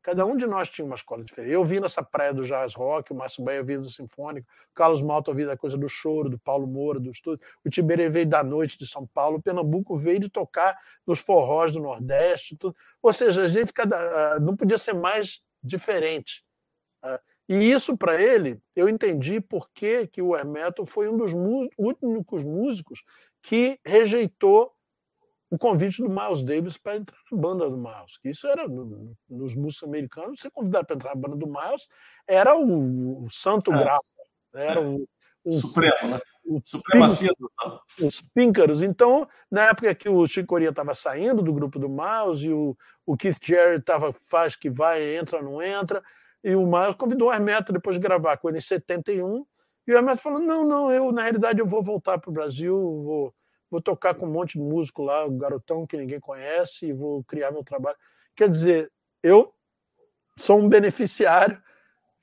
[0.07, 1.53] Cada um de nós tinha uma escola diferente.
[1.53, 5.03] Eu vim nessa praia do jazz rock, o Márcio Bahia veio do Sinfônico, o Carlos
[5.03, 8.45] Malta veio da coisa do choro, do Paulo Moura, do estúdio, o Tiberê veio da
[8.45, 12.57] noite de São Paulo, o Pernambuco veio de tocar nos forrós do Nordeste.
[12.57, 12.77] Tudo.
[13.03, 13.97] Ou seja, a gente cada,
[14.37, 16.45] ah, não podia ser mais diferente.
[17.03, 17.19] Ah,
[17.49, 21.33] e isso, para ele, eu entendi por que o Hermeto foi um dos
[21.77, 23.03] únicos músicos
[23.43, 24.73] que rejeitou
[25.51, 28.19] o convite do Miles Davis para entrar na banda do Miles.
[28.25, 31.89] Isso era no, nos músicos americanos, ser convidado para entrar na banda do Miles
[32.27, 33.79] era o, o santo é.
[33.79, 34.01] grau,
[34.55, 34.85] era é.
[34.85, 35.09] o,
[35.45, 36.21] o, Supremo, né?
[36.45, 37.83] O Supremacia total.
[38.01, 38.83] Os píncaros.
[38.83, 42.77] Então, na época que o Chico Corea estava saindo do grupo do Miles e o,
[43.05, 46.03] o Keith Jarrett estava faz que vai, entra, não entra,
[46.43, 49.47] e o Miles convidou o Hermeto depois de gravar com ele em 71,
[49.87, 52.75] e o Hermeto falou: não, não, eu na realidade eu vou voltar para o Brasil,
[52.77, 53.35] vou
[53.77, 57.23] vou tocar com um monte de músico lá, um garotão que ninguém conhece, e vou
[57.25, 57.97] criar meu trabalho.
[58.35, 58.91] Quer dizer,
[59.23, 59.53] eu
[60.37, 61.63] sou um beneficiário,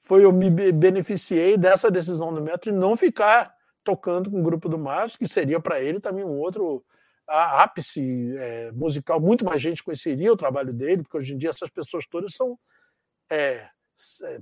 [0.02, 3.54] foi eu me beneficiei dessa decisão do Metro de não ficar
[3.84, 6.84] tocando com o grupo do Marcos, que seria para ele também um outro
[7.28, 9.20] ápice é, musical.
[9.20, 12.58] Muito mais gente conheceria o trabalho dele, porque hoje em dia essas pessoas todas são,
[13.30, 13.68] é,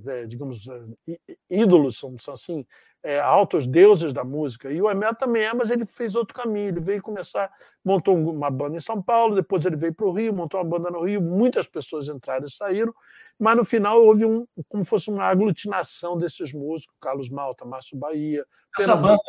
[0.06, 1.18] é, digamos, é,
[1.50, 2.66] ídolos, são, são assim,
[3.02, 4.70] é, altos deuses da música.
[4.70, 6.68] E o Hermeto também é, mas ele fez outro caminho.
[6.68, 7.50] Ele veio começar,
[7.84, 10.90] montou uma banda em São Paulo, depois ele veio para o Rio, montou uma banda
[10.90, 12.94] no Rio, muitas pessoas entraram e saíram,
[13.38, 18.44] mas no final houve um, como fosse uma aglutinação desses músicos, Carlos Malta, Márcio Bahia.
[18.78, 19.22] Essa banda,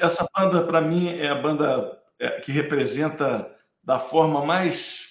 [0.00, 3.50] essa banda para mim, é a banda é, que representa
[3.82, 5.06] da forma mais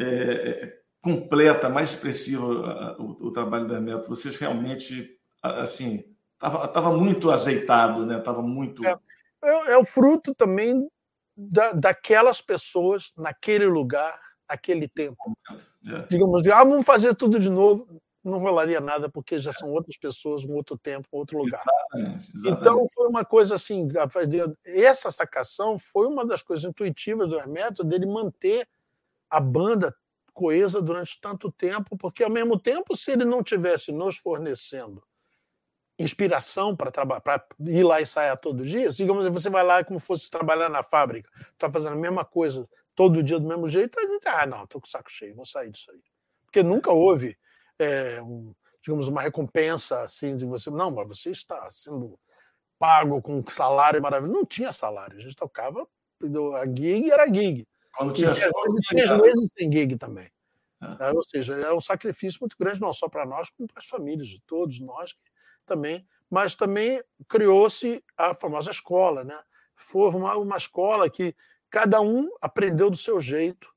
[0.00, 2.44] é, completa, mais expressiva
[2.98, 4.08] o, o trabalho do Hermeto.
[4.08, 6.04] Vocês realmente, assim,
[6.38, 8.20] Tava, tava muito azeitado, né?
[8.20, 8.84] Tava muito.
[8.86, 8.96] É,
[9.42, 10.88] é, é o fruto também
[11.36, 14.18] da, daquelas pessoas naquele lugar,
[14.48, 15.36] naquele tempo.
[15.84, 16.06] É.
[16.08, 18.00] Digamos assim, ah, vamos fazer tudo de novo.
[18.22, 21.60] Não rolaria nada, porque já são outras pessoas, um outro tempo, um outro lugar.
[21.60, 22.60] Exatamente, exatamente.
[22.60, 23.88] Então foi uma coisa assim.
[24.64, 28.68] Essa sacação foi uma das coisas intuitivas do Hermeto, dele manter
[29.30, 29.94] a banda
[30.38, 35.02] coesa durante tanto tempo, porque ao mesmo tempo, se ele não tivesse nos fornecendo
[35.98, 39.98] inspiração para trabalhar, ir lá ensaiar todos os dias, digamos que você vai lá como
[39.98, 44.06] fosse trabalhar na fábrica, está fazendo a mesma coisa todo dia do mesmo jeito, a
[44.06, 46.00] gente, ah, não, estou com o saco cheio, vou sair disso aí.
[46.44, 47.36] Porque nunca houve,
[47.80, 52.16] é, um, digamos, uma recompensa assim de você, não, mas você está sendo
[52.78, 54.38] pago com um salário maravilhoso.
[54.38, 55.84] Não tinha salário, a gente tocava,
[56.60, 57.66] a gig era gig.
[57.98, 58.52] Quando tinha, tinha
[58.88, 60.30] três meses sem gig também.
[61.00, 61.10] É.
[61.10, 64.28] Ou seja, é um sacrifício muito grande, não só para nós, como para as famílias
[64.28, 65.16] de todos nós
[65.66, 69.36] também, mas também criou-se a famosa escola, né?
[69.74, 71.34] Foi uma, uma escola que
[71.68, 73.68] cada um aprendeu do seu jeito.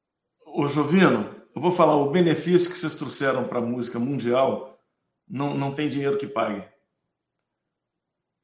[0.46, 4.80] Ô Jovino, eu vou falar, o benefício que vocês trouxeram para a música mundial
[5.28, 6.64] não, não tem dinheiro que pague.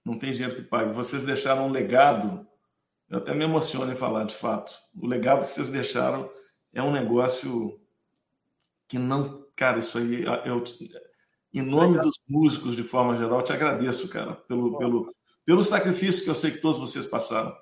[0.04, 0.94] Não tem dinheiro que pague.
[0.94, 2.47] Vocês deixaram um legado,
[3.10, 4.74] eu até me emociono em falar de fato.
[4.96, 6.30] O legado que vocês deixaram
[6.74, 7.80] é um negócio
[8.88, 9.46] que não.
[9.56, 10.24] Cara, isso aí.
[10.46, 10.64] Eu,
[11.54, 15.16] em nome dos músicos, de forma geral, te agradeço, cara, pelo, pelo,
[15.46, 17.56] pelo sacrifício que eu sei que todos vocês passaram.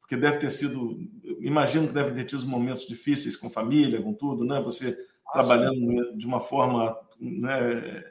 [0.00, 0.96] Porque deve ter sido.
[1.40, 4.60] Imagino que deve ter tido momentos difíceis com família, com tudo, né?
[4.62, 4.96] Você
[5.32, 8.04] trabalhando de uma forma né,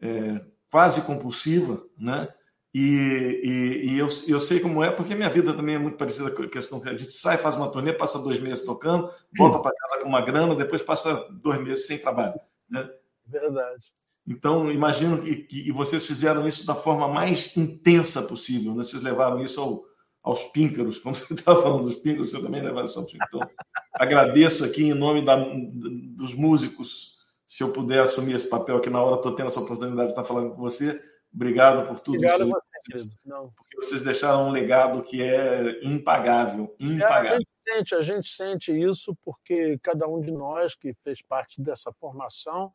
[0.00, 2.28] é, quase compulsiva, né?
[2.72, 6.30] E, e, e, eu, eu sei como é, porque minha vida também é muito parecida
[6.30, 9.58] com a questão que a gente sai, faz uma turnê, passa dois meses tocando, volta
[9.58, 12.38] para casa com uma grana, depois passa dois meses sem trabalho.
[12.68, 12.88] Né?
[13.26, 13.86] Verdade.
[14.26, 18.72] Então, imagino que, que vocês fizeram isso da forma mais intensa possível.
[18.74, 18.84] Né?
[18.84, 19.82] Vocês levaram isso ao,
[20.22, 23.34] aos píncaros, como você estava falando dos píncaros, você também levaram isso aos píncaros.
[23.34, 23.50] Então,
[23.94, 29.02] agradeço aqui em nome da, dos músicos, se eu puder assumir esse papel aqui na
[29.02, 31.02] hora, estou tendo essa oportunidade de estar falando com você.
[31.32, 33.08] Obrigado por tudo Obrigado isso.
[33.08, 33.50] Você, Não.
[33.50, 36.74] Porque vocês deixaram um legado que é impagável.
[36.78, 37.30] impagável.
[37.30, 41.22] É, a, gente sente, a gente sente isso porque cada um de nós que fez
[41.22, 42.72] parte dessa formação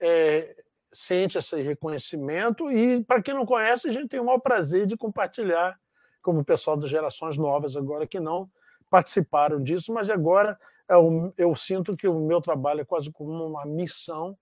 [0.00, 0.56] é,
[0.90, 4.96] sente esse reconhecimento e, para quem não conhece, a gente tem o maior prazer de
[4.96, 5.78] compartilhar,
[6.20, 8.50] como o pessoal das gerações novas agora que não
[8.90, 10.58] participaram disso, mas agora
[10.88, 14.36] eu, eu sinto que o meu trabalho é quase como uma missão,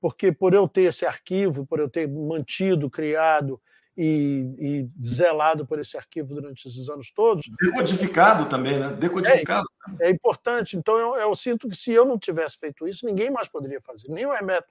[0.00, 3.60] porque por eu ter esse arquivo, por eu ter mantido, criado
[3.96, 7.46] e, e, zelado por esse arquivo durante esses anos todos.
[7.60, 8.92] Decodificado também, né?
[8.92, 9.66] Decodificado.
[10.00, 10.76] É, é importante.
[10.76, 14.08] Então eu, eu, sinto que se eu não tivesse feito isso, ninguém mais poderia fazer,
[14.08, 14.68] nem o Hermeto.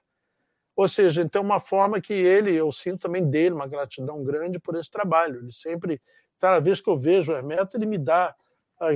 [0.76, 4.76] Ou seja, então uma forma que ele, eu sinto também dele uma gratidão grande por
[4.76, 5.40] esse trabalho.
[5.40, 6.00] Ele sempre
[6.38, 8.34] Cada vez que eu vejo o Hermeto, ele me dá.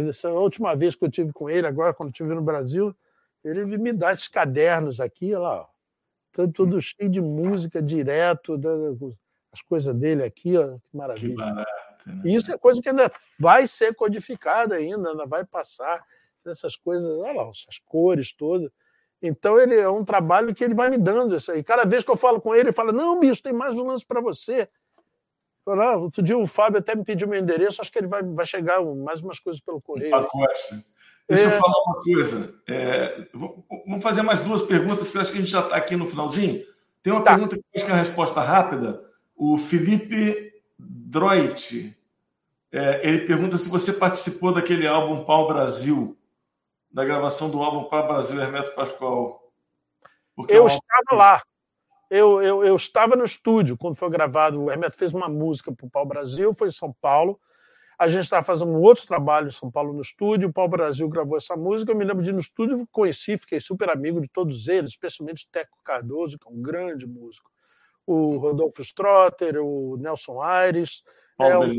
[0.09, 2.94] Essa última vez que eu tive com ele, agora, quando estive no Brasil,
[3.43, 5.69] ele me dá esses cadernos aqui, olha lá,
[6.32, 8.59] tudo, tudo cheio de música direto,
[9.52, 11.35] as coisas dele aqui, ó, que maravilha.
[11.35, 11.70] Que barato,
[12.07, 12.23] né?
[12.24, 16.05] E isso é coisa que ainda vai ser codificada ainda, ainda vai passar
[16.47, 18.70] essas coisas, olha lá, as cores todas.
[19.23, 21.62] Então ele é um trabalho que ele vai me dando isso aí.
[21.62, 24.05] Cada vez que eu falo com ele, ele fala: "Não, bicho, tem mais um lance
[24.05, 24.69] para você".
[25.66, 28.82] Outro dia o Fábio até me pediu meu endereço, acho que ele vai, vai chegar
[28.82, 30.16] mais umas coisas pelo correio.
[30.16, 30.85] Um pacote.
[31.31, 31.55] Deixa é...
[31.55, 32.61] eu falar uma coisa.
[32.69, 33.28] É,
[33.86, 36.65] vamos fazer mais duas perguntas, porque acho que a gente já está aqui no finalzinho.
[37.02, 37.31] Tem uma tá.
[37.31, 39.01] pergunta que acho que é uma resposta rápida.
[39.36, 41.97] O Felipe Droit,
[42.73, 46.19] é, ele pergunta se você participou daquele álbum Pau Brasil
[46.90, 49.40] da gravação do álbum para Brasil Hermeto Pascoal?
[50.35, 51.43] Porque eu é estava lá.
[52.11, 54.65] Eu, eu, eu estava no estúdio quando foi gravado.
[54.65, 57.39] O Hermeto fez uma música para o Pau Brasil, foi em São Paulo.
[58.01, 60.48] A gente estava fazendo um outro trabalho em São Paulo no estúdio.
[60.48, 61.93] O Pau Brasil gravou essa música.
[61.93, 65.44] Eu me lembro de ir no estúdio, conheci, fiquei super amigo de todos eles, especialmente
[65.44, 67.51] o Teco Cardoso, que é um grande músico.
[68.06, 71.02] O Rodolfo Strotter, o Nelson Aires.
[71.36, 71.74] Paulo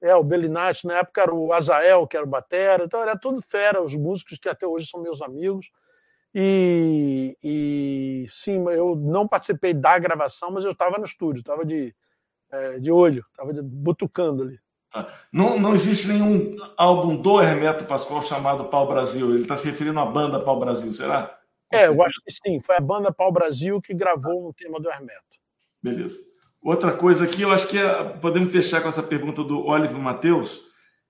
[0.00, 3.14] é, é, o Belinati, na época era o Azael, que era o Batera, então era
[3.14, 5.70] tudo fera, os músicos que até hoje são meus amigos.
[6.34, 11.94] E, e sim, eu não participei da gravação, mas eu estava no estúdio, estava de,
[12.50, 14.63] é, de olho, estava butucando ali.
[14.94, 15.12] Tá.
[15.32, 19.30] Não, não existe nenhum álbum do Hermeto Pascoal chamado Pau Brasil.
[19.30, 21.36] Ele está se referindo à banda Pau Brasil, será?
[21.72, 22.60] é, eu acho que sim.
[22.60, 25.20] Foi a banda Pau Brasil que gravou um tema do Hermeto.
[25.82, 26.16] Beleza.
[26.62, 30.60] Outra coisa aqui, eu acho que é, podemos fechar com essa pergunta do Oliver Matheus.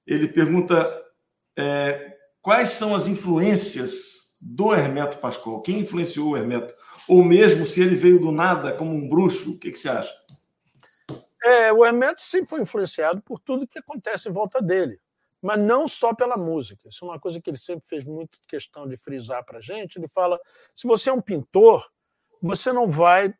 [0.06, 0.90] Ele pergunta
[1.54, 5.60] é, quais são as influências do Hermeto Pascoal?
[5.60, 6.72] Quem influenciou o Hermeto?
[7.06, 10.10] Ou mesmo se ele veio do nada como um bruxo, o que, que você acha?
[11.44, 14.98] É, o Hermeto sempre foi influenciado por tudo que acontece em volta dele,
[15.42, 16.88] mas não só pela música.
[16.88, 19.98] Isso é uma coisa que ele sempre fez muito questão de frisar para a gente.
[19.98, 20.40] Ele fala:
[20.74, 21.86] se você é um pintor,
[22.42, 23.34] você não vai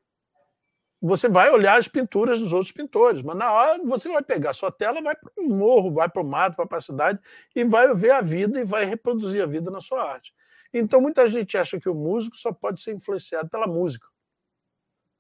[1.01, 4.73] você vai olhar as pinturas dos outros pintores, mas na hora você vai pegar sua
[4.73, 7.19] tela, vai para o morro, vai para o mato, vai para a cidade
[7.55, 10.33] e vai ver a vida e vai reproduzir a vida na sua arte.
[10.73, 14.07] Então muita gente acha que o músico só pode ser influenciado pela música.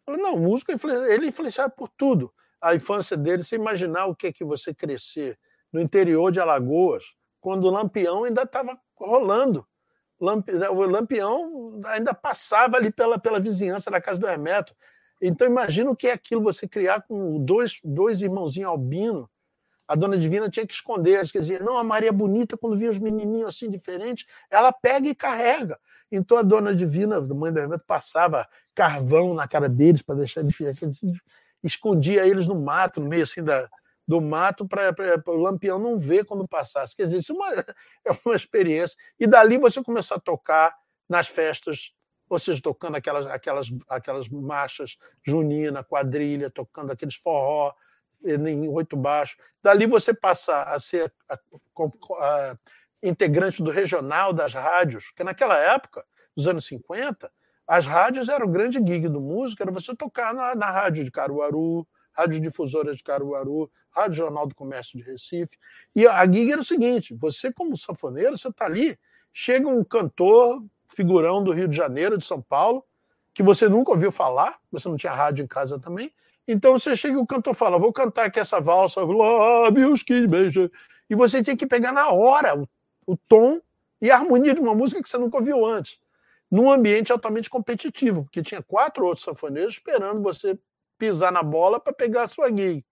[0.06, 2.32] Não, o músico ele é influenciado por tudo.
[2.64, 5.38] A infância dele, você imaginar o que é que você crescer
[5.70, 7.04] no interior de Alagoas,
[7.38, 9.66] quando o Lampião ainda estava rolando.
[10.18, 14.74] O Lampião ainda passava ali pela, pela vizinhança da casa do Hermeto.
[15.20, 19.28] Então, imagina o que é aquilo você criar com dois, dois irmãozinhos albino.
[19.86, 21.16] A dona Divina tinha que esconder.
[21.16, 25.14] Ela dizia, não, a Maria Bonita, quando via os menininhos assim diferentes, ela pega e
[25.14, 25.78] carrega.
[26.10, 30.40] Então, a dona Divina, a mãe do Hermeto, passava carvão na cara deles para deixar
[30.40, 30.56] eles
[31.64, 33.68] escondia eles no mato, no meio assim da,
[34.06, 34.94] do mato, para
[35.26, 36.94] o lampião não ver quando passasse.
[36.94, 37.52] Quer dizer, isso é uma,
[38.06, 38.96] é uma experiência.
[39.18, 40.76] E dali você começou a tocar
[41.08, 41.92] nas festas
[42.38, 47.72] seja, tocando aquelas, aquelas, aquelas marchas junina, quadrilha, tocando aqueles forró
[48.24, 49.36] em oito baixos.
[49.62, 51.38] Dali você passa a ser a, a,
[52.20, 52.58] a,
[53.02, 56.04] integrante do regional das rádios, que naquela época,
[56.34, 57.30] nos anos 50,
[57.66, 61.10] as rádios eram o grande gig do músico, era você tocar na, na rádio de
[61.10, 65.56] Caruaru, rádio difusora de Caruaru, rádio Jornal do Comércio de Recife.
[65.94, 68.98] E a gig era o seguinte: você, como sanfoneiro, você está ali,
[69.32, 72.84] chega um cantor figurão do Rio de Janeiro, de São Paulo,
[73.32, 76.12] que você nunca ouviu falar, você não tinha rádio em casa também.
[76.46, 80.70] Então você chega e o cantor fala: Vou cantar aqui essa valsa, lábios que beijam.
[81.08, 82.68] E você tinha que pegar na hora o,
[83.06, 83.60] o tom
[84.00, 85.98] e a harmonia de uma música que você nunca ouviu antes,
[86.54, 90.56] num ambiente altamente competitivo, porque tinha quatro outros sanfoneiros esperando você
[90.96, 92.84] pisar na bola para pegar a sua gig.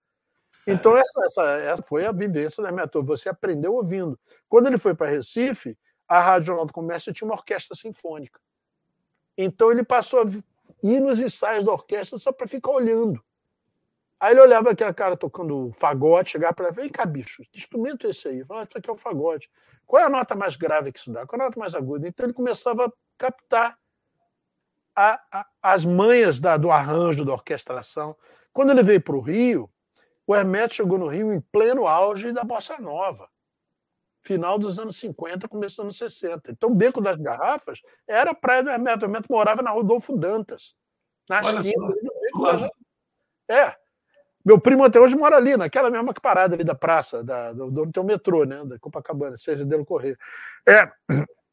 [0.66, 3.16] Então, essa, essa, essa foi a vivência da minha turma.
[3.16, 4.18] Você aprendeu ouvindo.
[4.48, 5.78] Quando ele foi para Recife,
[6.08, 8.40] a Rádio Jornal do Comércio tinha uma orquestra sinfônica.
[9.38, 10.24] Então ele passou a
[10.82, 13.22] ir nos ensaios da orquestra só para ficar olhando.
[14.18, 18.08] Aí ele olhava aquele cara tocando fagote, chegava para ele, vem cá, bicho, que instrumento
[18.08, 18.44] é esse aí?
[18.44, 19.48] Falava, isso aqui é um fagote.
[19.86, 21.24] Qual é a nota mais grave que isso dá?
[21.26, 22.08] Qual é a nota mais aguda?
[22.08, 22.92] Então ele começava a
[23.22, 23.78] captar
[24.96, 28.16] a, a, as manhas da, do arranjo, da orquestração.
[28.52, 29.70] Quando ele veio para o Rio,
[30.26, 33.28] o Hermeto chegou no Rio em pleno auge da bossa nova
[34.24, 36.52] final dos anos 50, começo dos anos 60.
[36.52, 39.04] Então, o Beco das Garrafas era a praia do Hermeto.
[39.04, 40.76] O Hermeto morava na Rodolfo Dantas,
[41.28, 42.70] na esquina do Beco das
[43.48, 43.76] É.
[44.44, 47.92] Meu primo até hoje mora ali, naquela mesma parada ali da praça, da, do, onde
[47.92, 48.64] tem o metrô, né?
[48.64, 50.16] Da Copacabana, Cesadeiro Correia.
[50.68, 50.90] É.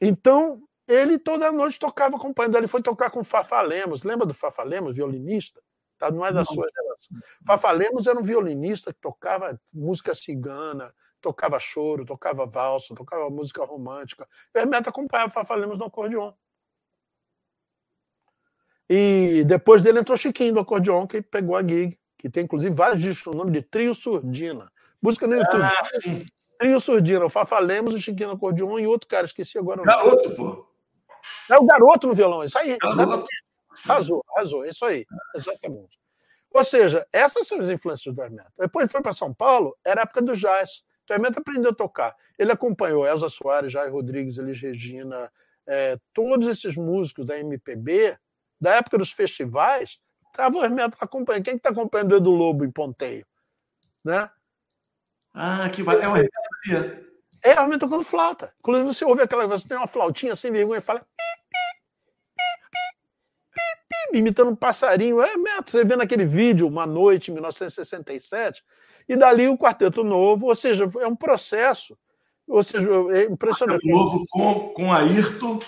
[0.01, 2.57] Então, ele toda noite tocava acompanhando.
[2.57, 4.03] Ele foi tocar com o Fafa Lemos.
[4.03, 5.61] Lembra do Fafa Lemos, violinista?
[5.99, 6.09] tá?
[6.09, 6.45] não é da não.
[6.45, 7.17] sua geração.
[7.45, 10.91] Fafa Lemos era um violinista que tocava música cigana,
[11.21, 14.27] tocava choro, tocava valsa, tocava música romântica.
[14.55, 16.31] O Hermeto acompanhava Fafa Lemos no acordeon.
[18.89, 23.03] E depois dele entrou Chiquinho do acordeon, que pegou a gig, que tem inclusive vários
[23.03, 24.71] discos, o nome de Trio Surdina.
[24.99, 25.61] Busca no YouTube.
[25.61, 25.83] Ah,
[26.57, 29.85] Trio Surdina, o Fafa Lemos, o Chiquinho no acordeon e outro cara, esqueci agora o
[29.85, 29.95] nome.
[29.95, 30.68] Garoto, pô.
[31.49, 32.77] É o garoto no violão, isso aí.
[33.85, 35.05] Arrasou, arrasou, isso aí,
[35.35, 35.97] exatamente.
[36.51, 38.51] Ou seja, essas são as influências do Hermeto.
[38.57, 40.83] Depois foi para São Paulo, era a época do jazz.
[41.03, 42.15] Então, o Hermeto aprendeu a tocar.
[42.37, 45.31] Ele acompanhou Elza Soares, Jair Rodrigues, Elis Regina,
[45.65, 48.17] é, todos esses músicos da MPB,
[48.59, 51.43] da época dos festivais, estava o Hermeto acompanhando.
[51.43, 53.25] Quem está acompanhando o Edu Lobo em Ponteio?
[54.03, 54.29] Né?
[55.33, 56.01] Ah, que vai.
[56.01, 57.08] É o Hermeto.
[57.43, 58.53] É, o Hermeto tocando flauta.
[58.59, 61.05] Inclusive, você ouve aquela você tem uma flautinha sem vergonha e fala
[64.13, 65.21] imitando um passarinho.
[65.21, 68.63] É, Meto, você vê naquele vídeo, Uma Noite, em 1967,
[69.07, 71.97] e dali o Quarteto Novo, ou seja, é um processo.
[72.47, 73.81] Ou seja, é impressionante.
[73.81, 75.59] Quarteto Novo com, com Ayrton.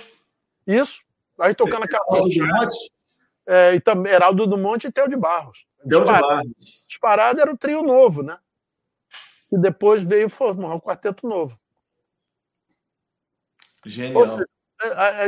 [0.65, 1.03] Isso.
[1.39, 2.03] Aí tocando aquela.
[3.48, 5.65] É, e também Heraldo do Monte e Theo de Barros.
[5.88, 6.48] Theo de Barros.
[6.88, 8.38] Disparado era o trio novo, né?
[9.52, 11.60] E depois veio formar o Quarteto Novo.
[13.86, 14.38] Genial.
[14.38, 14.45] Seja,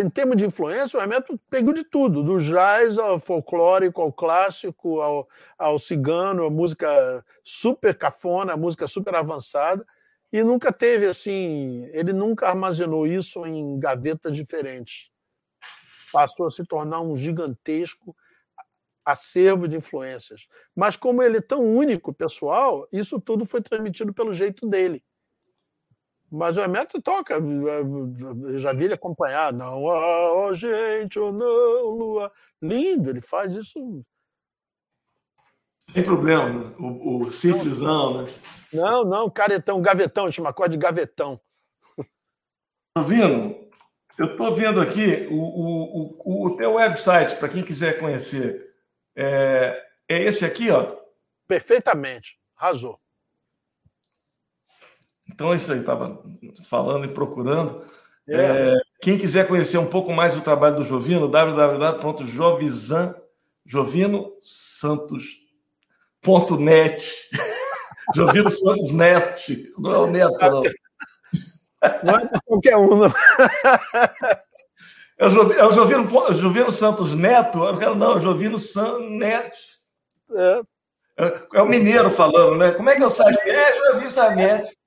[0.01, 4.99] em termos de influência, o Hermeto pegou de tudo, do jazz ao folclórico, ao clássico,
[4.99, 5.27] ao,
[5.57, 9.85] ao cigano, a música super cafona, a música super avançada,
[10.31, 15.11] e nunca teve assim, ele nunca armazenou isso em gavetas diferentes.
[16.11, 18.15] Passou a se tornar um gigantesco
[19.05, 20.47] acervo de influências.
[20.75, 25.03] Mas como ele é tão único, pessoal, isso tudo foi transmitido pelo jeito dele.
[26.35, 29.53] Mas o Hermeto toca, eu já vi ele acompanhar.
[29.53, 32.31] Não há oh, gente ou não, lua.
[32.59, 34.03] Lindo, ele faz isso.
[35.81, 36.75] Sem problema, né?
[36.79, 38.33] o, o simplesão, né?
[38.73, 41.39] Não, não, caretão, gavetão, chama acorde de gavetão.
[42.95, 43.55] Tá vendo?
[44.17, 48.73] Eu estou vendo aqui o, o, o, o teu website, para quem quiser conhecer.
[49.15, 50.95] É, é esse aqui, ó?
[51.47, 53.02] Perfeitamente, arrasou.
[55.33, 56.21] Então é isso aí, estava
[56.69, 57.83] falando e procurando.
[58.27, 58.35] É.
[58.35, 63.15] É, quem quiser conhecer um pouco mais do trabalho do Jovino, www.jovizan,
[63.65, 64.31] Jovino
[68.15, 69.73] Jovino Santos Net.
[69.77, 70.63] Não é o Neto, não.
[72.03, 73.13] Não é qualquer um, não.
[75.17, 77.63] É o Jovino, é o Jovino, Jovino Santos Neto?
[77.63, 79.57] Eu quero, não, Jovino Santos Net.
[80.31, 80.61] É.
[81.17, 81.41] é.
[81.55, 81.61] é.
[81.61, 82.71] o mineiro falando, né?
[82.71, 83.35] Como é que eu saio?
[83.45, 84.82] É, Jovino Santos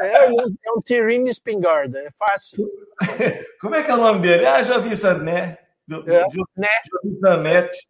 [0.00, 2.68] É, é um Espingarda, é fácil.
[3.60, 4.46] Como é que é o nome dele?
[4.46, 5.58] Ah, já vi Zané.
[6.06, 6.24] É,
[6.56, 6.68] né?
[7.20, 7.88] Zanete.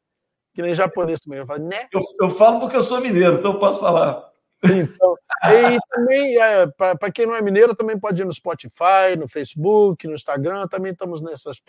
[0.55, 1.39] Que nem japonês também.
[1.39, 1.87] Eu falo, né?
[1.93, 4.31] Eu, eu falo porque eu sou mineiro, então eu posso falar.
[4.65, 9.29] Então, e também, é, para quem não é mineiro, também pode ir no Spotify, no
[9.29, 11.61] Facebook, no Instagram, também estamos nessas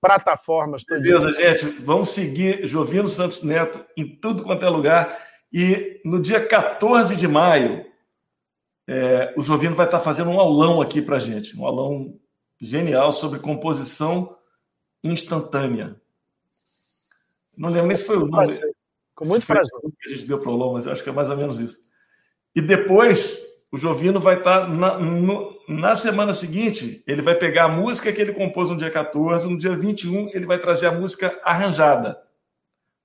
[0.00, 0.84] plataformas.
[0.84, 1.64] Beleza, gente.
[1.82, 5.26] Vamos seguir Jovino Santos Neto em tudo quanto é lugar.
[5.52, 7.84] E no dia 14 de maio,
[8.88, 12.18] é, o Jovino vai estar fazendo um aulão aqui para gente, um aulão
[12.58, 14.34] genial sobre composição
[15.04, 16.00] instantânea.
[17.54, 18.58] Não lembro nem se foi o nome.
[19.14, 19.70] Com muito prazer.
[20.00, 21.60] que a gente deu para o aulão, mas eu acho que é mais ou menos
[21.60, 21.86] isso.
[22.54, 23.38] E depois,
[23.70, 28.22] o Jovino vai estar na, no, na semana seguinte, ele vai pegar a música que
[28.22, 32.18] ele compôs no dia 14, no dia 21, ele vai trazer a música arranjada.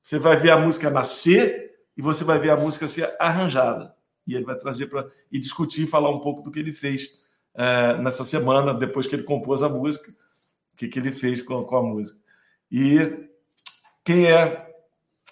[0.01, 3.93] Você vai ver a música nascer e você vai ver a música ser arranjada
[4.25, 7.19] e ele vai trazer para e discutir, falar um pouco do que ele fez
[7.53, 10.11] é, nessa semana, depois que ele compôs a música,
[10.73, 12.19] o que, que ele fez com, com a música.
[12.71, 13.29] E
[14.03, 14.69] quem é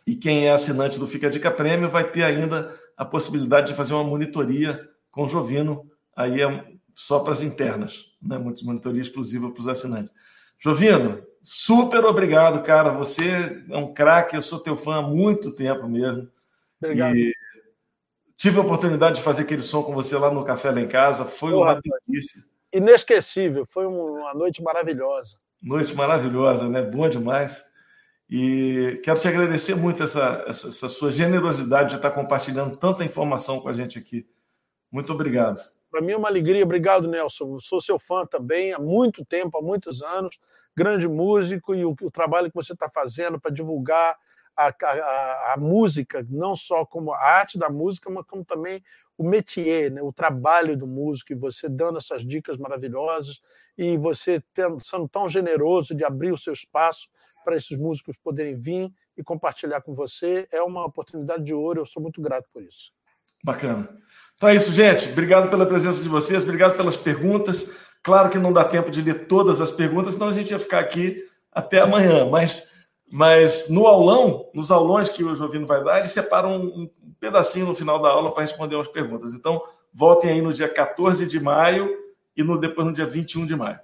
[0.05, 3.93] e quem é assinante do Fica Dica Prêmio vai ter ainda a possibilidade de fazer
[3.93, 6.65] uma monitoria com o Jovino, aí é
[6.95, 8.37] só para as internas, né?
[8.37, 10.11] monitoria exclusiva para os assinantes.
[10.59, 12.91] Jovino, super obrigado, cara.
[12.91, 16.29] Você é um craque, eu sou teu fã há muito tempo mesmo.
[16.79, 17.15] Obrigado.
[17.15, 17.33] E
[18.41, 21.23] Tive a oportunidade de fazer aquele som com você lá no Café lá em casa.
[21.25, 22.43] Foi uma delícia.
[22.73, 23.67] Inesquecível.
[23.67, 25.37] Foi uma noite maravilhosa.
[25.61, 26.81] Noite maravilhosa, né?
[26.81, 27.63] Bom demais.
[28.27, 33.59] E quero te agradecer muito essa, essa, essa sua generosidade de estar compartilhando tanta informação
[33.59, 34.27] com a gente aqui.
[34.91, 35.61] Muito obrigado.
[35.91, 36.63] Para mim é uma alegria.
[36.63, 37.59] Obrigado, Nelson.
[37.59, 40.39] sou seu fã também há muito tempo, há muitos anos.
[40.75, 44.17] Grande músico e o, o trabalho que você está fazendo para divulgar
[44.55, 48.83] a, a, a, música, não só como a arte da música, mas como também
[49.17, 50.01] o métier, né?
[50.01, 53.41] o trabalho do músico, e você dando essas dicas maravilhosas,
[53.77, 57.07] e você tendo, sendo tão generoso de abrir o seu espaço
[57.43, 60.47] para esses músicos poderem vir e compartilhar com você.
[60.51, 62.91] É uma oportunidade de ouro, eu sou muito grato por isso.
[63.43, 63.89] Bacana.
[64.35, 65.09] Então é isso, gente.
[65.09, 67.69] Obrigado pela presença de vocês, obrigado pelas perguntas.
[68.03, 70.79] Claro que não dá tempo de ler todas as perguntas, senão a gente ia ficar
[70.79, 72.67] aqui até amanhã, mas,
[73.11, 76.89] mas no aulão, nos aulões que o Jovino vai dar, ele separa um, um
[77.19, 79.33] pedacinho no final da aula para responder umas perguntas.
[79.33, 79.61] Então,
[79.93, 81.93] voltem aí no dia 14 de maio
[82.35, 83.79] e no, depois no dia 21 de maio.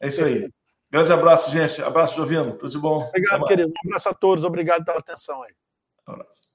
[0.00, 0.52] É isso aí.
[0.90, 1.80] Grande abraço, gente.
[1.80, 2.52] Abraço, Jovino.
[2.52, 3.06] Tudo de bom.
[3.08, 3.68] Obrigado, querido.
[3.68, 4.44] Um abraço a todos.
[4.44, 5.54] Obrigado pela atenção aí.
[6.08, 6.51] Um abraço.